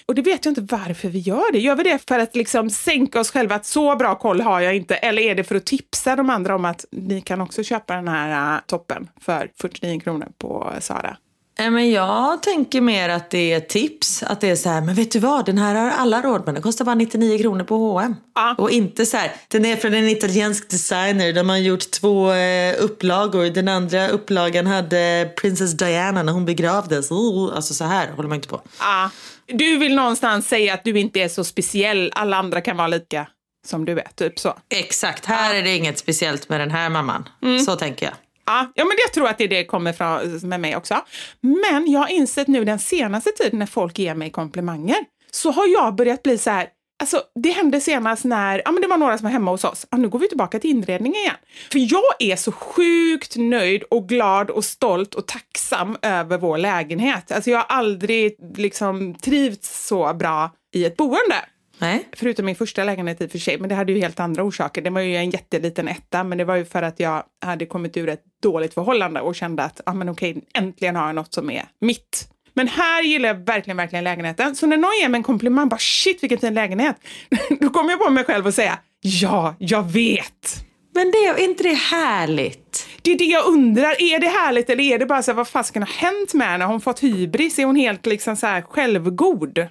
Och 0.05 0.15
det 0.15 0.21
vet 0.21 0.45
jag 0.45 0.51
inte 0.51 0.75
varför 0.75 1.07
vi 1.07 1.19
gör 1.19 1.51
det. 1.51 1.59
Gör 1.59 1.75
vi 1.75 1.83
det 1.83 2.07
för 2.07 2.19
att 2.19 2.35
liksom 2.35 2.69
sänka 2.69 3.19
oss 3.19 3.31
själva, 3.31 3.55
att 3.55 3.65
så 3.65 3.95
bra 3.95 4.15
koll 4.15 4.41
har 4.41 4.61
jag 4.61 4.75
inte? 4.75 4.95
Eller 4.95 5.21
är 5.21 5.35
det 5.35 5.43
för 5.43 5.55
att 5.55 5.65
tipsa 5.65 6.15
de 6.15 6.29
andra 6.29 6.55
om 6.55 6.65
att 6.65 6.85
ni 6.91 7.21
kan 7.21 7.41
också 7.41 7.63
köpa 7.63 7.95
den 7.95 8.07
här 8.07 8.55
äh, 8.55 8.59
toppen 8.65 9.09
för 9.21 9.49
49 9.61 9.99
kronor 9.99 10.27
på 10.37 10.73
Sara? 10.79 11.17
Eh, 11.59 11.71
Men 11.71 11.91
jag 11.91 12.43
tänker 12.43 12.81
mer 12.81 13.09
att 13.09 13.29
det 13.29 13.53
är 13.53 13.59
tips. 13.59 14.23
Att 14.23 14.41
det 14.41 14.49
är 14.49 14.55
så 14.55 14.69
här, 14.69 14.81
men 14.81 14.95
vet 14.95 15.11
du 15.11 15.19
vad, 15.19 15.45
den 15.45 15.57
här 15.57 15.75
har 15.75 15.89
alla 15.89 16.21
råd 16.21 16.45
med. 16.45 16.55
Den 16.55 16.63
kostar 16.63 16.85
bara 16.85 16.95
99 16.95 17.37
kronor 17.37 17.63
på 17.63 17.75
H&M. 17.75 18.15
Ja. 18.35 18.55
Och 18.57 18.71
inte 18.71 19.05
så 19.05 19.17
här, 19.17 19.31
den 19.47 19.65
är 19.65 19.75
från 19.75 19.93
en 19.93 20.09
italiensk 20.09 20.69
designer. 20.69 21.33
De 21.33 21.49
har 21.49 21.57
gjort 21.57 21.91
två 21.91 22.31
eh, 22.31 22.75
upplagor. 22.79 23.45
Den 23.49 23.67
andra 23.67 24.07
upplagan 24.09 24.67
hade 24.67 25.31
Princess 25.41 25.71
Diana 25.77 26.23
när 26.23 26.33
hon 26.33 26.45
begravdes. 26.45 27.11
Oh, 27.11 27.55
alltså 27.55 27.73
så 27.73 27.83
här 27.83 28.11
håller 28.11 28.29
man 28.29 28.35
inte 28.35 28.47
på. 28.47 28.61
Ja. 28.79 29.09
Du 29.47 29.77
vill 29.77 29.95
någonstans 29.95 30.47
säga 30.47 30.73
att 30.73 30.83
du 30.83 30.99
inte 30.99 31.19
är 31.19 31.29
så 31.29 31.43
speciell, 31.43 32.11
alla 32.15 32.37
andra 32.37 32.61
kan 32.61 32.77
vara 32.77 32.87
lika 32.87 33.27
som 33.67 33.85
du 33.85 33.99
är, 33.99 34.07
typ 34.15 34.39
så. 34.39 34.57
Exakt, 34.69 35.25
här 35.25 35.55
är 35.55 35.63
det 35.63 35.75
inget 35.75 35.97
speciellt 35.97 36.49
med 36.49 36.59
den 36.59 36.71
här 36.71 36.89
mamman. 36.89 37.29
Så 37.65 37.75
tänker 37.75 38.05
jag. 38.05 38.13
Ja, 38.45 38.71
ja, 38.75 38.85
men 38.85 38.97
jag 39.05 39.13
tror 39.13 39.27
att 39.27 39.37
det, 39.37 39.43
är 39.43 39.47
det 39.47 39.65
kommer 39.65 39.93
från 39.93 40.49
med 40.49 40.59
mig 40.59 40.75
också. 40.75 41.01
Men 41.41 41.91
jag 41.91 41.99
har 41.99 42.07
insett 42.07 42.47
nu 42.47 42.65
den 42.65 42.79
senaste 42.79 43.29
tiden 43.31 43.59
när 43.59 43.65
folk 43.65 43.99
ger 43.99 44.15
mig 44.15 44.29
komplimanger 44.31 44.97
så 45.31 45.51
har 45.51 45.67
jag 45.67 45.95
börjat 45.95 46.23
bli 46.23 46.37
så 46.37 46.49
här, 46.49 46.67
alltså 46.99 47.21
det 47.35 47.49
hände 47.49 47.81
senast 47.81 48.23
när, 48.23 48.61
ja 48.65 48.71
men 48.71 48.81
det 48.81 48.87
var 48.87 48.97
några 48.97 49.17
som 49.17 49.25
var 49.25 49.31
hemma 49.31 49.51
hos 49.51 49.63
oss, 49.63 49.87
ja, 49.89 49.97
nu 49.97 50.09
går 50.09 50.19
vi 50.19 50.27
tillbaka 50.27 50.59
till 50.59 50.69
inredningen 50.69 51.21
igen. 51.21 51.35
För 51.71 51.93
jag 51.93 52.31
är 52.31 52.35
så 52.35 52.51
sjukt 52.51 53.35
nöjd 53.35 53.83
och 53.83 54.09
glad 54.09 54.49
och 54.49 54.65
stolt 54.65 55.15
och 55.15 55.27
tacksam 55.27 55.97
över 56.01 56.37
vår 56.37 56.57
lägenhet. 56.57 57.31
Alltså 57.31 57.49
jag 57.49 57.57
har 57.57 57.65
aldrig 57.77 58.35
liksom 58.57 59.15
trivts 59.15 59.87
så 59.87 60.13
bra 60.13 60.51
i 60.73 60.85
ett 60.85 60.97
boende. 60.97 61.45
Nej. 61.81 62.07
Förutom 62.13 62.45
min 62.45 62.55
första 62.55 62.83
lägenhet 62.83 63.21
i 63.21 63.25
och 63.25 63.31
för 63.31 63.39
sig, 63.39 63.57
men 63.57 63.69
det 63.69 63.75
hade 63.75 63.91
ju 63.91 63.99
helt 63.99 64.19
andra 64.19 64.43
orsaker. 64.43 64.81
Det 64.81 64.89
var 64.89 65.01
ju 65.01 65.15
en 65.15 65.29
jätteliten 65.29 65.87
etta, 65.87 66.23
men 66.23 66.37
det 66.37 66.43
var 66.45 66.55
ju 66.55 66.65
för 66.65 66.81
att 66.81 66.99
jag 66.99 67.23
hade 67.45 67.65
kommit 67.65 67.97
ur 67.97 68.09
ett 68.09 68.23
dåligt 68.43 68.73
förhållande 68.73 69.21
och 69.21 69.35
kände 69.35 69.63
att 69.63 69.81
ah, 69.85 69.93
men 69.93 70.09
okej, 70.09 70.43
äntligen 70.53 70.95
har 70.95 71.05
jag 71.05 71.15
något 71.15 71.33
som 71.33 71.49
är 71.51 71.65
mitt. 71.79 72.27
Men 72.53 72.67
här 72.67 73.03
gillar 73.03 73.27
jag 73.27 73.35
verkligen, 73.35 73.77
verkligen 73.77 74.03
lägenheten. 74.03 74.55
Så 74.55 74.67
när 74.67 74.77
någon 74.77 74.91
ger 75.01 75.09
mig 75.09 75.17
en 75.17 75.23
komplimang, 75.23 75.69
bara 75.69 75.79
shit 75.79 76.23
vilken 76.23 76.39
fin 76.39 76.53
lägenhet, 76.53 76.95
då 77.59 77.69
kommer 77.69 77.89
jag 77.89 77.99
på 77.99 78.09
mig 78.09 78.23
själv 78.23 78.47
och 78.47 78.53
säga 78.53 78.79
ja, 79.01 79.55
jag 79.59 79.91
vet. 79.91 80.65
Men 80.93 81.11
det, 81.11 81.17
är 81.17 81.43
inte 81.43 81.63
det 81.63 81.73
härligt? 81.73 82.87
Det 83.01 83.11
är 83.11 83.17
det 83.17 83.25
jag 83.25 83.45
undrar, 83.47 84.01
är 84.01 84.19
det 84.19 84.27
härligt 84.27 84.69
eller 84.69 84.83
är 84.83 84.99
det 84.99 85.05
bara 85.05 85.23
så 85.23 85.31
här, 85.31 85.35
vad 85.35 85.47
fasken 85.47 85.81
har 85.81 85.89
hänt 85.89 86.33
med 86.33 86.47
henne? 86.47 86.63
Har 86.63 86.71
hon 86.71 86.81
fått 86.81 87.03
hybris? 87.03 87.59
Är 87.59 87.65
hon 87.65 87.75
helt 87.75 88.05
liksom 88.05 88.35
så 88.35 88.47
här 88.47 88.61
självgod? 88.61 89.67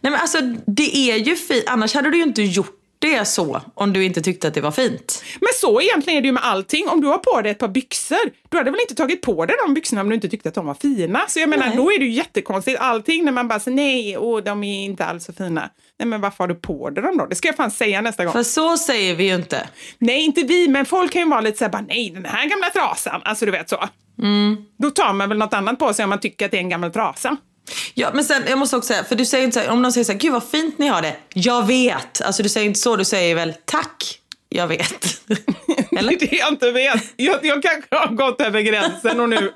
Nej 0.00 0.10
men 0.10 0.20
alltså 0.20 0.38
det 0.66 0.96
är 0.96 1.16
ju 1.16 1.36
fint, 1.36 1.64
annars 1.66 1.94
hade 1.94 2.10
du 2.10 2.16
ju 2.16 2.22
inte 2.22 2.42
gjort 2.42 2.74
Det 3.00 3.14
är 3.14 3.24
så, 3.24 3.60
om 3.74 3.92
du 3.92 4.04
inte 4.04 4.22
tyckte 4.22 4.48
att 4.48 4.54
det 4.54 4.60
var 4.60 4.70
fint. 4.70 5.24
Men 5.40 5.48
så 5.60 5.80
egentligen 5.80 6.16
är 6.16 6.20
det 6.22 6.26
ju 6.26 6.32
med 6.32 6.44
allting. 6.44 6.88
Om 6.88 7.00
du 7.00 7.06
har 7.06 7.18
på 7.18 7.40
dig 7.42 7.52
ett 7.52 7.58
par 7.58 7.68
byxor, 7.68 8.30
du 8.48 8.56
hade 8.56 8.70
väl 8.70 8.80
inte 8.80 8.94
tagit 8.94 9.22
på 9.22 9.46
dig 9.46 9.56
de 9.66 9.74
byxorna 9.74 10.00
om 10.00 10.08
du 10.08 10.14
inte 10.14 10.28
tyckte 10.28 10.48
att 10.48 10.54
de 10.54 10.66
var 10.66 10.74
fina? 10.74 11.20
Så 11.28 11.40
jag 11.40 11.48
menar, 11.48 11.66
Nej. 11.66 11.76
då 11.76 11.92
är 11.92 11.98
det 11.98 12.04
ju 12.04 12.10
jättekonstigt. 12.10 12.80
Allting 12.80 13.24
när 13.24 13.32
man 13.32 13.48
bara 13.48 13.60
säger 13.60 13.76
nej, 13.76 14.18
åh, 14.18 14.42
de 14.42 14.64
är 14.64 14.84
inte 14.84 15.04
alls 15.04 15.24
så 15.24 15.32
fina. 15.32 15.70
Nej, 15.98 16.08
men 16.08 16.20
varför 16.20 16.38
har 16.44 16.48
du 16.48 16.54
på 16.54 16.90
dig 16.90 17.04
dem 17.04 17.18
då? 17.18 17.26
Det 17.26 17.34
ska 17.36 17.48
jag 17.48 17.56
fan 17.56 17.70
säga 17.70 18.00
nästa 18.00 18.24
gång. 18.24 18.32
För 18.32 18.42
så 18.42 18.76
säger 18.76 19.14
vi 19.14 19.24
ju 19.24 19.34
inte. 19.34 19.68
Nej, 19.98 20.24
inte 20.24 20.42
vi, 20.42 20.68
men 20.68 20.86
folk 20.86 21.12
kan 21.12 21.22
ju 21.22 21.28
vara 21.28 21.40
lite 21.40 21.58
såhär, 21.58 21.72
bara, 21.72 21.84
nej, 21.88 22.10
den 22.10 22.24
här 22.24 22.48
gamla 22.48 22.70
trasan. 22.70 23.20
Alltså, 23.24 23.44
du 23.46 23.52
vet 23.52 23.68
så. 23.68 23.88
Då 24.78 24.90
tar 24.90 25.12
man 25.12 25.28
väl 25.28 25.38
något 25.38 25.54
annat 25.54 25.78
på 25.78 25.94
sig 25.94 26.02
om 26.02 26.10
man 26.10 26.20
tycker 26.20 26.44
att 26.44 26.50
det 26.50 26.56
är 26.56 26.60
en 26.60 26.68
gammal 26.68 26.92
trasa. 26.92 27.36
Ja, 27.94 28.10
men 28.14 28.24
sen, 28.24 28.42
jag 28.48 28.58
måste 28.58 28.76
också 28.76 28.88
säga, 28.88 29.04
för 29.04 29.14
du 29.16 29.24
säger 29.24 29.44
inte 29.44 29.54
så 29.54 29.60
här, 29.60 29.70
om 29.70 29.82
någon 29.82 29.92
säger 29.92 30.04
så 30.04 30.12
här, 30.12 30.18
gud 30.18 30.32
vad 30.32 30.48
fint 30.48 30.78
ni 30.78 30.86
har 30.86 31.02
det. 31.02 31.16
Jag 31.34 31.66
vet. 31.66 32.20
Alltså 32.20 32.42
du 32.42 32.48
säger 32.48 32.66
inte 32.66 32.80
så, 32.80 32.96
du 32.96 33.04
säger 33.04 33.34
väl 33.34 33.54
tack. 33.64 34.20
Jag 34.48 34.66
vet. 34.66 35.20
Eller? 35.98 36.10
Det 36.18 36.24
är 36.24 36.30
det 36.30 36.36
jag 36.36 36.48
inte 36.48 36.70
vet. 36.70 37.02
Jag, 37.16 37.38
jag 37.42 37.62
kanske 37.62 37.96
har 37.96 38.06
gått 38.06 38.40
över 38.40 38.60
gränsen 38.60 39.20
och 39.20 39.28
nu 39.28 39.52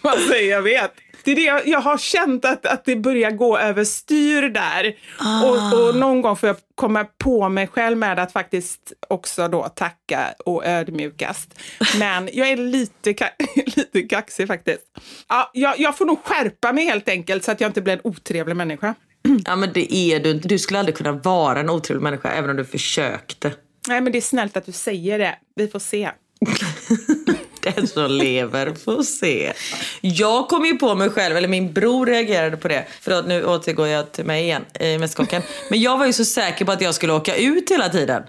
vad 0.00 0.18
säger 0.20 0.50
jag 0.50 0.62
vet. 0.62 0.94
Det 1.28 1.32
är 1.32 1.36
det 1.36 1.42
jag, 1.42 1.68
jag 1.68 1.80
har 1.80 1.98
känt 1.98 2.44
att, 2.44 2.66
att 2.66 2.84
det 2.84 2.96
börjar 2.96 3.30
gå 3.30 3.58
över 3.58 3.84
styr 3.84 4.42
där. 4.42 4.96
Och, 5.44 5.80
och 5.88 5.96
någon 5.96 6.22
gång 6.22 6.36
får 6.36 6.46
jag 6.46 6.56
komma 6.74 7.04
på 7.04 7.48
mig 7.48 7.66
själv 7.66 7.98
med 7.98 8.18
att 8.18 8.32
faktiskt 8.32 8.92
också 9.08 9.48
då 9.48 9.68
tacka 9.68 10.34
och 10.46 10.66
ödmjukast. 10.66 11.60
Men 11.98 12.28
jag 12.32 12.48
är 12.50 12.56
lite, 12.56 13.12
ka- 13.12 13.30
lite 13.76 14.02
kaxig 14.02 14.46
faktiskt. 14.46 14.82
Ja, 15.28 15.50
jag, 15.54 15.80
jag 15.80 15.98
får 15.98 16.06
nog 16.06 16.18
skärpa 16.24 16.72
mig 16.72 16.84
helt 16.84 17.08
enkelt 17.08 17.44
så 17.44 17.52
att 17.52 17.60
jag 17.60 17.68
inte 17.68 17.82
blir 17.82 17.94
en 17.94 18.00
otrevlig 18.04 18.56
människa. 18.56 18.94
Ja 19.44 19.56
men 19.56 19.72
det 19.72 19.94
är 19.94 20.20
du. 20.20 20.34
Du 20.34 20.58
skulle 20.58 20.78
aldrig 20.78 20.96
kunna 20.96 21.12
vara 21.12 21.60
en 21.60 21.70
otrevlig 21.70 22.02
människa 22.02 22.30
även 22.30 22.50
om 22.50 22.56
du 22.56 22.64
försökte. 22.64 23.52
Nej 23.88 24.00
men 24.00 24.12
det 24.12 24.18
är 24.18 24.22
snällt 24.22 24.56
att 24.56 24.66
du 24.66 24.72
säger 24.72 25.18
det. 25.18 25.38
Vi 25.56 25.68
får 25.68 25.78
se. 25.78 26.10
Den 27.76 27.86
som 27.88 28.10
lever 28.10 28.74
får 28.84 29.02
se. 29.02 29.52
Jag 30.00 30.48
kom 30.48 30.64
ju 30.66 30.78
på 30.78 30.94
mig 30.94 31.10
själv, 31.10 31.36
eller 31.36 31.48
min 31.48 31.72
bror 31.72 32.06
reagerade 32.06 32.56
på 32.56 32.68
det. 32.68 32.84
Förlåt, 33.00 33.26
nu 33.26 33.44
återgår 33.44 33.88
jag 33.88 34.12
till 34.12 34.24
mig 34.24 34.42
igen 34.42 34.64
i 34.80 34.98
Mästerkocken. 34.98 35.42
Men 35.70 35.80
jag 35.80 35.98
var 35.98 36.06
ju 36.06 36.12
så 36.12 36.24
säker 36.24 36.64
på 36.64 36.72
att 36.72 36.80
jag 36.80 36.94
skulle 36.94 37.12
åka 37.12 37.36
ut 37.36 37.70
hela 37.70 37.88
tiden. 37.88 38.22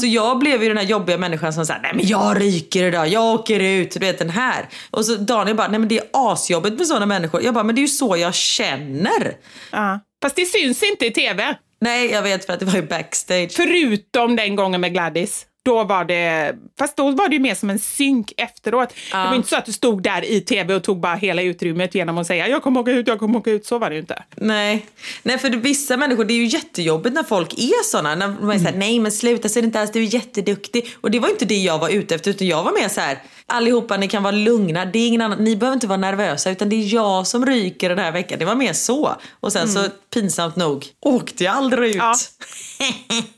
Så 0.00 0.06
jag 0.06 0.38
blev 0.38 0.62
ju 0.62 0.68
den 0.68 0.76
här 0.76 0.84
jobbiga 0.84 1.18
människan 1.18 1.52
som 1.52 1.66
sa 1.66 1.74
nej 1.82 1.92
men 1.94 2.06
jag 2.06 2.40
ryker 2.40 2.84
idag, 2.84 3.08
jag 3.08 3.34
åker 3.34 3.60
ut, 3.60 3.90
du 3.90 3.98
vet 4.00 4.18
den 4.18 4.30
här. 4.30 4.68
Och 4.90 5.04
så 5.04 5.14
Daniel 5.14 5.56
bara, 5.56 5.68
nej 5.68 5.78
men 5.78 5.88
det 5.88 5.98
är 5.98 6.04
asjobbigt 6.12 6.78
med 6.78 6.86
sådana 6.86 7.06
människor. 7.06 7.42
Jag 7.42 7.54
bara, 7.54 7.64
men 7.64 7.74
det 7.74 7.78
är 7.78 7.82
ju 7.82 7.88
så 7.88 8.16
jag 8.16 8.34
känner. 8.34 9.36
Ja. 9.70 10.00
Fast 10.22 10.36
det 10.36 10.46
syns 10.46 10.82
inte 10.82 11.06
i 11.06 11.10
tv. 11.10 11.54
Nej 11.80 12.10
jag 12.10 12.22
vet 12.22 12.46
för 12.46 12.52
att 12.52 12.60
det 12.60 12.66
var 12.66 12.74
ju 12.74 12.82
backstage. 12.82 13.52
Förutom 13.52 14.36
den 14.36 14.56
gången 14.56 14.80
med 14.80 14.92
Gladys. 14.92 15.46
Då 15.64 15.84
var 15.84 16.04
det, 16.04 16.54
fast 16.78 16.96
då 16.96 17.10
var 17.10 17.28
det 17.28 17.34
ju 17.34 17.40
mer 17.40 17.54
som 17.54 17.70
en 17.70 17.78
synk 17.78 18.32
efteråt. 18.36 18.88
Det 19.10 19.16
var 19.16 19.34
inte 19.34 19.48
så 19.48 19.56
att 19.56 19.66
du 19.66 19.72
stod 19.72 20.02
där 20.02 20.24
i 20.24 20.40
tv 20.40 20.74
och 20.74 20.84
tog 20.84 21.00
bara 21.00 21.14
hela 21.14 21.42
utrymmet 21.42 21.94
genom 21.94 22.18
att 22.18 22.26
säga 22.26 22.48
jag 22.48 22.62
kommer 22.62 22.80
åka 22.80 22.90
ut, 22.90 23.08
jag 23.08 23.18
kommer 23.18 23.38
åka 23.38 23.50
ut. 23.50 23.66
Så 23.66 23.78
var 23.78 23.90
det 23.90 23.94
ju 23.94 24.00
inte. 24.00 24.22
Nej. 24.36 24.86
nej, 25.22 25.38
för 25.38 25.50
vissa 25.50 25.96
människor, 25.96 26.24
det 26.24 26.34
är 26.34 26.38
ju 26.38 26.46
jättejobbigt 26.46 27.14
när 27.14 27.22
folk 27.22 27.52
är 27.52 27.84
såna. 27.84 28.14
När 28.14 28.28
man 28.28 28.50
är 28.50 28.58
såhär, 28.58 28.76
nej 28.76 28.98
men 28.98 29.12
sluta 29.12 29.48
så 29.48 29.58
är 29.58 29.62
det 29.62 29.66
inte 29.66 29.80
alls, 29.80 29.92
du 29.92 30.02
är 30.02 30.14
jätteduktig. 30.14 30.96
Och 31.00 31.10
det 31.10 31.18
var 31.18 31.28
inte 31.28 31.44
det 31.44 31.58
jag 31.58 31.78
var 31.78 31.88
ute 31.88 32.14
efter, 32.14 32.30
utan 32.30 32.46
jag 32.46 32.62
var 32.62 32.72
mer 32.72 32.88
så 32.88 33.00
här: 33.00 33.18
allihopa 33.46 33.96
ni 33.96 34.08
kan 34.08 34.22
vara 34.22 34.34
lugna, 34.34 34.84
det 34.84 34.98
är 34.98 35.08
ingen 35.08 35.20
annan, 35.20 35.44
ni 35.44 35.56
behöver 35.56 35.74
inte 35.74 35.86
vara 35.86 35.98
nervösa, 35.98 36.50
utan 36.50 36.68
det 36.68 36.76
är 36.76 36.94
jag 36.94 37.26
som 37.26 37.46
ryker 37.46 37.88
den 37.88 37.98
här 37.98 38.12
veckan. 38.12 38.38
Det 38.38 38.44
var 38.44 38.54
mer 38.54 38.72
så. 38.72 39.16
Och 39.40 39.52
sen 39.52 39.68
så, 39.68 39.84
pinsamt 40.14 40.56
nog, 40.56 40.86
åkte 41.00 41.44
jag 41.44 41.54
aldrig 41.54 41.90
ut. 41.90 41.96
Ja. 41.96 42.14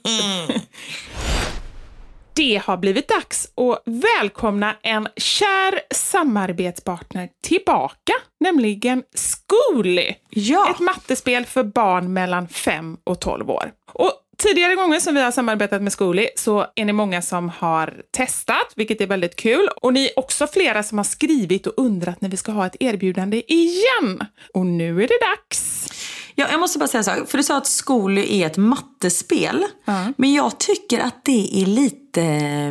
Det 2.36 2.62
har 2.64 2.76
blivit 2.76 3.08
dags 3.08 3.48
att 3.56 3.82
välkomna 3.84 4.76
en 4.82 5.08
kär 5.16 5.80
samarbetspartner 5.94 7.28
tillbaka, 7.42 8.12
nämligen 8.40 9.02
Zcooly. 9.14 10.14
Ja. 10.30 10.70
Ett 10.70 10.80
mattespel 10.80 11.44
för 11.44 11.64
barn 11.64 12.12
mellan 12.12 12.48
5 12.48 12.96
och 13.04 13.20
12 13.20 13.50
år. 13.50 13.72
Och 13.92 14.12
Tidigare 14.38 14.74
gånger 14.74 15.00
som 15.00 15.14
vi 15.14 15.20
har 15.20 15.30
samarbetat 15.30 15.82
med 15.82 15.92
Zcooly 15.92 16.28
så 16.36 16.66
är 16.74 16.84
ni 16.84 16.92
många 16.92 17.22
som 17.22 17.48
har 17.48 18.02
testat, 18.10 18.72
vilket 18.76 19.00
är 19.00 19.06
väldigt 19.06 19.36
kul. 19.36 19.68
Och 19.82 19.92
ni 19.92 20.06
är 20.06 20.18
också 20.18 20.46
flera 20.46 20.82
som 20.82 20.98
har 20.98 21.04
skrivit 21.04 21.66
och 21.66 21.74
undrat 21.76 22.20
när 22.20 22.28
vi 22.28 22.36
ska 22.36 22.52
ha 22.52 22.66
ett 22.66 22.76
erbjudande 22.80 23.42
igen. 23.46 24.26
Och 24.54 24.66
nu 24.66 25.02
är 25.02 25.08
det 25.08 25.18
dags. 25.20 25.88
Ja, 26.34 26.46
jag 26.50 26.60
måste 26.60 26.78
bara 26.78 26.88
säga 26.88 26.98
en 26.98 27.04
sak. 27.04 27.28
För 27.28 27.38
du 27.38 27.44
sa 27.44 27.56
att 27.56 27.66
Zcooly 27.66 28.40
är 28.40 28.46
ett 28.46 28.56
mattespel. 28.56 29.64
Men 30.16 30.32
jag 30.32 30.58
tycker 30.58 31.00
att 31.00 31.24
det 31.24 31.62
är 31.62 31.66
lite 31.66 32.22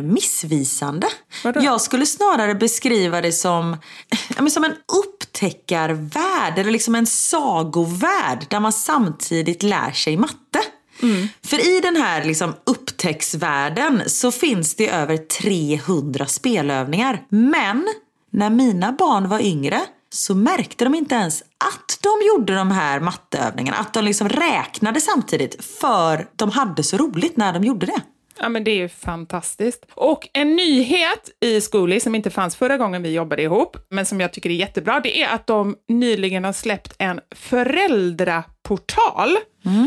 missvisande. 0.02 1.06
Vadå? 1.44 1.60
Jag 1.62 1.80
skulle 1.80 2.06
snarare 2.06 2.54
beskriva 2.54 3.20
det 3.20 3.32
som, 3.32 3.76
ja, 4.10 4.42
men 4.42 4.50
som 4.50 4.64
en 4.64 4.74
upptäckarvärld. 4.98 6.58
Eller 6.58 6.70
liksom 6.70 6.94
en 6.94 7.06
sagovärld 7.06 8.46
där 8.50 8.60
man 8.60 8.72
samtidigt 8.72 9.62
lär 9.62 9.92
sig 9.92 10.16
matte. 10.16 10.60
För 11.44 11.76
i 11.76 11.80
den 11.80 11.96
här 11.96 12.24
liksom 12.24 12.54
upptäcktsvärlden 12.66 14.02
så 14.06 14.30
finns 14.30 14.74
det 14.74 14.88
över 14.88 15.16
300 15.16 16.26
spelövningar. 16.26 17.22
Men 17.28 17.88
när 18.30 18.50
mina 18.50 18.92
barn 18.92 19.28
var 19.28 19.40
yngre 19.40 19.80
så 20.10 20.34
märkte 20.34 20.84
de 20.84 20.94
inte 20.94 21.14
ens 21.14 21.42
att 21.66 21.98
de 22.02 22.26
gjorde 22.26 22.54
de 22.54 22.70
här 22.70 23.00
matteövningarna. 23.00 23.76
Att 23.76 23.94
de 23.94 24.04
liksom 24.04 24.28
räknade 24.28 25.00
samtidigt 25.00 25.64
för 25.64 26.28
de 26.36 26.50
hade 26.50 26.82
så 26.82 26.96
roligt 26.96 27.36
när 27.36 27.52
de 27.52 27.64
gjorde 27.64 27.86
det. 27.86 28.00
Ja, 28.38 28.48
men 28.48 28.64
det 28.64 28.70
är 28.70 28.76
ju 28.76 28.88
fantastiskt. 28.88 29.86
Och 29.94 30.28
en 30.32 30.56
nyhet 30.56 31.30
i 31.40 31.60
Zcooly 31.60 32.00
som 32.00 32.14
inte 32.14 32.30
fanns 32.30 32.56
förra 32.56 32.76
gången 32.76 33.02
vi 33.02 33.12
jobbade 33.12 33.42
ihop, 33.42 33.76
men 33.90 34.06
som 34.06 34.20
jag 34.20 34.32
tycker 34.32 34.50
är 34.50 34.54
jättebra, 34.54 35.00
det 35.00 35.22
är 35.22 35.34
att 35.34 35.46
de 35.46 35.76
nyligen 35.88 36.44
har 36.44 36.52
släppt 36.52 36.94
en 36.98 37.20
föräldraportal. 37.34 39.36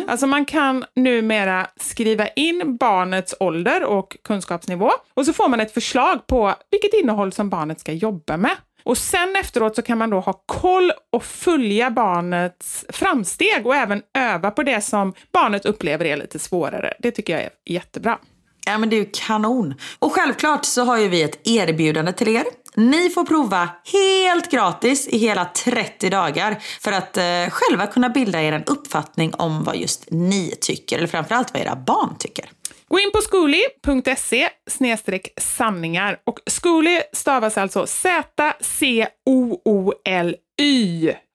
Alltså 0.07 0.27
man 0.27 0.45
kan 0.45 0.85
numera 0.95 1.67
skriva 1.79 2.27
in 2.27 2.77
barnets 2.77 3.35
ålder 3.39 3.83
och 3.83 4.17
kunskapsnivå 4.23 4.91
och 5.13 5.25
så 5.25 5.33
får 5.33 5.49
man 5.49 5.59
ett 5.59 5.73
förslag 5.73 6.27
på 6.27 6.53
vilket 6.71 6.93
innehåll 6.93 7.33
som 7.33 7.49
barnet 7.49 7.79
ska 7.79 7.91
jobba 7.91 8.37
med. 8.37 8.55
Och 8.87 8.97
sen 8.97 9.35
efteråt 9.35 9.75
så 9.75 9.81
kan 9.81 9.97
man 9.97 10.09
då 10.09 10.19
ha 10.19 10.33
koll 10.45 10.91
och 11.11 11.23
följa 11.23 11.91
barnets 11.91 12.85
framsteg 12.89 13.65
och 13.65 13.75
även 13.75 14.01
öva 14.17 14.51
på 14.51 14.63
det 14.63 14.81
som 14.81 15.13
barnet 15.33 15.65
upplever 15.65 16.05
är 16.05 16.17
lite 16.17 16.39
svårare. 16.39 16.93
Det 16.99 17.11
tycker 17.11 17.33
jag 17.33 17.41
är 17.41 17.49
jättebra. 17.65 18.17
Ja 18.65 18.77
men 18.77 18.89
det 18.89 18.95
är 18.95 18.97
ju 18.97 19.09
kanon. 19.13 19.73
Och 19.99 20.13
självklart 20.13 20.65
så 20.65 20.83
har 20.83 20.97
ju 20.97 21.07
vi 21.07 21.23
ett 21.23 21.47
erbjudande 21.47 22.13
till 22.13 22.27
er. 22.27 22.43
Ni 22.75 23.09
får 23.09 23.25
prova 23.25 23.69
helt 23.93 24.51
gratis 24.51 25.07
i 25.07 25.17
hela 25.17 25.45
30 25.45 26.09
dagar 26.09 26.57
för 26.81 26.91
att 26.91 27.17
eh, 27.17 27.23
själva 27.49 27.87
kunna 27.87 28.09
bilda 28.09 28.41
er 28.41 28.51
en 28.51 28.63
uppfattning 28.63 29.33
om 29.33 29.63
vad 29.63 29.77
just 29.77 30.05
ni 30.11 30.55
tycker, 30.61 30.97
eller 30.97 31.07
framförallt 31.07 31.53
vad 31.53 31.61
era 31.61 31.75
barn 31.75 32.15
tycker. 32.19 32.49
Gå 32.89 32.99
in 32.99 33.11
på 33.11 33.21
skoli.se 33.21 34.49
sanningar 35.37 36.19
och 36.23 36.39
skoli 36.45 37.01
stavas 37.13 37.57
alltså 37.57 37.87
Z-C-O-O-L-Y 37.87 38.33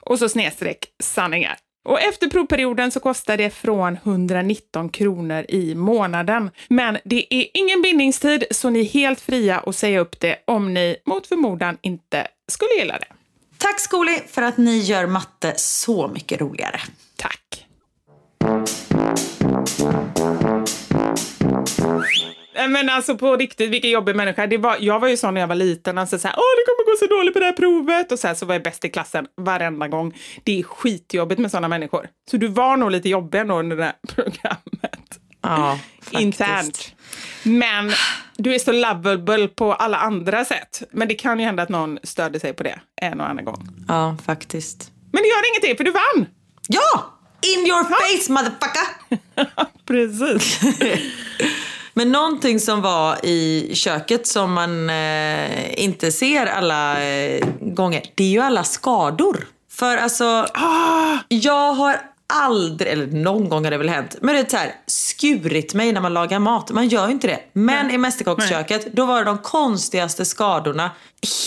och 0.03 0.19
så 0.19 0.29
snedstreck 0.29 0.85
sanningar. 1.03 1.57
Och 1.85 2.01
efter 2.01 2.29
provperioden 2.29 2.91
så 2.91 3.01
kostar 3.01 3.37
det 3.37 3.51
från 3.51 3.99
119 4.05 4.89
kronor 4.89 5.45
i 5.49 5.75
månaden. 5.75 6.51
Men 6.69 6.99
det 7.05 7.35
är 7.35 7.47
ingen 7.55 7.83
bindningstid 7.83 8.45
så 8.51 8.71
ni 8.71 8.81
är 8.81 8.85
helt 8.85 9.21
fria 9.21 9.59
att 9.67 9.77
säga 9.77 10.01
upp 10.01 10.21
det 10.21 10.37
om 10.45 10.75
ni 10.75 10.97
mot 11.07 11.27
förmodan 11.27 11.79
inte 11.83 12.27
skulle 12.49 12.75
gilla 12.79 12.99
det. 12.99 13.07
Tack 13.59 13.81
Skoli 13.81 14.19
för 14.29 14.43
att 14.43 14.57
ni 14.57 14.79
gör 14.79 15.07
matte 15.07 15.55
så 15.57 16.09
mycket 16.09 16.41
roligare. 16.41 16.81
Tack! 17.17 17.67
Nej, 22.55 22.69
Men 22.69 22.89
alltså 22.89 23.19
på 23.19 23.37
riktigt, 23.37 23.71
vilken 23.71 23.91
jobbig 23.91 24.17
människa. 24.17 24.47
Det 24.47 24.59
var, 24.59 24.77
jag 24.81 25.01
var 25.01 25.09
ju 25.09 25.17
sån 25.17 25.35
när 25.35 25.41
jag 25.41 25.49
var 25.49 25.55
liten. 25.55 25.99
Alltså 25.99 26.19
så 26.19 26.29
här, 26.29 26.35
Åh, 26.37 26.43
det 26.57 26.65
kommer 26.67 26.93
gå 26.93 26.97
så 26.99 27.07
dåligt 27.07 27.35
på 27.35 27.41
det 27.41 27.47
här 27.47 27.53
provet. 27.53 28.13
Och 28.13 28.19
så, 28.19 28.27
här, 28.27 28.35
så 28.35 28.47
var 28.47 28.55
jag 28.55 28.63
bäst 28.63 28.85
i 28.85 28.89
klassen 28.89 29.27
varenda 29.37 29.89
gång. 29.89 30.15
Det 30.45 30.59
är 30.59 30.63
skitjobbigt 30.63 31.41
med 31.41 31.51
såna 31.51 31.69
människor. 31.69 32.09
Så 32.31 32.37
du 32.37 32.49
var 32.49 32.77
nog 32.77 32.91
lite 32.91 33.09
jobbig 33.09 33.39
ändå 33.39 33.59
under 33.59 33.77
det 33.77 33.85
här 33.85 33.95
programmet. 34.07 35.19
Ja, 35.43 35.79
faktiskt. 36.01 36.21
Internt. 36.23 36.95
Men 37.43 37.93
du 38.37 38.55
är 38.55 38.59
så 38.59 38.73
lovable 38.73 39.49
på 39.49 39.75
alla 39.75 39.97
andra 39.97 40.45
sätt. 40.45 40.83
Men 40.91 41.09
det 41.09 41.15
kan 41.15 41.39
ju 41.39 41.45
hända 41.45 41.63
att 41.63 41.69
någon 41.69 41.99
störde 42.03 42.41
sig 42.41 42.53
på 42.53 42.63
det 42.63 42.81
en 43.01 43.21
och 43.21 43.29
annan 43.29 43.45
gång. 43.45 43.69
Ja, 43.89 44.17
faktiskt. 44.27 44.91
Men 45.13 45.23
det 45.23 45.29
gör 45.29 45.51
ingenting, 45.53 45.77
för 45.77 45.85
du 45.85 45.91
vann! 45.91 46.27
Ja! 46.69 47.19
In 47.43 47.67
your 47.67 47.85
face 47.85 48.33
motherfucker! 48.33 48.87
Precis. 49.87 50.61
Men 51.95 52.13
någonting 52.13 52.61
som 52.61 52.83
var 52.83 53.27
i 53.27 53.71
köket 53.75 54.27
som 54.27 54.53
man 54.53 54.91
eh, 54.91 55.85
inte 55.85 56.13
ser 56.13 56.47
alla 56.47 57.05
eh, 57.05 57.47
gånger, 57.61 58.03
det 58.15 58.25
är 58.25 58.29
ju 58.29 58.41
alla 58.41 58.65
skador. 58.65 59.47
För 59.71 59.97
alltså, 59.97 60.47
jag 61.29 61.73
har 61.73 62.01
aldrig, 62.33 62.91
eller 62.91 63.07
någon 63.07 63.49
gång 63.49 63.65
har 63.65 63.71
det 63.71 63.79
väl 63.79 63.89
hänt, 63.89 64.17
men 64.21 64.35
det 64.35 64.41
är 64.41 64.51
så 64.51 64.57
här, 64.57 64.75
skurit 64.87 65.75
mig 65.75 65.93
när 65.93 66.01
man 66.01 66.15
lagar 66.15 66.39
mat. 66.39 66.71
Man 66.71 66.89
gör 66.89 67.07
ju 67.07 67.13
inte 67.13 67.27
det. 67.27 67.41
Men 67.53 67.91
i 67.91 67.99
Mästerkocksköket, 67.99 68.93
då 68.93 69.07
var 69.07 69.19
det 69.19 69.25
de 69.25 69.39
konstigaste 69.39 70.25
skadorna 70.25 70.91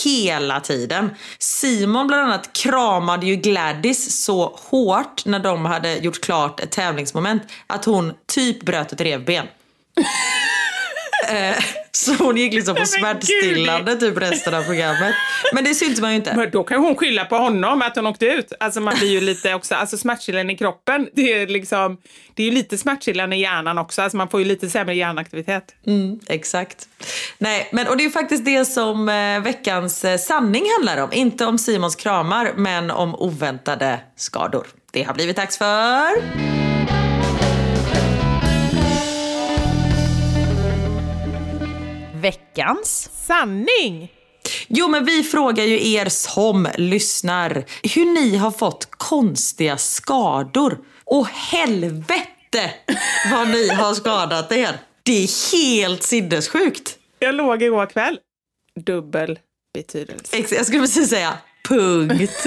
hela 0.04 0.60
tiden. 0.60 1.10
Simon 1.38 2.06
bland 2.06 2.22
annat 2.22 2.52
kramade 2.52 3.26
ju 3.26 3.36
Gladys 3.36 4.24
så 4.24 4.58
hårt 4.70 5.26
när 5.26 5.38
de 5.38 5.64
hade 5.64 5.94
gjort 5.94 6.20
klart 6.20 6.60
ett 6.60 6.70
tävlingsmoment 6.70 7.42
att 7.66 7.84
hon 7.84 8.12
typ 8.26 8.64
bröt 8.64 8.92
ett 8.92 9.00
revben. 9.00 9.46
Eh, 11.28 11.64
Så 11.96 12.14
hon 12.14 12.36
gick 12.36 12.52
liksom 12.54 12.74
på 12.76 12.86
smärtstillande 12.86 13.96
typ 13.96 14.16
resten 14.18 14.54
av 14.54 14.62
programmet. 14.62 15.14
Men 15.52 15.64
det 15.64 15.74
syntes 15.74 16.00
man 16.00 16.10
ju 16.10 16.16
inte. 16.16 16.36
Men 16.36 16.50
då 16.50 16.64
kan 16.64 16.80
hon 16.80 16.96
skylla 16.96 17.24
på 17.24 17.36
honom 17.36 17.82
att 17.82 17.96
hon 17.96 18.06
åkte 18.06 18.26
ut. 18.26 18.52
Alltså 18.60 18.80
man 18.80 18.94
blir 18.98 19.08
ju 19.08 19.20
lite 19.20 19.54
också, 19.54 19.74
alltså 19.74 19.98
smärtstillande 19.98 20.52
i 20.52 20.56
kroppen, 20.56 21.08
det 21.12 21.32
är 21.32 21.46
liksom, 21.46 21.96
det 22.34 22.42
är 22.42 22.46
ju 22.46 22.52
lite 22.52 22.78
smärtstillande 22.78 23.36
i 23.36 23.40
hjärnan 23.40 23.78
också. 23.78 24.02
Alltså 24.02 24.16
man 24.16 24.28
får 24.28 24.40
ju 24.40 24.46
lite 24.46 24.70
sämre 24.70 24.94
hjärnaktivitet. 24.94 25.64
Mm, 25.86 26.20
exakt. 26.28 26.88
Nej, 27.38 27.68
men 27.72 27.88
och 27.88 27.96
det 27.96 28.04
är 28.04 28.10
faktiskt 28.10 28.44
det 28.44 28.64
som 28.64 29.08
eh, 29.08 29.40
veckans 29.40 30.04
eh, 30.04 30.18
sanning 30.18 30.64
handlar 30.76 31.04
om. 31.04 31.12
Inte 31.12 31.46
om 31.46 31.58
Simons 31.58 31.96
kramar, 31.96 32.52
men 32.56 32.90
om 32.90 33.14
oväntade 33.14 34.00
skador. 34.16 34.66
Det 34.92 35.02
har 35.02 35.14
blivit 35.14 35.36
dags 35.36 35.58
för... 35.58 36.10
Veckans 42.20 43.10
Sanning! 43.26 44.12
Jo, 44.68 44.88
men 44.88 45.04
vi 45.04 45.22
frågar 45.22 45.64
ju 45.64 45.92
er 45.92 46.08
som 46.08 46.68
lyssnar 46.76 47.64
hur 47.94 48.04
ni 48.04 48.36
har 48.36 48.50
fått 48.50 48.88
konstiga 48.90 49.78
skador. 49.78 50.78
Och 51.04 51.26
helvete 51.28 52.70
vad 53.32 53.48
ni 53.48 53.68
har 53.68 53.94
skadat 53.94 54.52
er. 54.52 54.78
Det 55.02 55.12
är 55.24 55.52
helt 55.52 56.02
sinnessjukt. 56.02 56.98
Jag 57.18 57.34
låg 57.34 57.62
igår 57.62 57.86
kväll. 57.86 58.18
Dubbel 58.80 59.38
betydelse. 59.74 60.36
Ex- 60.36 60.52
Jag 60.52 60.66
skulle 60.66 60.80
precis 60.80 61.10
säga 61.10 61.38
punkt. 61.68 62.46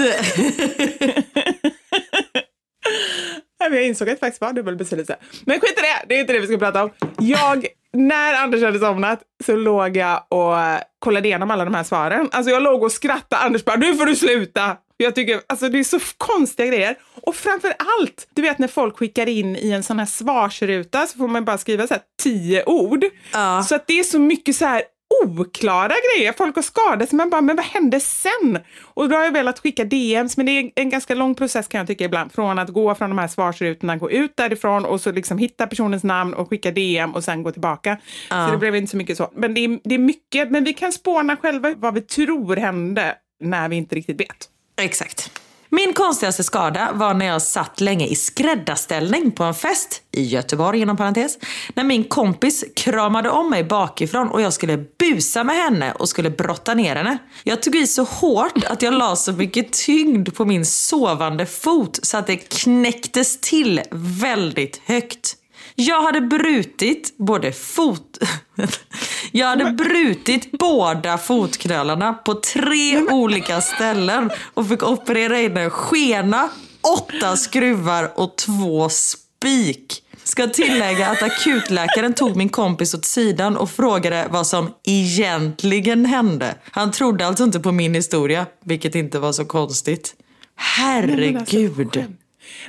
Jag 3.58 3.84
insåg 3.86 4.08
att 4.08 4.14
det 4.16 4.20
faktiskt 4.20 4.40
var 4.40 4.52
dubbel 4.52 4.76
betydelse. 4.76 5.16
Men 5.44 5.60
skit 5.60 5.78
i 5.78 5.80
det, 5.80 6.04
det 6.08 6.14
är 6.16 6.20
inte 6.20 6.32
det 6.32 6.40
vi 6.40 6.46
ska 6.46 6.58
prata 6.58 6.82
om. 6.84 6.90
Jag, 7.18 7.66
när 7.92 8.34
Anders 8.34 8.62
hade 8.62 8.78
somnat 8.78 9.22
så 9.44 9.56
låg 9.56 9.96
jag 9.96 10.24
och 10.28 10.54
kollade 10.98 11.28
igenom 11.28 11.50
alla 11.50 11.64
de 11.64 11.74
här 11.74 11.84
svaren. 11.84 12.28
Alltså 12.32 12.50
jag 12.50 12.62
låg 12.62 12.82
och 12.82 12.92
skrattade. 12.92 13.42
Anders 13.42 13.64
bara, 13.64 13.76
nu 13.76 13.94
får 13.94 14.06
du 14.06 14.16
sluta. 14.16 14.76
Jag 14.96 15.14
tycker, 15.14 15.40
alltså 15.46 15.68
det 15.68 15.78
är 15.78 15.84
så 15.84 15.98
konstiga 16.16 16.68
grejer. 16.68 16.96
Och 17.22 17.34
framför 17.34 17.74
allt, 18.00 18.28
du 18.34 18.42
vet 18.42 18.58
när 18.58 18.68
folk 18.68 18.98
skickar 18.98 19.28
in 19.28 19.56
i 19.56 19.70
en 19.70 19.82
sån 19.82 19.98
här 19.98 20.06
svarsruta 20.06 21.06
så 21.06 21.18
får 21.18 21.28
man 21.28 21.44
bara 21.44 21.58
skriva 21.58 21.86
så 21.86 21.94
här 21.94 22.02
tio 22.22 22.64
ord. 22.64 23.04
Ja. 23.32 23.62
Så 23.62 23.74
att 23.74 23.86
det 23.86 23.98
är 23.98 24.04
så 24.04 24.18
mycket 24.18 24.56
så 24.56 24.64
här 24.64 24.82
oklara 25.24 25.94
grejer. 26.16 26.32
Folk 26.32 26.56
har 26.56 26.62
skadats, 26.62 27.12
men 27.12 27.30
bara, 27.30 27.40
men 27.40 27.56
vad 27.56 27.64
hände 27.64 28.00
sen? 28.00 28.58
Och 28.84 29.08
då 29.08 29.16
har 29.16 29.24
jag 29.24 29.32
velat 29.32 29.58
skicka 29.58 29.84
DMs, 29.84 30.36
men 30.36 30.46
det 30.46 30.52
är 30.52 30.70
en 30.74 30.90
ganska 30.90 31.14
lång 31.14 31.34
process 31.34 31.68
kan 31.68 31.78
jag 31.78 31.86
tycka 31.86 32.04
ibland. 32.04 32.32
Från 32.32 32.58
att 32.58 32.68
gå 32.68 32.94
från 32.94 33.10
de 33.10 33.18
här 33.18 33.28
svarsrutorna, 33.28 33.96
gå 33.96 34.10
ut 34.10 34.36
därifrån 34.36 34.84
och 34.84 35.00
så 35.00 35.12
liksom 35.12 35.38
hitta 35.38 35.66
personens 35.66 36.04
namn 36.04 36.34
och 36.34 36.50
skicka 36.50 36.70
DM 36.70 37.14
och 37.14 37.24
sen 37.24 37.42
gå 37.42 37.52
tillbaka. 37.52 37.98
Så 38.28 38.50
det 38.50 38.58
blev 38.58 38.76
inte 38.76 38.90
så 38.90 38.96
mycket 38.96 39.16
så. 39.16 39.30
Men 39.34 39.54
det 39.54 39.64
är, 39.64 39.80
det 39.84 39.94
är 39.94 39.98
mycket, 39.98 40.50
men 40.50 40.64
vi 40.64 40.72
kan 40.72 40.92
spåna 40.92 41.36
själva 41.36 41.74
vad 41.76 41.94
vi 41.94 42.00
tror 42.00 42.56
hände 42.56 43.14
när 43.40 43.68
vi 43.68 43.76
inte 43.76 43.94
riktigt 43.94 44.20
vet. 44.20 44.48
Exakt. 44.80 45.40
Min 45.72 45.92
konstigaste 45.92 46.44
skada 46.44 46.92
var 46.92 47.14
när 47.14 47.26
jag 47.26 47.42
satt 47.42 47.80
länge 47.80 48.06
i 48.06 48.14
skräddarställning 48.14 49.30
på 49.30 49.44
en 49.44 49.54
fest 49.54 50.02
i 50.12 50.22
Göteborg 50.22 50.80
inom 50.80 50.96
parentes. 50.96 51.38
När 51.74 51.84
min 51.84 52.04
kompis 52.04 52.64
kramade 52.76 53.30
om 53.30 53.50
mig 53.50 53.64
bakifrån 53.64 54.28
och 54.28 54.40
jag 54.40 54.52
skulle 54.52 54.76
busa 54.98 55.44
med 55.44 55.56
henne 55.56 55.92
och 55.92 56.08
skulle 56.08 56.30
brotta 56.30 56.74
ner 56.74 56.96
henne. 56.96 57.18
Jag 57.44 57.62
tog 57.62 57.76
i 57.76 57.86
så 57.86 58.04
hårt 58.04 58.64
att 58.64 58.82
jag 58.82 58.94
la 58.94 59.16
så 59.16 59.32
mycket 59.32 59.72
tyngd 59.72 60.34
på 60.34 60.44
min 60.44 60.66
sovande 60.66 61.46
fot 61.46 61.98
så 62.02 62.16
att 62.16 62.26
det 62.26 62.36
knäcktes 62.36 63.40
till 63.40 63.80
väldigt 63.90 64.80
högt. 64.84 65.36
Jag 65.80 66.02
hade 66.02 66.20
brutit 66.20 67.14
både 67.18 67.52
fot... 67.52 68.18
Jag 69.32 69.46
hade 69.46 69.72
brutit 69.72 70.52
båda 70.58 71.18
fotknölarna 71.18 72.12
på 72.12 72.34
tre 72.34 72.98
olika 72.98 73.60
ställen 73.60 74.30
och 74.54 74.68
fick 74.68 74.82
operera 74.82 75.40
in 75.40 75.56
en 75.56 75.70
skena, 75.70 76.48
åtta 76.80 77.36
skruvar 77.36 78.12
och 78.14 78.36
två 78.36 78.88
spik. 78.88 80.02
Ska 80.24 80.46
tillägga 80.46 81.08
att 81.08 81.22
akutläkaren 81.22 82.14
tog 82.14 82.36
min 82.36 82.48
kompis 82.48 82.94
åt 82.94 83.04
sidan 83.04 83.56
och 83.56 83.70
frågade 83.70 84.28
vad 84.30 84.46
som 84.46 84.74
egentligen 84.84 86.06
hände. 86.06 86.54
Han 86.70 86.90
trodde 86.90 87.26
alltså 87.26 87.44
inte 87.44 87.60
på 87.60 87.72
min 87.72 87.94
historia, 87.94 88.46
vilket 88.64 88.94
inte 88.94 89.18
var 89.18 89.32
så 89.32 89.44
konstigt. 89.44 90.14
Herregud. 90.56 92.04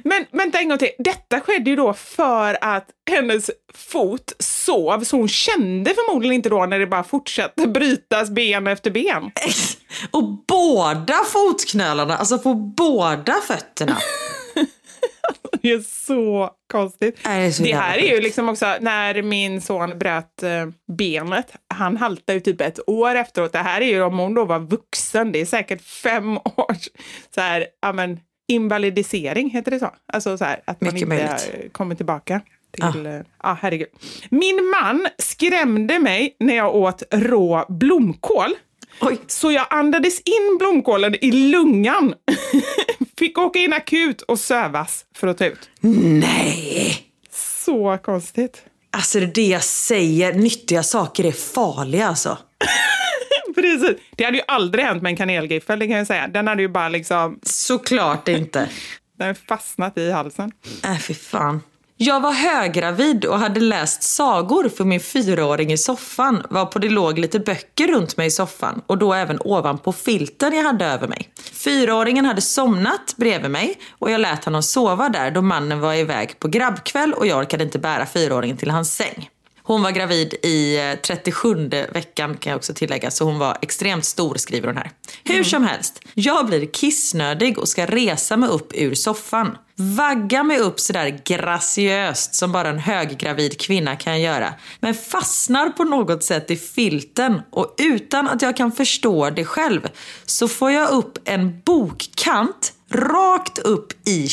Men 0.04 0.26
vänta 0.32 0.60
en 0.60 0.70
gång 0.70 0.78
till. 0.78 0.92
Detta 1.00 1.40
skedde 1.40 1.70
ju 1.70 1.76
då 1.76 1.94
för 1.94 2.58
att 2.62 2.86
hennes 3.10 3.52
fot 3.74 4.34
sov, 4.40 5.04
så 5.04 5.18
hon 5.18 5.28
kände 5.28 5.94
förmodligen 5.94 6.36
inte 6.36 6.50
då 6.50 6.66
när 6.66 6.80
det 6.80 6.88
bara 6.88 7.04
fortsatte 7.04 7.68
brytas 7.68 8.30
ben 8.30 8.68
efter 8.68 8.92
ben. 8.92 9.32
Och 10.12 10.24
båda 10.48 11.14
fotknölarna, 11.14 12.18
alltså 12.18 12.40
på 12.40 12.54
båda 12.54 13.34
fötterna. 13.48 13.98
Det 15.62 15.72
är 15.72 15.80
så 15.80 16.52
konstigt. 16.72 17.20
Det 17.24 17.30
är 17.30 17.52
så 17.52 17.64
det 17.64 17.76
här 17.76 17.98
är 17.98 18.16
ju 18.16 18.22
liksom 18.22 18.50
också 18.50 18.76
när 18.82 19.22
min 19.22 19.62
son 19.62 20.00
bröt 20.00 20.44
eh, 20.44 20.68
benet. 20.98 21.54
Han 21.74 21.98
haltade 21.98 22.34
ju 22.34 22.40
typ 22.40 22.62
ett 22.62 22.80
år 22.88 23.16
efteråt. 23.16 23.54
Det 23.54 23.60
här 23.60 23.82
är 23.82 23.86
ju 23.86 24.04
om 24.04 24.20
hon 24.20 24.34
då 24.34 24.46
var 24.46 24.60
vuxen. 24.60 25.32
Det 25.32 25.42
är 25.42 25.46
säkert 25.46 25.82
fem 25.82 26.38
års 26.56 26.90
så 27.36 27.42
här, 27.42 27.68
ja, 27.82 27.94
men, 27.94 28.20
invalidisering, 28.52 29.50
heter 29.50 29.72
det 29.72 29.80
så? 29.80 29.90
Alltså 30.14 30.38
så 30.38 30.46
här, 30.46 30.62
att 30.66 30.82
man 30.82 30.94
Mycket 30.94 31.02
inte 31.02 31.16
möjligt. 31.16 31.52
eh, 31.54 31.70
kommer 31.72 31.96
tillbaka. 31.96 32.42
Till, 32.72 33.06
ja. 33.06 33.24
ah, 33.38 33.54
herregud. 33.62 33.88
Min 34.30 34.74
man 34.82 35.08
skrämde 35.18 36.00
mig 36.00 36.36
när 36.40 36.56
jag 36.56 36.76
åt 36.76 37.04
rå 37.12 37.66
blomkål. 37.70 38.54
Oj. 39.02 39.18
Så 39.28 39.52
jag 39.52 39.68
andades 39.70 40.20
in 40.20 40.58
blomkålen 40.60 41.16
i 41.22 41.32
lungan. 41.32 42.14
Fick 43.18 43.38
åka 43.38 43.60
in 43.60 43.74
akut 43.74 44.22
och 44.22 44.40
sövas 44.40 45.06
för 45.16 45.28
att 45.28 45.38
ta 45.38 45.46
ut. 45.46 45.70
Nej! 45.82 47.02
Så 47.32 47.98
konstigt. 48.04 48.64
Alltså 48.94 49.20
det 49.20 49.26
är 49.26 49.32
det 49.34 49.48
jag 49.48 49.64
säger, 49.64 50.34
nyttiga 50.34 50.84
saker 50.84 51.24
är 51.26 51.32
farliga 51.32 52.08
alltså. 52.08 52.38
Precis. 53.56 53.98
Det 54.16 54.24
hade 54.24 54.38
ju 54.38 54.44
aldrig 54.48 54.86
hänt 54.86 55.02
med 55.04 55.10
en 55.10 55.18
kanelgiffel, 55.18 55.80
det 55.80 55.88
kan 55.88 55.98
jag 55.98 56.08
säga. 56.08 56.28
Den 56.28 56.48
hade 56.48 56.62
ju 56.62 56.68
bara 56.68 56.90
liksom 56.90 57.40
Såklart 57.44 58.28
inte. 58.28 58.70
den 59.18 59.28
hade 59.28 59.40
fastnat 59.48 59.98
i 59.98 60.12
halsen. 60.12 60.52
Äh, 60.84 60.98
fy 60.98 61.14
fan. 61.14 61.62
Jag 62.04 62.20
var 62.20 62.32
höggravid 62.32 63.26
och 63.26 63.40
hade 63.40 63.60
läst 63.60 64.04
sagor 64.04 64.70
för 64.70 64.84
min 64.84 65.00
fyraåring 65.00 65.72
i 65.72 65.78
soffan 65.78 66.46
varpå 66.50 66.80
det 66.80 66.90
låg 66.90 67.20
lite 67.20 67.40
böcker 67.40 67.88
runt 67.88 68.18
mig 68.18 68.28
i 68.28 68.32
soffan 68.32 68.82
och 68.88 68.98
då 68.98 69.14
även 69.14 69.40
ovanpå 69.42 69.92
filten 69.92 70.54
jag 70.54 70.64
hade 70.64 70.86
över 70.86 71.08
mig. 71.08 71.30
Fyraåringen 71.54 72.26
hade 72.26 72.42
somnat 72.42 73.14
bredvid 73.18 73.52
mig 73.52 73.76
och 74.00 74.12
jag 74.12 74.22
lät 74.22 74.46
honom 74.46 74.64
sova 74.64 75.10
där 75.10 75.32
då 75.32 75.42
mannen 75.42 75.80
var 75.80 75.94
iväg 75.94 76.40
på 76.40 76.48
grabbkväll 76.48 77.14
och 77.14 77.28
jag 77.28 77.40
orkade 77.40 77.64
inte 77.64 77.80
bära 77.80 78.06
fyraåringen 78.06 78.58
till 78.58 78.72
hans 78.72 78.96
säng. 78.96 79.30
Hon 79.64 79.82
var 79.82 79.92
gravid 79.92 80.34
i 80.44 80.78
eh, 80.78 81.00
37 81.00 81.70
veckan 81.94 82.38
kan 82.38 82.50
jag 82.52 82.58
också 82.58 82.74
tillägga, 82.74 83.12
så 83.12 83.26
hon 83.26 83.40
var 83.40 83.58
extremt 83.62 84.06
stor 84.06 84.36
skriver 84.36 84.68
hon 84.68 84.78
här. 84.78 84.92
Hur 85.24 85.44
som 85.44 85.64
helst, 85.64 86.02
jag 86.14 86.46
blir 86.46 86.66
kissnödig 86.66 87.58
och 87.58 87.68
ska 87.68 87.86
resa 87.86 88.38
mig 88.38 88.50
upp 88.50 88.72
ur 88.76 88.94
soffan. 88.96 89.58
Vagga 89.76 90.44
mig 90.44 90.58
upp 90.58 90.80
sådär 90.80 91.22
graciöst 91.26 92.36
som 92.36 92.52
bara 92.52 92.70
en 92.70 92.80
höggravid 92.80 93.60
kvinna 93.60 93.96
kan 93.96 94.22
göra. 94.22 94.54
Men 94.80 94.94
fastnar 94.94 95.70
på 95.70 95.84
något 95.84 96.24
sätt 96.24 96.52
i 96.52 96.56
filten 96.56 97.42
och 97.52 97.76
utan 97.78 98.28
att 98.28 98.42
jag 98.42 98.58
kan 98.58 98.72
förstå 98.72 99.30
det 99.30 99.46
själv 99.46 99.88
så 100.26 100.48
får 100.48 100.72
jag 100.72 100.90
upp 100.90 101.18
en 101.26 101.62
bokkant 101.66 102.74
rakt 102.92 103.60
upp 103.60 104.08
i 104.08 104.28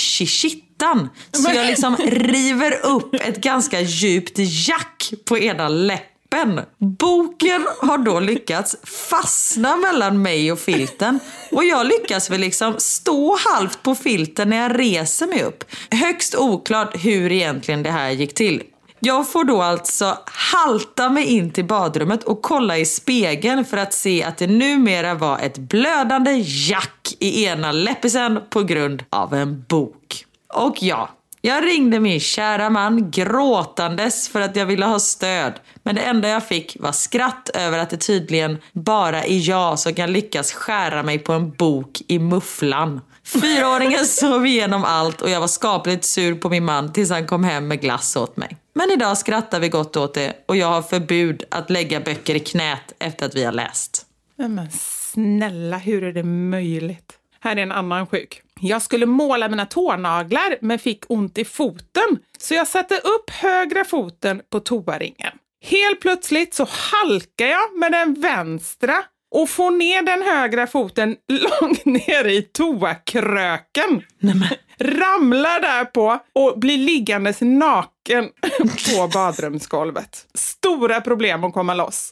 shishittan. 0.79 1.09
Så 1.33 1.51
jag 1.55 1.67
liksom 1.67 1.97
river 2.07 2.87
upp 2.87 3.15
ett 3.15 3.41
ganska 3.41 3.81
djupt 3.81 4.35
jack 4.37 5.13
på 5.25 5.39
ena 5.39 5.69
läppen. 5.69 6.61
Boken 6.79 7.67
har 7.83 7.99
då 7.99 8.21
lyckats 8.21 8.77
fastna 9.11 9.77
mellan 9.77 10.23
mig 10.23 10.53
och 10.53 10.59
filten 10.59 11.21
och 11.51 11.65
jag 11.65 11.87
lyckas 11.87 12.31
väl 12.31 12.41
liksom 12.41 12.75
stå 12.79 13.37
halvt 13.47 13.83
på 13.83 13.95
filten 13.95 14.51
när 14.51 14.57
jag 14.57 14.79
reser 14.79 15.27
mig 15.27 15.43
upp. 15.43 15.65
Högst 15.91 16.35
oklart 16.35 17.05
hur 17.05 17.33
egentligen 17.33 17.83
det 17.83 17.91
här 17.91 18.11
gick 18.11 18.35
till. 18.35 18.63
Jag 19.01 19.33
får 19.33 19.45
då 19.45 19.63
alltså 19.63 20.19
halta 20.27 21.09
mig 21.09 21.25
in 21.25 21.51
till 21.51 21.65
badrummet 21.65 22.25
och 22.25 22.43
kolla 22.43 22.79
i 22.79 22.85
spegeln 22.85 23.65
för 23.65 23.77
att 23.77 23.95
se 23.95 24.23
att 24.23 24.39
det 24.39 24.47
numera 24.47 25.15
var 25.15 25.39
ett 25.39 25.59
blödande 25.59 26.31
jack 26.45 27.17
i 27.19 27.45
ena 27.45 27.73
läppisen 27.73 28.41
på 28.51 28.63
grund 28.63 29.05
av 29.11 29.35
en 29.35 29.65
bok. 29.69 30.28
Och 30.55 30.83
ja, 30.83 31.09
Jag 31.41 31.65
ringde 31.65 32.01
min 32.01 32.21
kära 32.21 32.71
man 32.71 33.11
gråtandes 33.11 34.29
för 34.29 34.41
att 34.41 34.57
jag 34.57 34.67
ville 34.67 34.87
ha 34.87 34.99
stöd. 34.99 35.53
Men 35.83 35.95
det 35.95 36.01
enda 36.01 36.29
jag 36.29 36.49
fick 36.49 36.77
var 36.81 36.93
skratt 36.93 37.51
över 37.55 37.79
att 37.79 37.91
det 37.91 37.97
tydligen 37.97 38.59
bara 38.73 39.25
är 39.25 39.49
jag 39.49 39.79
som 39.79 39.95
kan 39.95 40.13
lyckas 40.13 40.53
skära 40.53 41.03
mig 41.03 41.19
på 41.19 41.33
en 41.33 41.51
bok 41.51 42.01
i 42.09 42.19
mufflan. 42.19 43.01
Fyraåringen 43.25 44.05
sov 44.05 44.47
igenom 44.47 44.85
allt 44.85 45.23
och 45.23 45.31
jag 45.31 45.41
var 45.41 45.47
skapligt 45.47 46.05
sur 46.05 46.35
på 46.35 46.49
min 46.49 46.65
man 46.65 46.93
tills 46.93 47.11
han 47.11 47.27
kom 47.27 47.45
hem 47.45 47.69
med 47.69 47.81
glass 47.81 48.17
åt 48.17 48.37
mig. 48.37 48.57
Men 48.75 48.91
idag 48.91 49.19
skrattar 49.19 49.61
vi 49.61 49.69
gott 49.69 49.97
åt 49.97 50.15
det 50.15 50.33
och 50.47 50.57
jag 50.57 50.67
har 50.67 50.83
förbud 50.83 51.45
att 51.51 51.71
lägga 51.71 52.01
böcker 52.01 52.35
i 52.35 52.41
knät 52.41 52.93
efter 52.99 53.27
att 53.27 53.35
vi 53.35 53.45
har 53.45 53.53
läst. 53.53 54.07
Men 54.37 54.71
snälla, 54.71 55.79
hur 55.79 56.05
är 56.05 56.13
det 56.13 56.23
möjligt? 56.23 57.13
Här 57.41 57.57
är 57.57 57.63
en 57.63 57.73
annan 57.73 58.07
sjuk. 58.07 58.43
Jag 58.61 58.83
skulle 58.83 59.07
måla 59.07 59.49
mina 59.49 59.67
tånaglar 59.67 60.57
men 60.61 60.79
fick 60.79 61.05
ont 61.09 61.39
i 61.39 61.45
foten 61.45 62.19
så 62.39 62.55
jag 62.55 62.69
satte 62.69 62.95
upp 62.95 63.31
högra 63.31 63.85
foten 63.85 64.43
på 64.51 64.61
toaringen. 64.61 65.33
Helt 65.65 66.01
plötsligt 66.01 66.55
så 66.55 66.69
halkar 66.71 67.47
jag 67.47 67.79
med 67.79 67.93
den 67.93 68.21
vänstra 68.21 69.05
och 69.35 69.51
får 69.51 69.71
ner 69.71 70.03
den 70.03 70.23
högra 70.23 70.67
foten 70.67 71.17
långt 71.29 71.85
ner 71.85 72.25
i 72.25 72.43
toakröken. 72.43 74.03
Ramlar 74.79 75.61
därpå 75.61 76.19
och 76.33 76.59
blir 76.59 76.79
liggandes 76.79 77.41
naken 77.41 78.29
på 78.97 79.09
badrumsgolvet. 79.15 80.27
Stora 80.35 81.01
problem 81.01 81.45
att 81.45 81.55
komma 81.55 81.75
loss. 81.75 82.11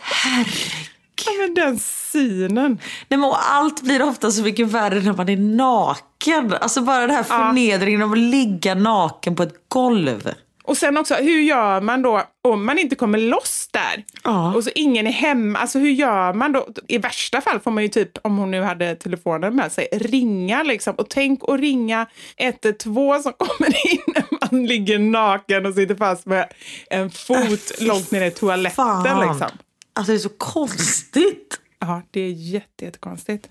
Herregud. 0.00 0.93
Ja, 1.26 1.32
men 1.40 1.54
den 1.54 1.78
synen. 1.78 2.78
Nej, 3.08 3.18
men 3.20 3.30
allt 3.50 3.82
blir 3.82 4.02
ofta 4.02 4.30
så 4.30 4.42
mycket 4.42 4.66
värre 4.66 5.00
när 5.00 5.12
man 5.12 5.28
är 5.28 5.36
naken. 5.36 6.54
Alltså 6.60 6.80
bara 6.80 7.00
den 7.00 7.16
här 7.16 7.22
förnedringen 7.22 8.02
av 8.02 8.12
att 8.12 8.18
ligga 8.18 8.74
naken 8.74 9.36
på 9.36 9.42
ett 9.42 9.54
golv. 9.68 10.30
Och 10.66 10.76
sen 10.76 10.96
också, 10.98 11.14
hur 11.14 11.40
gör 11.42 11.80
man 11.80 12.02
då 12.02 12.22
om 12.44 12.66
man 12.66 12.78
inte 12.78 12.96
kommer 12.96 13.18
loss 13.18 13.68
där? 13.70 14.04
Ja. 14.24 14.54
Och 14.54 14.64
så 14.64 14.70
ingen 14.74 15.06
är 15.06 15.10
hemma. 15.12 15.58
Alltså 15.58 15.78
hur 15.78 15.90
gör 15.90 16.32
man 16.32 16.52
då? 16.52 16.66
I 16.88 16.98
värsta 16.98 17.40
fall 17.40 17.60
får 17.60 17.70
man 17.70 17.82
ju 17.82 17.88
typ, 17.88 18.10
om 18.22 18.38
hon 18.38 18.50
nu 18.50 18.62
hade 18.62 18.94
telefonen 18.96 19.56
med 19.56 19.72
sig, 19.72 19.88
ringa 19.92 20.62
liksom. 20.62 20.94
Och 20.94 21.08
tänk 21.10 21.40
att 21.48 21.60
ringa 21.60 22.06
112 22.36 23.22
som 23.22 23.32
kommer 23.32 23.68
in 23.92 24.02
när 24.06 24.24
man 24.50 24.66
ligger 24.66 24.98
naken 24.98 25.66
och 25.66 25.74
sitter 25.74 25.94
fast 25.94 26.26
med 26.26 26.52
en 26.90 27.10
fot 27.10 27.72
långt 27.80 28.10
ner 28.10 28.22
i 28.26 28.30
toaletten 28.30 28.76
fan. 28.76 29.28
liksom. 29.28 29.58
Alltså 29.94 30.12
det 30.12 30.16
är 30.16 30.20
så 30.20 30.28
konstigt. 30.28 31.60
Ja, 31.78 32.02
det 32.10 32.20
är 32.20 32.30
jätte, 32.30 32.84
jättekonstigt. 32.84 33.48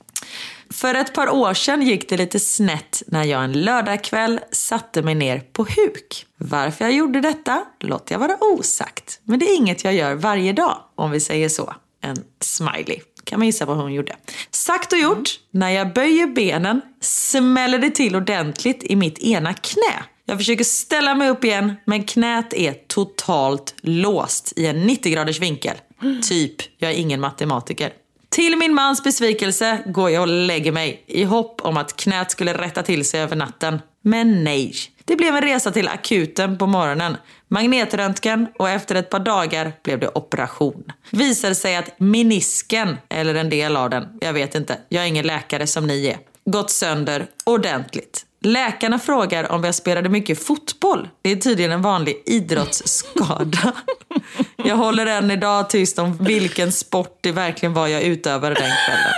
För 0.69 0.95
ett 0.95 1.13
par 1.13 1.29
år 1.29 1.53
sedan 1.53 1.81
gick 1.81 2.09
det 2.09 2.17
lite 2.17 2.39
snett 2.39 3.03
när 3.07 3.23
jag 3.23 3.43
en 3.43 3.53
lördagkväll 3.53 4.39
satte 4.51 5.01
mig 5.01 5.15
ner 5.15 5.39
på 5.39 5.63
huk. 5.63 6.25
Varför 6.37 6.85
jag 6.85 6.93
gjorde 6.93 7.21
detta 7.21 7.65
låter 7.79 8.15
jag 8.15 8.19
vara 8.19 8.37
osagt. 8.39 9.19
Men 9.23 9.39
det 9.39 9.45
är 9.45 9.55
inget 9.55 9.83
jag 9.83 9.93
gör 9.93 10.15
varje 10.15 10.53
dag, 10.53 10.77
om 10.95 11.11
vi 11.11 11.19
säger 11.19 11.49
så. 11.49 11.75
En 12.01 12.17
smiley. 12.39 12.99
Kan 13.23 13.39
man 13.39 13.45
gissa 13.45 13.65
vad 13.65 13.77
hon 13.77 13.93
gjorde. 13.93 14.15
Sagt 14.51 14.93
och 14.93 14.99
gjort, 14.99 15.29
när 15.51 15.69
jag 15.69 15.93
böjer 15.93 16.27
benen 16.27 16.81
smäller 17.01 17.79
det 17.79 17.89
till 17.89 18.15
ordentligt 18.15 18.83
i 18.83 18.95
mitt 18.95 19.19
ena 19.19 19.53
knä. 19.53 20.03
Jag 20.25 20.37
försöker 20.37 20.63
ställa 20.63 21.15
mig 21.15 21.29
upp 21.29 21.43
igen, 21.43 21.75
men 21.85 22.03
knät 22.03 22.53
är 22.53 22.73
totalt 22.73 23.75
låst 23.81 24.53
i 24.55 24.65
en 24.65 24.87
90 24.87 25.13
graders 25.13 25.39
vinkel. 25.39 25.77
Typ, 26.23 26.55
jag 26.77 26.91
är 26.91 26.95
ingen 26.95 27.19
matematiker. 27.19 27.93
Till 28.29 28.57
min 28.57 28.73
mans 28.73 29.03
besvikelse 29.03 29.83
går 29.85 30.09
jag 30.09 30.21
och 30.21 30.27
lägger 30.27 30.71
mig 30.71 31.03
i 31.07 31.23
hopp 31.23 31.61
om 31.61 31.77
att 31.77 31.95
knät 31.95 32.31
skulle 32.31 32.53
rätta 32.53 32.83
till 32.83 33.05
sig 33.05 33.19
över 33.19 33.35
natten. 33.35 33.81
Men 34.01 34.43
nej. 34.43 34.73
Det 35.05 35.15
blev 35.15 35.35
en 35.35 35.41
resa 35.41 35.71
till 35.71 35.87
akuten 35.87 36.57
på 36.57 36.67
morgonen. 36.67 37.17
Magnetröntgen 37.47 38.47
och 38.59 38.69
efter 38.69 38.95
ett 38.95 39.09
par 39.09 39.19
dagar 39.19 39.73
blev 39.83 39.99
det 39.99 40.07
operation. 40.15 40.83
Visade 41.11 41.55
sig 41.55 41.75
att 41.75 41.99
menisken, 41.99 42.97
eller 43.09 43.35
en 43.35 43.49
del 43.49 43.77
av 43.77 43.89
den, 43.89 44.07
jag 44.21 44.33
vet 44.33 44.55
inte, 44.55 44.77
jag 44.89 45.03
är 45.03 45.07
ingen 45.07 45.27
läkare 45.27 45.67
som 45.67 45.87
ni 45.87 46.05
är, 46.07 46.17
gått 46.45 46.71
sönder 46.71 47.27
ordentligt. 47.43 48.25
Läkarna 48.43 48.99
frågar 48.99 49.51
om 49.51 49.63
jag 49.63 49.75
spelade 49.75 50.09
mycket 50.09 50.43
fotboll. 50.43 51.09
Det 51.21 51.31
är 51.31 51.35
tydligen 51.35 51.71
en 51.71 51.81
vanlig 51.81 52.23
idrottsskada. 52.25 53.73
Jag 54.55 54.75
håller 54.75 55.05
än 55.05 55.31
idag 55.31 55.69
tyst 55.69 55.99
om 55.99 56.17
vilken 56.17 56.71
sport 56.71 57.17
det 57.21 57.31
verkligen 57.31 57.73
var 57.73 57.87
jag 57.87 58.03
utövade 58.03 58.55
den 58.55 58.71
kvällen. 58.85 59.13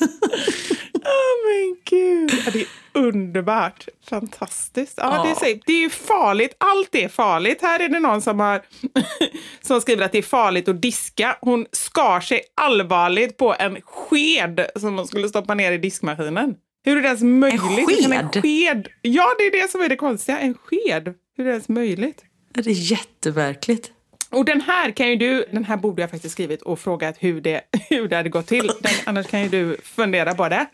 Åh 0.94 1.36
men 1.46 1.76
gud. 1.84 2.42
Ja, 2.46 2.50
det 2.52 2.60
är 2.60 2.66
underbart. 2.92 3.88
Fantastiskt. 4.10 4.94
Ja. 4.96 5.36
Det, 5.40 5.50
är, 5.50 5.60
det 5.66 5.72
är 5.72 5.80
ju 5.80 5.90
farligt. 5.90 6.56
Allt 6.58 6.94
är 6.94 7.08
farligt. 7.08 7.58
Här 7.62 7.80
är 7.80 7.88
det 7.88 8.00
någon 8.00 8.22
som 8.22 8.40
har 8.40 8.62
som 9.62 9.80
skriver 9.80 10.04
att 10.04 10.12
det 10.12 10.18
är 10.18 10.22
farligt 10.22 10.68
att 10.68 10.82
diska. 10.82 11.36
Hon 11.40 11.66
skar 11.72 12.20
sig 12.20 12.42
allvarligt 12.54 13.36
på 13.36 13.54
en 13.58 13.78
sked 13.82 14.66
som 14.76 14.98
hon 14.98 15.06
skulle 15.06 15.28
stoppa 15.28 15.54
ner 15.54 15.72
i 15.72 15.78
diskmaskinen. 15.78 16.54
Hur 16.86 16.96
är 16.96 17.02
det 17.02 17.08
ens 17.08 17.22
möjligt? 17.22 17.62
Hur 17.62 18.02
kan 18.02 18.12
En 18.12 18.28
sked? 18.32 18.42
sked? 18.42 18.88
Ja, 19.02 19.34
det 19.38 19.44
är 19.46 19.62
det 19.62 19.70
som 19.70 19.80
är 19.80 19.88
det 19.88 19.96
konstiga. 19.96 20.38
En 20.38 20.54
sked. 20.54 21.14
Hur 21.36 21.44
är 21.44 21.44
det 21.44 21.50
ens 21.50 21.68
möjligt? 21.68 22.22
Det 22.54 22.66
är 22.70 22.90
jätteverkligt. 22.90 23.90
Och 24.30 24.44
den 24.44 24.60
här 24.60 24.90
kan 24.90 25.08
ju 25.08 25.16
du, 25.16 25.44
den 25.52 25.64
här 25.64 25.76
borde 25.76 26.02
jag 26.02 26.10
faktiskt 26.10 26.32
skrivit 26.32 26.62
och 26.62 26.80
frågat 26.80 27.16
hur 27.18 27.40
det, 27.40 27.60
hur 27.88 28.08
det 28.08 28.16
hade 28.16 28.28
gått 28.28 28.46
till. 28.46 28.66
Den, 28.80 28.92
annars 29.04 29.26
kan 29.26 29.42
ju 29.42 29.48
du 29.48 29.76
fundera 29.82 30.34
på 30.34 30.48
det. 30.48 30.66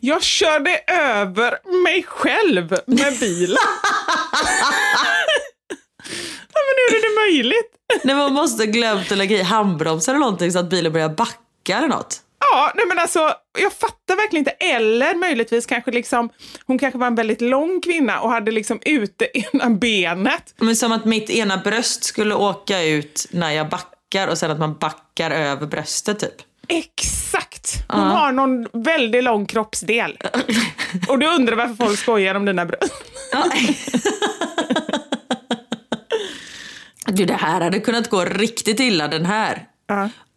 Jag 0.00 0.22
körde 0.22 0.80
över 0.86 1.58
mig 1.84 2.02
själv 2.02 2.76
med 2.86 3.18
bilen. 3.20 3.56
ja, 6.52 6.60
men 6.66 6.74
hur 6.88 6.96
är 6.96 7.02
det 7.02 7.32
möjligt? 7.32 7.72
Nej, 8.04 8.16
man 8.16 8.32
måste 8.32 8.66
glömt 8.66 9.12
att 9.12 9.18
lägga 9.18 9.38
i 9.38 9.42
handbromsen 9.42 10.14
eller 10.14 10.24
någonting 10.24 10.52
så 10.52 10.58
att 10.58 10.70
bilen 10.70 10.92
börjar 10.92 11.08
backa 11.08 11.78
eller 11.78 11.88
något. 11.88 12.20
Ja, 12.52 12.72
nej 12.74 12.86
men 12.88 12.98
alltså, 12.98 13.34
jag 13.58 13.72
fattar 13.72 14.16
verkligen 14.16 14.40
inte. 14.40 14.50
Eller 14.50 15.14
möjligtvis 15.14 15.66
kanske 15.66 15.90
liksom, 15.90 16.28
hon 16.66 16.78
kanske 16.78 16.98
var 16.98 17.06
en 17.06 17.14
väldigt 17.14 17.40
lång 17.40 17.80
kvinna 17.80 18.20
och 18.20 18.30
hade 18.30 18.50
liksom 18.50 18.80
ute 18.84 19.28
ena 19.38 19.70
benet. 19.80 20.54
Men 20.56 20.76
som 20.76 20.92
att 20.92 21.04
mitt 21.04 21.30
ena 21.30 21.56
bröst 21.56 22.04
skulle 22.04 22.34
åka 22.34 22.82
ut 22.82 23.26
när 23.30 23.50
jag 23.50 23.68
backar 23.68 24.28
och 24.28 24.38
sen 24.38 24.50
att 24.50 24.58
man 24.58 24.78
backar 24.78 25.30
över 25.30 25.66
bröstet 25.66 26.18
typ. 26.18 26.34
Exakt! 26.68 27.84
Hon 27.88 28.00
har 28.00 28.32
någon 28.32 28.66
väldigt 28.72 29.24
lång 29.24 29.46
kroppsdel. 29.46 30.18
Och 31.08 31.18
du 31.18 31.26
undrar 31.26 31.56
varför 31.56 31.74
folk 31.74 31.98
skojar 31.98 32.34
om 32.34 32.44
dina 32.44 32.66
bröst. 32.66 32.94
Du, 37.06 37.24
det 37.24 37.34
här 37.34 37.60
hade 37.60 37.80
kunnat 37.80 38.10
gå 38.10 38.24
riktigt 38.24 38.80
illa 38.80 39.08
den 39.08 39.26
här. 39.26 39.66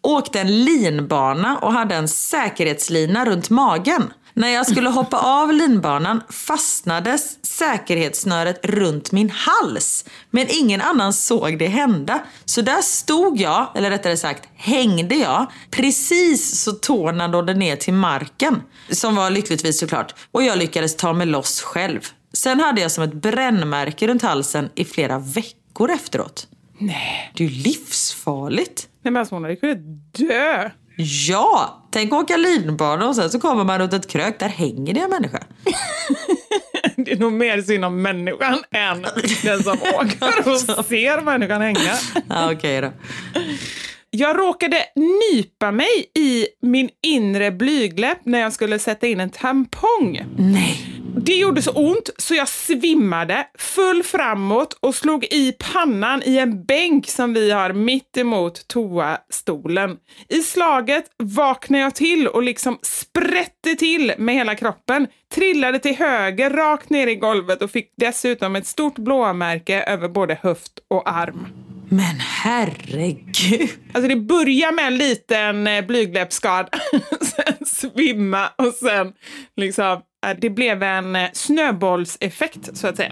Åkte 0.05 0.39
en 0.39 0.65
linbana 0.65 1.57
och 1.57 1.73
hade 1.73 1.95
en 1.95 2.07
säkerhetslina 2.07 3.25
runt 3.25 3.49
magen. 3.49 4.13
När 4.33 4.47
jag 4.47 4.67
skulle 4.67 4.89
hoppa 4.89 5.17
av 5.17 5.53
linbanan 5.53 6.21
fastnades 6.29 7.45
säkerhetssnöret 7.45 8.65
runt 8.65 9.11
min 9.11 9.29
hals. 9.29 10.05
Men 10.29 10.47
ingen 10.49 10.81
annan 10.81 11.13
såg 11.13 11.59
det 11.59 11.67
hända. 11.67 12.19
Så 12.45 12.61
där 12.61 12.81
stod 12.81 13.39
jag, 13.39 13.67
eller 13.75 13.89
rättare 13.89 14.17
sagt 14.17 14.49
hängde 14.55 15.15
jag, 15.15 15.47
precis 15.71 16.59
så 16.63 16.71
tårna 16.71 17.27
nådde 17.27 17.53
ner 17.53 17.75
till 17.75 17.93
marken. 17.93 18.61
Som 18.89 19.15
var 19.15 19.29
lyckligtvis 19.29 19.79
såklart. 19.79 20.15
Och 20.31 20.43
jag 20.43 20.57
lyckades 20.57 20.95
ta 20.95 21.13
mig 21.13 21.27
loss 21.27 21.61
själv. 21.61 22.01
Sen 22.33 22.59
hade 22.59 22.81
jag 22.81 22.91
som 22.91 23.03
ett 23.03 23.13
brännmärke 23.13 24.07
runt 24.07 24.21
halsen 24.21 24.69
i 24.75 24.85
flera 24.85 25.19
veckor 25.19 25.91
efteråt. 25.91 26.47
Nej. 26.77 27.31
Det 27.35 27.43
är 27.43 27.47
ju 27.47 27.55
livsfarligt. 27.63 28.87
Nej 29.05 29.11
men 29.11 29.19
alltså 29.19 29.35
hon 29.35 29.43
hade 29.43 29.55
kunnat 29.55 29.77
dö. 30.17 30.69
Ja! 31.27 31.83
Tänk 31.91 32.13
att 32.13 32.19
åka 32.23 32.37
linbana 32.37 33.07
och 33.07 33.15
sen 33.15 33.29
så 33.29 33.39
kommer 33.39 33.63
man 33.63 33.79
runt 33.79 33.93
ett 33.93 34.07
krök. 34.07 34.39
Där 34.39 34.49
hänger 34.49 34.93
det 34.93 34.99
en 34.99 35.09
människa. 35.09 35.39
Det 36.95 37.11
är 37.11 37.17
nog 37.17 37.33
mer 37.33 37.61
synd 37.61 37.85
om 37.85 38.01
människan 38.01 38.63
än 38.71 39.05
den 39.43 39.63
som 39.63 39.73
åker 39.95 40.49
och 40.79 40.85
ser 40.85 41.21
människan 41.21 41.61
hänga. 41.61 41.93
Ja, 42.29 42.51
okej 42.51 42.81
då. 42.81 42.91
Jag 44.17 44.39
råkade 44.39 44.77
nypa 45.31 45.71
mig 45.71 46.11
i 46.19 46.47
min 46.61 46.89
inre 47.03 47.51
blygläpp 47.51 48.17
när 48.23 48.39
jag 48.39 48.53
skulle 48.53 48.79
sätta 48.79 49.07
in 49.07 49.19
en 49.19 49.29
tampong. 49.29 50.21
Nej. 50.37 50.85
Det 51.15 51.35
gjorde 51.35 51.61
så 51.61 51.71
ont 51.71 52.09
så 52.17 52.35
jag 52.35 52.47
svimmade, 52.47 53.47
full 53.57 54.03
framåt 54.03 54.77
och 54.79 54.95
slog 54.95 55.23
i 55.23 55.53
pannan 55.73 56.21
i 56.25 56.37
en 56.37 56.65
bänk 56.65 57.07
som 57.07 57.33
vi 57.33 57.51
har 57.51 57.73
mitt 57.73 58.17
emot 58.17 58.67
toastolen. 58.67 59.97
I 60.29 60.41
slaget 60.41 61.05
vaknade 61.17 61.83
jag 61.83 61.95
till 61.95 62.27
och 62.27 62.43
liksom 62.43 62.79
sprätte 62.81 63.75
till 63.75 64.13
med 64.17 64.35
hela 64.35 64.55
kroppen, 64.55 65.07
trillade 65.33 65.79
till 65.79 65.95
höger 65.95 66.49
rakt 66.49 66.89
ner 66.89 67.07
i 67.07 67.15
golvet 67.15 67.61
och 67.61 67.71
fick 67.71 67.93
dessutom 67.97 68.55
ett 68.55 68.67
stort 68.67 68.95
blåmärke 68.95 69.83
över 69.83 70.07
både 70.07 70.39
höft 70.41 70.79
och 70.87 71.09
arm. 71.09 71.64
Men 71.89 72.19
herregud. 72.19 73.69
Alltså 73.93 74.07
det 74.09 74.15
börjar 74.15 74.71
med 74.71 74.87
en 74.87 74.97
liten 74.97 75.67
eh, 75.67 75.85
blygdläppsskada, 75.85 76.69
sen 77.21 77.65
svimma 77.65 78.47
och 78.57 78.73
sen 78.73 79.13
liksom, 79.57 80.01
Eh, 80.25 80.35
Det 80.41 80.49
blev 80.49 80.83
en 80.83 81.15
eh, 81.15 81.29
snöbollseffekt 81.33 82.77
så 82.77 82.87
att 82.87 82.97
säga. 82.97 83.11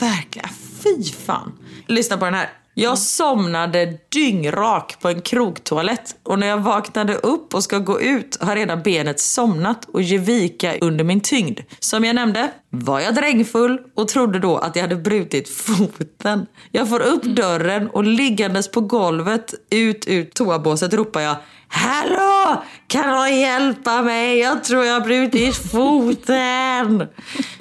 Verkligen. 0.00 0.48
Fy 0.84 1.04
fan. 1.12 1.52
Lyssna 1.86 2.16
på 2.16 2.24
den 2.24 2.34
här. 2.34 2.48
Jag 2.80 2.98
somnade 2.98 3.98
dyngrak 4.08 4.96
på 5.00 5.08
en 5.08 5.20
krogtoalett 5.20 6.16
och 6.22 6.38
när 6.38 6.46
jag 6.46 6.58
vaknade 6.58 7.14
upp 7.14 7.54
och 7.54 7.64
ska 7.64 7.78
gå 7.78 8.00
ut 8.00 8.38
har 8.40 8.56
redan 8.56 8.82
benet 8.82 9.20
somnat 9.20 9.84
och 9.84 10.02
ger 10.02 10.18
vika 10.18 10.78
under 10.78 11.04
min 11.04 11.20
tyngd. 11.20 11.60
Som 11.78 12.04
jag 12.04 12.14
nämnde 12.14 12.50
var 12.70 13.00
jag 13.00 13.14
drängfull 13.14 13.78
och 13.94 14.08
trodde 14.08 14.38
då 14.38 14.56
att 14.56 14.76
jag 14.76 14.82
hade 14.82 14.96
brutit 14.96 15.48
foten. 15.48 16.46
Jag 16.72 16.88
får 16.88 17.00
upp 17.00 17.22
dörren 17.22 17.90
och 17.90 18.04
liggandes 18.04 18.70
på 18.70 18.80
golvet 18.80 19.54
ut 19.70 20.08
ur 20.08 20.24
toabåset 20.24 20.92
ropar 20.94 21.20
jag 21.20 21.36
Hallå! 21.68 22.62
Kan 22.86 23.10
någon 23.10 23.40
hjälpa 23.40 24.02
mig? 24.02 24.38
Jag 24.38 24.64
tror 24.64 24.84
jag 24.84 24.94
har 24.94 25.00
brutit 25.00 25.56
foten. 25.56 27.06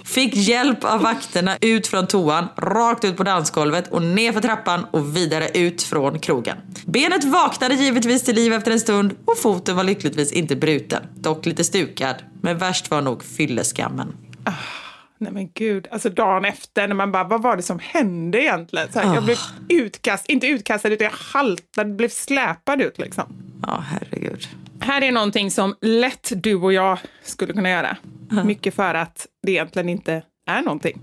Fick 0.03 0.35
hjälp 0.35 0.83
av 0.83 1.01
vakterna 1.01 1.57
ut 1.61 1.87
från 1.87 2.07
toan, 2.07 2.47
rakt 2.57 3.05
ut 3.05 3.17
på 3.17 3.23
dansgolvet 3.23 3.91
och 3.91 4.01
ner 4.01 4.31
för 4.31 4.41
trappan 4.41 4.85
och 4.91 5.17
vidare 5.17 5.49
ut 5.53 5.83
från 5.83 6.19
krogen. 6.19 6.57
Benet 6.85 7.23
vaknade 7.23 7.75
givetvis 7.75 8.23
till 8.23 8.35
liv 8.35 8.53
efter 8.53 8.71
en 8.71 8.79
stund 8.79 9.15
och 9.25 9.37
foten 9.37 9.75
var 9.75 9.83
lyckligtvis 9.83 10.31
inte 10.31 10.55
bruten. 10.55 11.03
Dock 11.15 11.45
lite 11.45 11.63
stukad. 11.63 12.15
Men 12.41 12.57
värst 12.57 12.91
var 12.91 13.01
nog 13.01 13.23
fylleskammen. 13.23 14.15
Ah. 14.43 14.86
Nej 15.17 15.31
men 15.31 15.51
gud, 15.53 15.87
alltså 15.91 16.09
dagen 16.09 16.45
efter 16.45 16.87
när 16.87 16.95
man 16.95 17.11
bara, 17.11 17.23
vad 17.23 17.41
var 17.41 17.55
det 17.55 17.63
som 17.63 17.79
hände 17.79 18.41
egentligen? 18.41 18.91
Så 18.91 18.99
här, 18.99 19.15
Jag 19.15 19.23
blev 19.23 19.37
utkastad, 19.69 20.33
inte 20.33 20.47
utkastad 20.47 20.89
utan 20.89 21.05
jag 21.05 21.11
haltade, 21.11 21.93
blev 21.93 22.09
släpad 22.09 22.81
ut 22.81 22.97
liksom. 22.97 23.23
Ja, 23.61 23.83
herregud. 23.87 24.47
Här 24.79 25.01
är 25.01 25.11
någonting 25.11 25.51
som 25.51 25.75
lätt 25.81 26.31
du 26.35 26.55
och 26.55 26.73
jag 26.73 26.99
skulle 27.23 27.53
kunna 27.53 27.69
göra. 27.69 27.97
Mycket 28.45 28.75
för 28.75 28.93
att 28.93 29.27
det 29.43 29.51
egentligen 29.51 29.89
inte 29.89 30.21
är 30.49 30.61
någonting. 30.61 31.01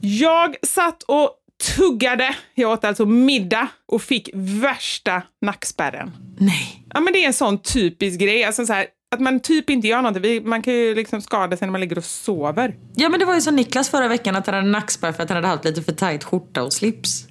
Jag 0.00 0.56
satt 0.62 1.02
och 1.02 1.36
tuggade, 1.76 2.36
jag 2.54 2.70
åt 2.70 2.84
alltså 2.84 3.06
middag 3.06 3.68
och 3.86 4.02
fick 4.02 4.30
värsta 4.34 5.22
nackspärren. 5.40 6.12
Nej. 6.38 6.86
Ja 6.94 7.00
men 7.00 7.12
det 7.12 7.22
är 7.22 7.26
en 7.26 7.32
sån 7.32 7.58
typisk 7.58 8.20
grej, 8.20 8.44
alltså 8.44 8.66
så 8.66 8.72
här, 8.72 8.86
att 9.14 9.20
man 9.20 9.40
typ 9.40 9.70
inte 9.70 9.88
gör 9.88 10.02
någonting. 10.02 10.48
Man 10.48 10.62
kan 10.62 10.74
ju 10.74 10.94
liksom 10.94 11.22
skada 11.22 11.56
sig 11.56 11.66
när 11.66 11.72
man 11.72 11.80
ligger 11.80 11.98
och 11.98 12.04
sover. 12.04 12.74
Ja 12.94 13.08
men 13.08 13.20
det 13.20 13.26
var 13.26 13.34
ju 13.34 13.40
som 13.40 13.56
Niklas 13.56 13.90
förra 13.90 14.08
veckan 14.08 14.36
att 14.36 14.46
han 14.46 14.54
hade 14.54 14.66
nackspärr 14.68 15.12
för 15.12 15.22
att 15.22 15.28
han 15.28 15.36
hade 15.36 15.48
haft 15.48 15.64
lite 15.64 15.82
för 15.82 15.92
tajt 15.92 16.24
skjorta 16.24 16.62
och 16.62 16.72
slips. 16.72 17.26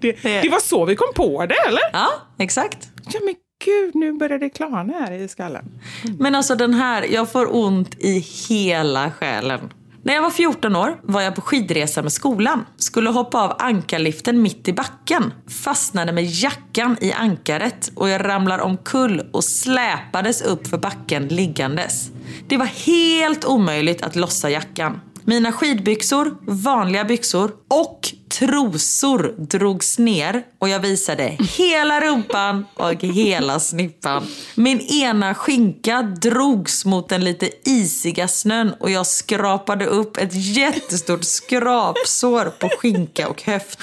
Det, 0.00 0.22
det, 0.22 0.42
det 0.42 0.48
var 0.48 0.60
så 0.60 0.84
vi 0.84 0.96
kom 0.96 1.14
på 1.14 1.46
det 1.46 1.54
eller? 1.68 1.82
Ja, 1.92 2.08
exakt. 2.38 2.88
Ja 3.12 3.20
men 3.24 3.34
gud, 3.64 3.94
nu 3.94 4.12
börjar 4.12 4.38
det 4.38 4.50
klarna 4.50 4.92
här 4.92 5.12
i 5.12 5.28
skallen. 5.28 5.80
Men 6.18 6.34
alltså 6.34 6.54
den 6.54 6.74
här, 6.74 7.06
jag 7.12 7.32
får 7.32 7.56
ont 7.56 7.94
i 7.98 8.18
hela 8.48 9.10
själen. 9.10 9.72
När 10.04 10.14
jag 10.14 10.22
var 10.22 10.30
14 10.30 10.76
år 10.76 11.00
var 11.02 11.20
jag 11.20 11.34
på 11.34 11.40
skidresa 11.40 12.02
med 12.02 12.12
skolan. 12.12 12.66
Skulle 12.76 13.10
hoppa 13.10 13.42
av 13.42 13.56
ankarliften 13.58 14.42
mitt 14.42 14.68
i 14.68 14.72
backen. 14.72 15.32
Fastnade 15.64 16.12
med 16.12 16.24
jackan 16.24 16.96
i 17.00 17.12
ankaret 17.12 17.92
och 17.94 18.08
jag 18.08 18.24
ramlar 18.24 18.58
omkull 18.58 19.22
och 19.32 19.44
släpades 19.44 20.42
upp 20.42 20.66
för 20.66 20.78
backen 20.78 21.28
liggandes. 21.28 22.10
Det 22.48 22.56
var 22.56 22.66
helt 22.66 23.44
omöjligt 23.44 24.02
att 24.02 24.16
lossa 24.16 24.50
jackan. 24.50 25.00
Mina 25.24 25.52
skidbyxor, 25.52 26.36
vanliga 26.46 27.04
byxor 27.04 27.52
och 27.68 28.08
trosor 28.38 29.34
drogs 29.38 29.98
ner 29.98 30.42
och 30.58 30.68
jag 30.68 30.80
visade 30.80 31.36
hela 31.58 32.00
rumpan 32.00 32.66
och 32.74 33.02
hela 33.02 33.60
snippan. 33.60 34.26
Min 34.54 34.80
ena 34.80 35.34
skinka 35.34 36.02
drogs 36.02 36.84
mot 36.84 37.08
den 37.08 37.24
lite 37.24 37.50
isiga 37.64 38.28
snön 38.28 38.74
och 38.80 38.90
jag 38.90 39.06
skrapade 39.06 39.86
upp 39.86 40.16
ett 40.16 40.56
jättestort 40.56 41.24
skrapsår 41.24 42.44
på 42.58 42.68
skinka 42.78 43.28
och 43.28 43.42
höft. 43.42 43.78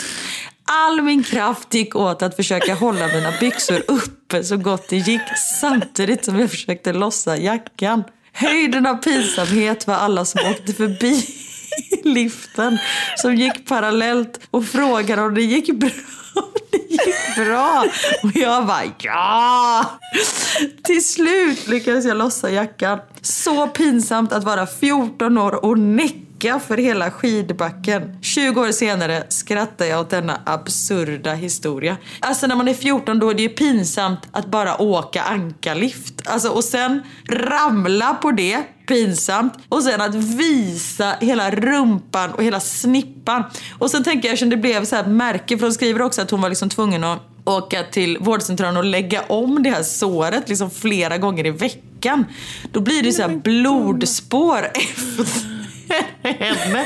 All 0.64 1.02
min 1.02 1.24
kraft 1.24 1.74
gick 1.74 1.96
åt 1.96 2.22
att 2.22 2.36
försöka 2.36 2.74
hålla 2.76 3.08
mina 3.08 3.34
byxor 3.40 3.84
uppe 3.88 4.44
så 4.44 4.58
gott 4.58 4.90
det 4.90 4.98
gick 4.98 5.38
samtidigt 5.62 6.26
som 6.26 6.40
jag 6.40 6.50
försökte 6.50 6.94
lossa 6.94 7.38
jackan. 7.38 8.04
Höjden 8.40 8.86
av 8.86 8.96
pinsamhet 8.96 9.88
var 9.88 9.96
alla 9.96 10.26
som 10.26 10.42
åkte 10.52 10.74
förbi 10.74 11.26
liften 12.04 12.78
som 13.18 13.36
gick 13.36 13.68
parallellt 13.68 14.40
och 14.52 14.66
frågade 14.66 15.22
om 15.22 15.34
det 15.34 15.42
gick 15.42 15.80
bra. 15.80 15.90
Det 16.72 16.78
gick 16.78 17.36
bra. 17.36 17.86
Och 18.24 18.32
jag 18.36 18.66
bara 18.66 18.84
ja! 18.98 19.86
Till 20.84 21.06
slut 21.06 21.68
lyckades 21.68 22.06
jag 22.06 22.18
lossa 22.18 22.52
jackan. 22.52 23.00
Så 23.22 23.68
pinsamt 23.68 24.34
att 24.34 24.44
vara 24.44 24.68
14 24.68 25.38
år 25.38 25.66
och 25.66 25.80
näcka 25.80 26.60
för 26.60 26.78
hela 26.78 27.12
skidbacken. 27.12 28.18
20 28.22 28.62
år 28.62 28.72
senare 28.72 29.24
skrattar 29.30 29.86
jag 29.86 30.00
åt 30.00 30.10
denna 30.10 30.42
absurda 30.46 31.34
historia. 31.34 31.98
Alltså 32.20 32.48
när 32.48 32.56
man 32.56 32.68
är 32.68 32.74
14 32.74 33.20
då 33.20 33.30
är 33.30 33.34
det 33.34 33.42
ju 33.42 33.50
pinsamt 33.50 34.20
att 34.32 34.46
bara 34.46 34.82
åka 34.82 35.22
ankarlift. 35.22 36.19
Alltså 36.30 36.50
och 36.50 36.64
sen 36.64 37.02
ramla 37.30 38.14
på 38.14 38.32
det 38.32 38.64
pinsamt. 38.88 39.54
Och 39.70 39.84
sen 39.84 40.02
att 40.02 40.16
visa 40.16 41.16
hela 41.22 41.52
rumpan 41.52 42.32
och 42.32 42.44
hela 42.44 42.60
snippan. 42.60 43.44
Och 43.80 43.92
sen 43.92 44.04
tänker 44.04 44.28
jag, 44.28 44.34
eftersom 44.34 44.50
det 44.50 44.58
blev 44.58 44.86
så 44.86 44.96
här 44.96 45.06
märke, 45.06 45.58
för 45.58 45.66
de 45.66 45.74
skriver 45.74 46.02
också 46.02 46.22
att 46.22 46.32
hon 46.32 46.42
var 46.42 46.50
liksom 46.50 46.70
tvungen 46.70 47.04
att 47.04 47.20
åka 47.46 47.84
till 47.84 48.18
vårdcentralen 48.18 48.78
och 48.78 48.86
lägga 48.86 49.22
om 49.22 49.64
det 49.64 49.70
här 49.70 49.84
såret 49.84 50.50
liksom 50.50 50.72
flera 50.72 51.18
gånger 51.18 51.46
i 51.46 51.52
veckan. 51.52 52.26
Då 52.72 52.80
blir 52.82 53.04
det 53.04 53.12
så 53.12 53.22
här 53.22 53.36
blodspår 53.36 54.58
efter 54.74 55.60
henne. 56.24 56.86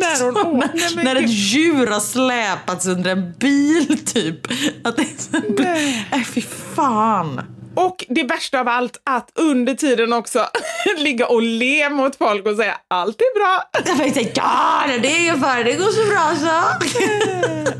När 0.00 0.24
hon 0.24 0.56
åker. 0.56 0.96
Nej, 0.96 1.04
när 1.04 1.16
ett 1.16 1.30
djur 1.30 1.86
har 1.86 2.00
släpats 2.00 2.86
under 2.86 3.10
en 3.10 3.32
bil 3.38 3.98
typ. 4.06 4.46
Att 4.84 4.96
det 4.96 5.02
är 5.02 5.18
så... 5.18 5.62
Nej, 5.62 6.24
fy 6.24 6.42
fan. 6.74 7.40
Och 7.74 8.04
det 8.08 8.24
värsta 8.24 8.60
av 8.60 8.68
allt, 8.68 9.00
att 9.04 9.30
under 9.34 9.74
tiden 9.74 10.12
också 10.12 10.46
ligga 10.98 11.26
och 11.26 11.42
le 11.42 11.90
mot 11.90 12.16
folk 12.16 12.46
och 12.46 12.56
säga 12.56 12.76
allt 12.88 13.20
är 13.20 13.38
bra. 13.38 13.62
Jag 13.86 14.14
tänkte, 14.14 14.40
ja 14.40 14.82
det 15.02 15.08
är 15.08 15.20
ingen 15.20 15.40
fara, 15.40 15.62
det 15.62 15.74
går 15.74 15.84
så 15.84 16.06
bra 16.10 16.36
så. 16.36 16.60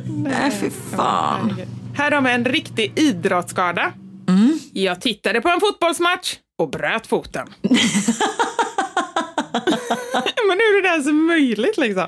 Nej, 0.12 0.50
fy 0.60 0.70
fan. 0.96 1.60
Här 1.96 2.10
har 2.10 2.20
vi 2.20 2.30
en 2.30 2.44
riktig 2.44 2.92
idrottsskada. 2.98 3.92
Jag 4.72 5.00
tittade 5.00 5.40
på 5.40 5.48
en 5.48 5.60
fotbollsmatch 5.60 6.36
och 6.58 6.70
bröt 6.70 7.06
foten. 7.06 7.46
Men 10.48 10.58
hur 10.58 10.78
är 10.78 10.82
det 10.82 10.88
ens 10.88 11.06
möjligt 11.06 11.78
liksom? 11.78 12.06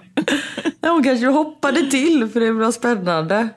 Hon 0.80 1.02
kanske 1.04 1.26
hoppade 1.26 1.90
till 1.90 2.28
för 2.28 2.40
det 2.40 2.52
var 2.52 2.72
spännande. 2.72 3.48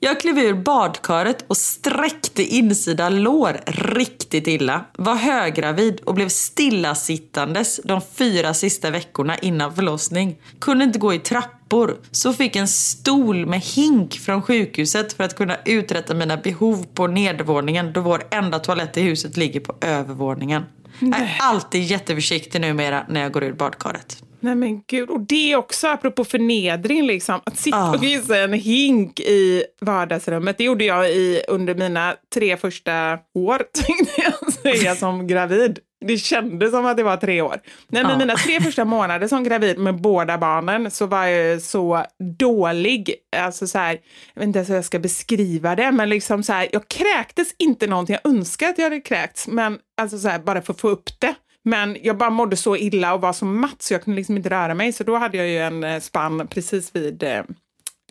Jag 0.00 0.20
klev 0.20 0.38
ur 0.38 0.54
badkaret 0.54 1.44
och 1.48 1.56
sträckte 1.56 2.42
insida 2.42 3.08
lår 3.08 3.60
riktigt 3.66 4.46
illa. 4.46 4.84
Var 4.98 5.14
höggravid 5.14 6.00
och 6.00 6.14
blev 6.14 6.28
stillasittandes 6.28 7.80
de 7.84 8.00
fyra 8.14 8.54
sista 8.54 8.90
veckorna 8.90 9.38
innan 9.38 9.74
förlossning. 9.74 10.36
Kunde 10.58 10.84
inte 10.84 10.98
gå 10.98 11.14
i 11.14 11.18
trappor. 11.18 11.96
Så 12.10 12.32
fick 12.32 12.56
en 12.56 12.68
stol 12.68 13.46
med 13.46 13.60
hink 13.60 14.18
från 14.18 14.42
sjukhuset 14.42 15.12
för 15.12 15.24
att 15.24 15.36
kunna 15.36 15.56
uträtta 15.64 16.14
mina 16.14 16.36
behov 16.36 16.86
på 16.94 17.06
nedervåningen 17.06 17.92
då 17.92 18.00
vår 18.00 18.22
enda 18.30 18.58
toalett 18.58 18.96
i 18.96 19.00
huset 19.00 19.36
ligger 19.36 19.60
på 19.60 19.74
övervåningen. 19.80 20.62
Jag 20.98 21.20
är 21.20 21.36
alltid 21.40 21.82
jätteförsiktig 21.82 22.60
numera 22.60 23.06
när 23.08 23.20
jag 23.20 23.32
går 23.32 23.44
ur 23.44 23.52
badkaret. 23.52 24.22
Nej 24.40 24.54
men 24.54 24.82
gud, 24.86 25.10
och 25.10 25.20
det 25.20 25.56
också 25.56 25.88
apropå 25.88 26.24
förnedring 26.24 27.06
liksom. 27.06 27.40
Att 27.46 27.58
sitta 27.58 27.90
och 27.90 28.00
kissa 28.00 28.38
en 28.38 28.52
hink 28.52 29.20
i 29.20 29.64
vardagsrummet. 29.80 30.58
Det 30.58 30.64
gjorde 30.64 30.84
jag 30.84 31.10
i, 31.10 31.42
under 31.48 31.74
mina 31.74 32.14
tre 32.34 32.56
första 32.56 33.18
år, 33.34 33.58
tänkte 33.72 34.22
jag 34.22 34.52
säga, 34.52 34.96
som 34.96 35.26
gravid. 35.26 35.78
Det 36.06 36.18
kändes 36.18 36.70
som 36.70 36.86
att 36.86 36.96
det 36.96 37.02
var 37.02 37.16
tre 37.16 37.42
år. 37.42 37.60
Nej, 37.88 38.02
men 38.02 38.10
Ja. 38.12 38.18
mina 38.18 38.34
tre 38.36 38.60
första 38.60 38.84
månader 38.84 39.28
som 39.28 39.44
gravid 39.44 39.78
med 39.78 40.00
båda 40.00 40.38
barnen 40.38 40.90
så 40.90 41.06
var 41.06 41.24
jag 41.26 41.62
så 41.62 42.04
dålig. 42.38 43.14
Alltså 43.36 43.66
så 43.66 43.78
här, 43.78 43.98
jag 44.34 44.40
vet 44.40 44.46
inte 44.46 44.58
ens 44.58 44.70
hur 44.70 44.74
jag 44.74 44.84
ska 44.84 44.98
beskriva 44.98 45.76
det, 45.76 45.92
men 45.92 46.08
liksom 46.08 46.42
så 46.42 46.52
här, 46.52 46.68
jag 46.72 46.88
kräktes 46.88 47.48
inte 47.58 47.86
någonting. 47.86 48.16
Jag 48.22 48.32
önskar 48.32 48.68
att 48.68 48.78
jag 48.78 48.84
hade 48.84 49.00
kräkts, 49.00 49.48
men 49.48 49.78
alltså 50.00 50.18
så 50.18 50.28
här, 50.28 50.38
bara 50.38 50.62
för 50.62 50.72
att 50.72 50.80
få 50.80 50.88
upp 50.88 51.10
det. 51.18 51.34
Men 51.64 51.96
jag 52.02 52.16
bara 52.16 52.30
mådde 52.30 52.56
så 52.56 52.76
illa 52.76 53.14
och 53.14 53.20
var 53.20 53.32
så 53.32 53.44
matt 53.44 53.82
så 53.82 53.94
jag 53.94 54.04
kunde 54.04 54.16
liksom 54.16 54.36
inte 54.36 54.50
röra 54.50 54.74
mig. 54.74 54.92
Så 54.92 55.04
då 55.04 55.16
hade 55.16 55.36
jag 55.36 55.48
ju 55.48 55.58
en 55.58 55.84
eh, 55.84 56.00
spann 56.00 56.46
precis 56.46 56.96
vid 56.96 57.22
eh, 57.22 57.42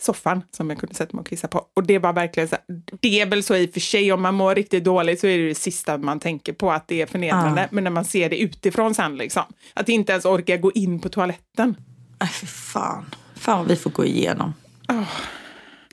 soffan 0.02 0.44
som 0.52 0.70
jag 0.70 0.80
kunde 0.80 0.96
sätta 0.96 1.16
mig 1.16 1.22
och 1.22 1.28
kissa 1.28 1.48
på. 1.48 1.66
Och 1.74 1.84
det 1.84 2.00
var 2.00 2.14
verkligen 2.14 2.50
så 2.50 2.56
det 3.00 3.22
är 3.22 3.26
väl 3.26 3.44
så 3.44 3.56
i 3.56 3.68
och 3.68 3.74
för 3.74 3.80
sig 3.80 4.12
om 4.12 4.22
man 4.22 4.36
mår 4.36 4.56
riktigt 4.56 4.84
dåligt 4.84 5.20
så 5.20 5.28
är 5.28 5.38
det 5.38 5.48
det 5.48 5.56
sista 5.56 5.98
man 5.98 6.20
tänker 6.20 6.54
på 6.54 6.72
att 6.72 6.88
det 6.88 7.02
är 7.02 7.06
förnedrande. 7.06 7.62
Ja. 7.62 7.68
Men 7.72 7.84
när 7.84 7.92
man 7.92 8.06
ser 8.06 8.30
det 8.30 8.38
utifrån 8.38 8.96
sen 8.96 9.16
liksom, 9.16 9.44
att 9.74 9.90
inte 9.90 10.12
ens 10.12 10.26
orka 10.26 10.58
gå 10.58 10.72
in 10.72 11.00
på 11.00 11.10
toaletten. 11.10 11.78
Nej, 12.20 12.30
för 12.30 12.46
fan. 12.46 13.06
Fan 13.36 13.58
vad 13.58 13.68
vi 13.68 13.76
får 13.76 13.90
gå 13.90 14.06
igenom. 14.06 14.54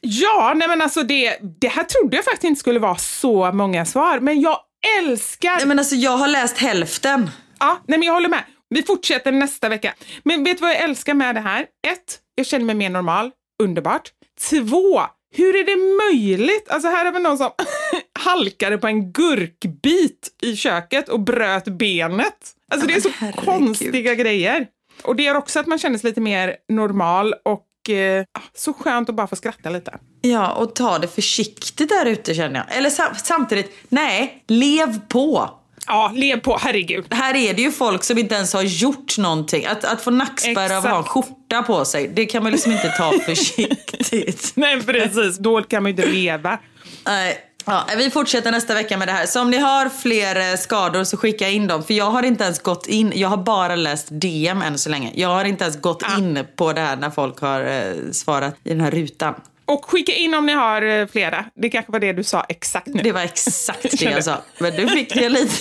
Ja, 0.01 0.52
nej 0.56 0.68
men 0.68 0.82
alltså 0.82 1.02
det, 1.02 1.39
det 1.60 1.68
här 1.68 1.85
trodde 1.85 2.16
jag 2.16 2.24
faktiskt 2.24 2.44
inte 2.44 2.60
skulle 2.60 2.78
vara 2.78 2.97
så 2.97 3.52
många 3.52 3.85
svar, 3.85 4.20
men 4.20 4.40
jag 4.40 4.59
älskar... 4.98 5.56
Nej, 5.56 5.66
men 5.66 5.78
alltså, 5.78 5.94
jag 5.94 6.16
har 6.16 6.28
läst 6.28 6.59
hälften. 6.59 7.31
Ja, 7.64 7.78
nej 7.88 7.98
men 7.98 8.06
jag 8.06 8.14
håller 8.14 8.28
med. 8.28 8.44
Vi 8.68 8.82
fortsätter 8.82 9.32
nästa 9.32 9.68
vecka. 9.68 9.94
Men 10.22 10.44
vet 10.44 10.58
du 10.58 10.62
vad 10.62 10.70
jag 10.70 10.80
älskar 10.80 11.14
med 11.14 11.34
det 11.34 11.40
här? 11.40 11.60
Ett, 11.88 12.18
jag 12.34 12.46
känner 12.46 12.64
mig 12.64 12.74
mer 12.74 12.90
normal. 12.90 13.30
Underbart. 13.62 14.12
Två, 14.50 15.02
hur 15.36 15.56
är 15.56 15.64
det 15.64 16.12
möjligt? 16.12 16.70
Alltså 16.70 16.88
här 16.88 17.04
har 17.04 17.12
vi 17.12 17.20
någon 17.20 17.38
som 17.38 17.50
halkade 18.18 18.78
på 18.78 18.86
en 18.86 19.12
gurkbit 19.12 20.28
i 20.42 20.56
köket 20.56 21.08
och 21.08 21.20
bröt 21.20 21.64
benet. 21.64 22.52
Alltså 22.72 22.86
det 22.88 22.94
är 22.94 23.00
så 23.00 23.10
herregud. 23.18 23.44
konstiga 23.44 24.14
grejer. 24.14 24.66
Och 25.02 25.16
det 25.16 25.22
gör 25.22 25.34
också 25.34 25.60
att 25.60 25.66
man 25.66 25.78
känner 25.78 25.98
sig 25.98 26.10
lite 26.10 26.20
mer 26.20 26.56
normal 26.72 27.34
och 27.44 27.90
eh, 27.90 28.24
så 28.54 28.72
skönt 28.72 29.08
att 29.08 29.14
bara 29.14 29.26
få 29.26 29.36
skratta 29.36 29.70
lite. 29.70 29.98
Ja, 30.20 30.52
och 30.52 30.74
ta 30.74 30.98
det 30.98 31.08
försiktigt 31.08 31.88
där 31.88 32.06
ute 32.06 32.34
känner 32.34 32.64
jag. 32.68 32.78
Eller 32.78 32.90
sam- 32.90 33.14
samtidigt, 33.24 33.72
nej, 33.88 34.44
lev 34.48 35.00
på. 35.08 35.50
Ja, 35.86 36.12
lev 36.15 36.40
på, 36.40 36.59
herregud. 36.61 37.05
Här 37.11 37.35
är 37.36 37.55
det 37.55 37.62
ju 37.62 37.73
folk 37.73 38.05
som 38.05 38.19
inte 38.19 38.35
ens 38.35 38.52
har 38.52 38.62
gjort 38.62 39.19
någonting. 39.19 39.66
Att, 39.66 39.85
att 39.85 40.02
få 40.02 40.11
nackspärr 40.11 40.77
av 40.77 40.85
att 40.85 40.90
ha 40.90 40.98
en 40.98 41.05
skjorta 41.05 41.62
på 41.62 41.85
sig, 41.85 42.09
det 42.15 42.27
kan 42.27 42.43
man 42.43 42.52
liksom 42.52 42.73
inte 42.73 42.89
ta 42.89 43.12
försiktigt. 43.27 44.52
Nej, 44.55 44.82
precis. 44.82 45.39
Då 45.39 45.62
kan 45.62 45.82
man 45.82 45.93
ju 45.93 46.02
inte 46.02 46.12
leva. 46.12 46.59
Nej. 47.06 47.39
Ja, 47.66 47.86
vi 47.97 48.11
fortsätter 48.11 48.52
nästa 48.52 48.74
vecka 48.74 48.98
med 48.98 49.09
det 49.09 49.12
här. 49.12 49.27
Så 49.27 49.40
om 49.40 49.51
ni 49.51 49.59
har 49.59 49.89
fler 49.89 50.51
eh, 50.51 50.56
skador 50.56 51.05
så 51.05 51.16
skicka 51.16 51.48
in 51.48 51.66
dem. 51.66 51.82
För 51.85 51.94
jag 51.94 52.11
har 52.11 52.23
inte 52.23 52.44
ens 52.44 52.59
gått 52.59 52.86
in, 52.86 53.12
jag 53.15 53.28
har 53.28 53.36
bara 53.36 53.77
läst 53.77 54.09
DM 54.11 54.62
än 54.62 54.78
så 54.78 54.90
länge. 54.90 55.12
Jag 55.15 55.28
har 55.28 55.44
inte 55.44 55.65
ens 55.65 55.81
gått 55.81 56.02
in 56.19 56.47
på 56.56 56.73
det 56.73 56.81
här 56.81 56.97
när 56.97 57.11
folk 57.11 57.40
har 57.40 57.61
eh, 57.61 58.11
svarat 58.12 58.55
i 58.65 58.69
den 58.69 58.81
här 58.81 58.90
rutan. 58.90 59.35
Och 59.66 59.84
skicka 59.84 60.12
in 60.12 60.34
om 60.34 60.46
ni 60.46 60.52
har 60.52 60.82
eh, 60.82 61.06
flera. 61.06 61.44
Det 61.54 61.68
kanske 61.70 61.92
var 61.92 61.98
det 62.00 62.12
du 62.12 62.24
sa 62.24 62.44
exakt 62.48 62.86
nu. 62.86 63.02
Det 63.02 63.12
var 63.12 63.20
exakt 63.20 63.82
det 63.82 64.02
jag 64.02 64.24
sa. 64.30 64.42
Men 64.58 64.76
du 64.76 64.88
fick 64.88 65.14
det 65.14 65.28
lite. 65.28 65.54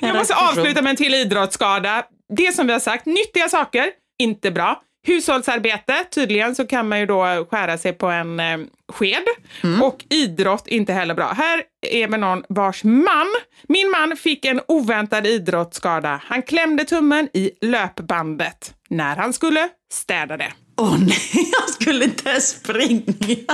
Jag 0.00 0.16
måste 0.16 0.34
avsluta 0.34 0.82
med 0.82 0.90
en 0.90 0.96
till 0.96 1.14
idrottsskada. 1.14 2.02
Det 2.36 2.54
som 2.54 2.66
vi 2.66 2.72
har 2.72 2.80
sagt, 2.80 3.06
nyttiga 3.06 3.48
saker, 3.48 3.90
inte 4.18 4.50
bra. 4.50 4.80
Hushållsarbete, 5.06 6.04
tydligen 6.14 6.54
så 6.54 6.66
kan 6.66 6.88
man 6.88 7.00
ju 7.00 7.06
då 7.06 7.46
skära 7.50 7.78
sig 7.78 7.92
på 7.92 8.06
en 8.06 8.40
eh, 8.40 8.58
sked. 8.92 9.22
Och 9.82 10.04
idrott, 10.10 10.66
inte 10.68 10.92
heller 10.92 11.14
bra. 11.14 11.32
Här 11.32 11.62
är 11.90 12.08
med 12.08 12.20
någon 12.20 12.44
vars 12.48 12.84
man, 12.84 13.26
min 13.68 13.90
man 13.90 14.16
fick 14.16 14.44
en 14.44 14.60
oväntad 14.68 15.26
idrottsskada. 15.26 16.20
Han 16.24 16.42
klämde 16.42 16.84
tummen 16.84 17.28
i 17.32 17.50
löpbandet 17.60 18.74
när 18.90 19.16
han 19.16 19.32
skulle 19.32 19.68
städa 19.92 20.36
det. 20.36 20.52
Åh 20.76 20.98
nej, 20.98 21.18
jag 21.58 21.70
skulle 21.70 22.04
inte 22.04 22.40
springa. 22.40 23.02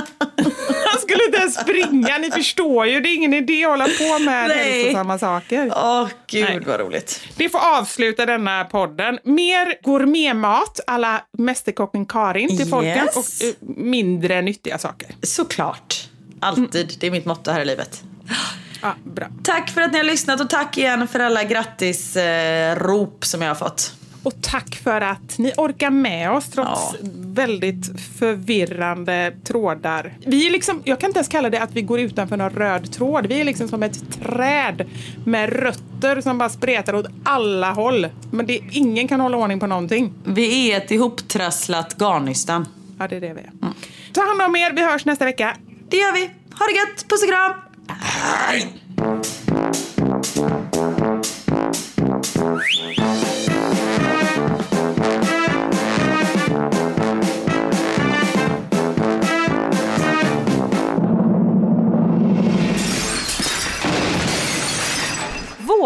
Han 0.90 1.00
skulle 1.00 1.24
inte 1.26 1.38
ens 1.38 1.54
springa, 1.60 2.18
ni 2.18 2.30
förstår 2.30 2.86
ju. 2.86 3.00
Det 3.00 3.08
är 3.08 3.14
ingen 3.14 3.34
idé 3.34 3.64
att 3.64 3.70
hålla 3.70 3.84
på 3.84 4.18
med 4.24 4.48
Nej. 4.48 4.82
hälsosamma 4.82 5.18
saker. 5.18 5.72
Åh 5.76 6.08
gud 6.26 6.44
Nej. 6.48 6.60
vad 6.66 6.80
roligt. 6.80 7.20
Det 7.36 7.48
får 7.48 7.58
avsluta 7.78 8.26
denna 8.26 8.64
podden. 8.64 9.18
Mer 9.24 9.82
gourmetmat 9.84 10.80
alla 10.86 11.24
Mästerkocken 11.38 12.06
Karin 12.06 12.48
till 12.48 12.60
Yes. 12.60 12.70
folket 12.70 13.16
och 13.16 13.24
eh, 13.46 13.54
mindre 13.76 14.42
nyttiga 14.42 14.78
saker. 14.78 15.08
Såklart. 15.22 16.08
Alltid. 16.40 16.96
Det 17.00 17.06
är 17.06 17.10
mitt 17.10 17.24
motto 17.24 17.50
här 17.50 17.60
i 17.60 17.64
livet. 17.64 18.02
Ja, 18.82 18.94
bra. 19.04 19.26
Tack 19.44 19.70
för 19.70 19.80
att 19.80 19.92
ni 19.92 19.98
har 19.98 20.04
lyssnat 20.04 20.40
och 20.40 20.50
tack 20.50 20.78
igen 20.78 21.08
för 21.08 21.20
alla 21.20 21.44
grattisrop 21.44 23.14
eh, 23.14 23.26
som 23.26 23.42
jag 23.42 23.48
har 23.48 23.54
fått. 23.54 23.92
Och 24.22 24.42
tack 24.42 24.74
för 24.76 25.00
att 25.00 25.38
ni 25.38 25.52
orkar 25.56 25.90
med 25.90 26.30
oss 26.30 26.48
trots 26.50 26.70
Ja. 27.00 27.08
väldigt 27.16 28.00
förvirrande 28.18 29.32
trådar. 29.44 30.14
Vi 30.26 30.46
är 30.46 30.50
liksom, 30.50 30.82
jag 30.84 31.00
kan 31.00 31.08
inte 31.10 31.18
ens 31.18 31.28
kalla 31.28 31.50
det 31.50 31.58
att 31.62 31.72
vi 31.72 31.82
går 31.82 32.00
utanför 32.00 32.36
någon 32.36 32.50
röd 32.50 32.92
tråd. 32.92 33.26
Vi 33.26 33.40
är 33.40 33.44
liksom 33.44 33.68
som 33.68 33.82
ett 33.82 34.22
träd 34.22 34.86
med 35.24 35.52
rötter 35.52 36.20
som 36.20 36.38
bara 36.38 36.48
spretar 36.48 36.94
åt 36.94 37.06
alla 37.24 37.72
håll. 37.72 38.06
Men 38.30 38.46
det, 38.46 38.60
ingen 38.70 39.08
kan 39.08 39.20
hålla 39.20 39.36
ordning 39.36 39.60
på 39.60 39.66
någonting. 39.66 40.12
Vi 40.24 40.72
är 40.72 40.76
ett 40.76 40.90
ihoptrasslat 40.90 41.96
garnnystan. 42.00 42.68
Ja, 42.98 43.08
det 43.08 43.16
är 43.16 43.20
det 43.20 43.32
vi 43.34 43.40
är. 43.40 43.50
Ta 44.12 44.20
hand 44.26 44.42
om 44.42 44.56
er, 44.56 44.72
vi 44.72 44.84
hörs 44.84 45.04
nästa 45.04 45.24
vecka. 45.24 45.56
Det 45.88 45.96
gör 45.96 46.12
vi. 46.12 46.20
Ha 46.58 46.66
det 46.66 46.72
gött. 46.72 47.08
Puss 47.08 47.22
och 47.22 47.28
kram. 47.28 47.52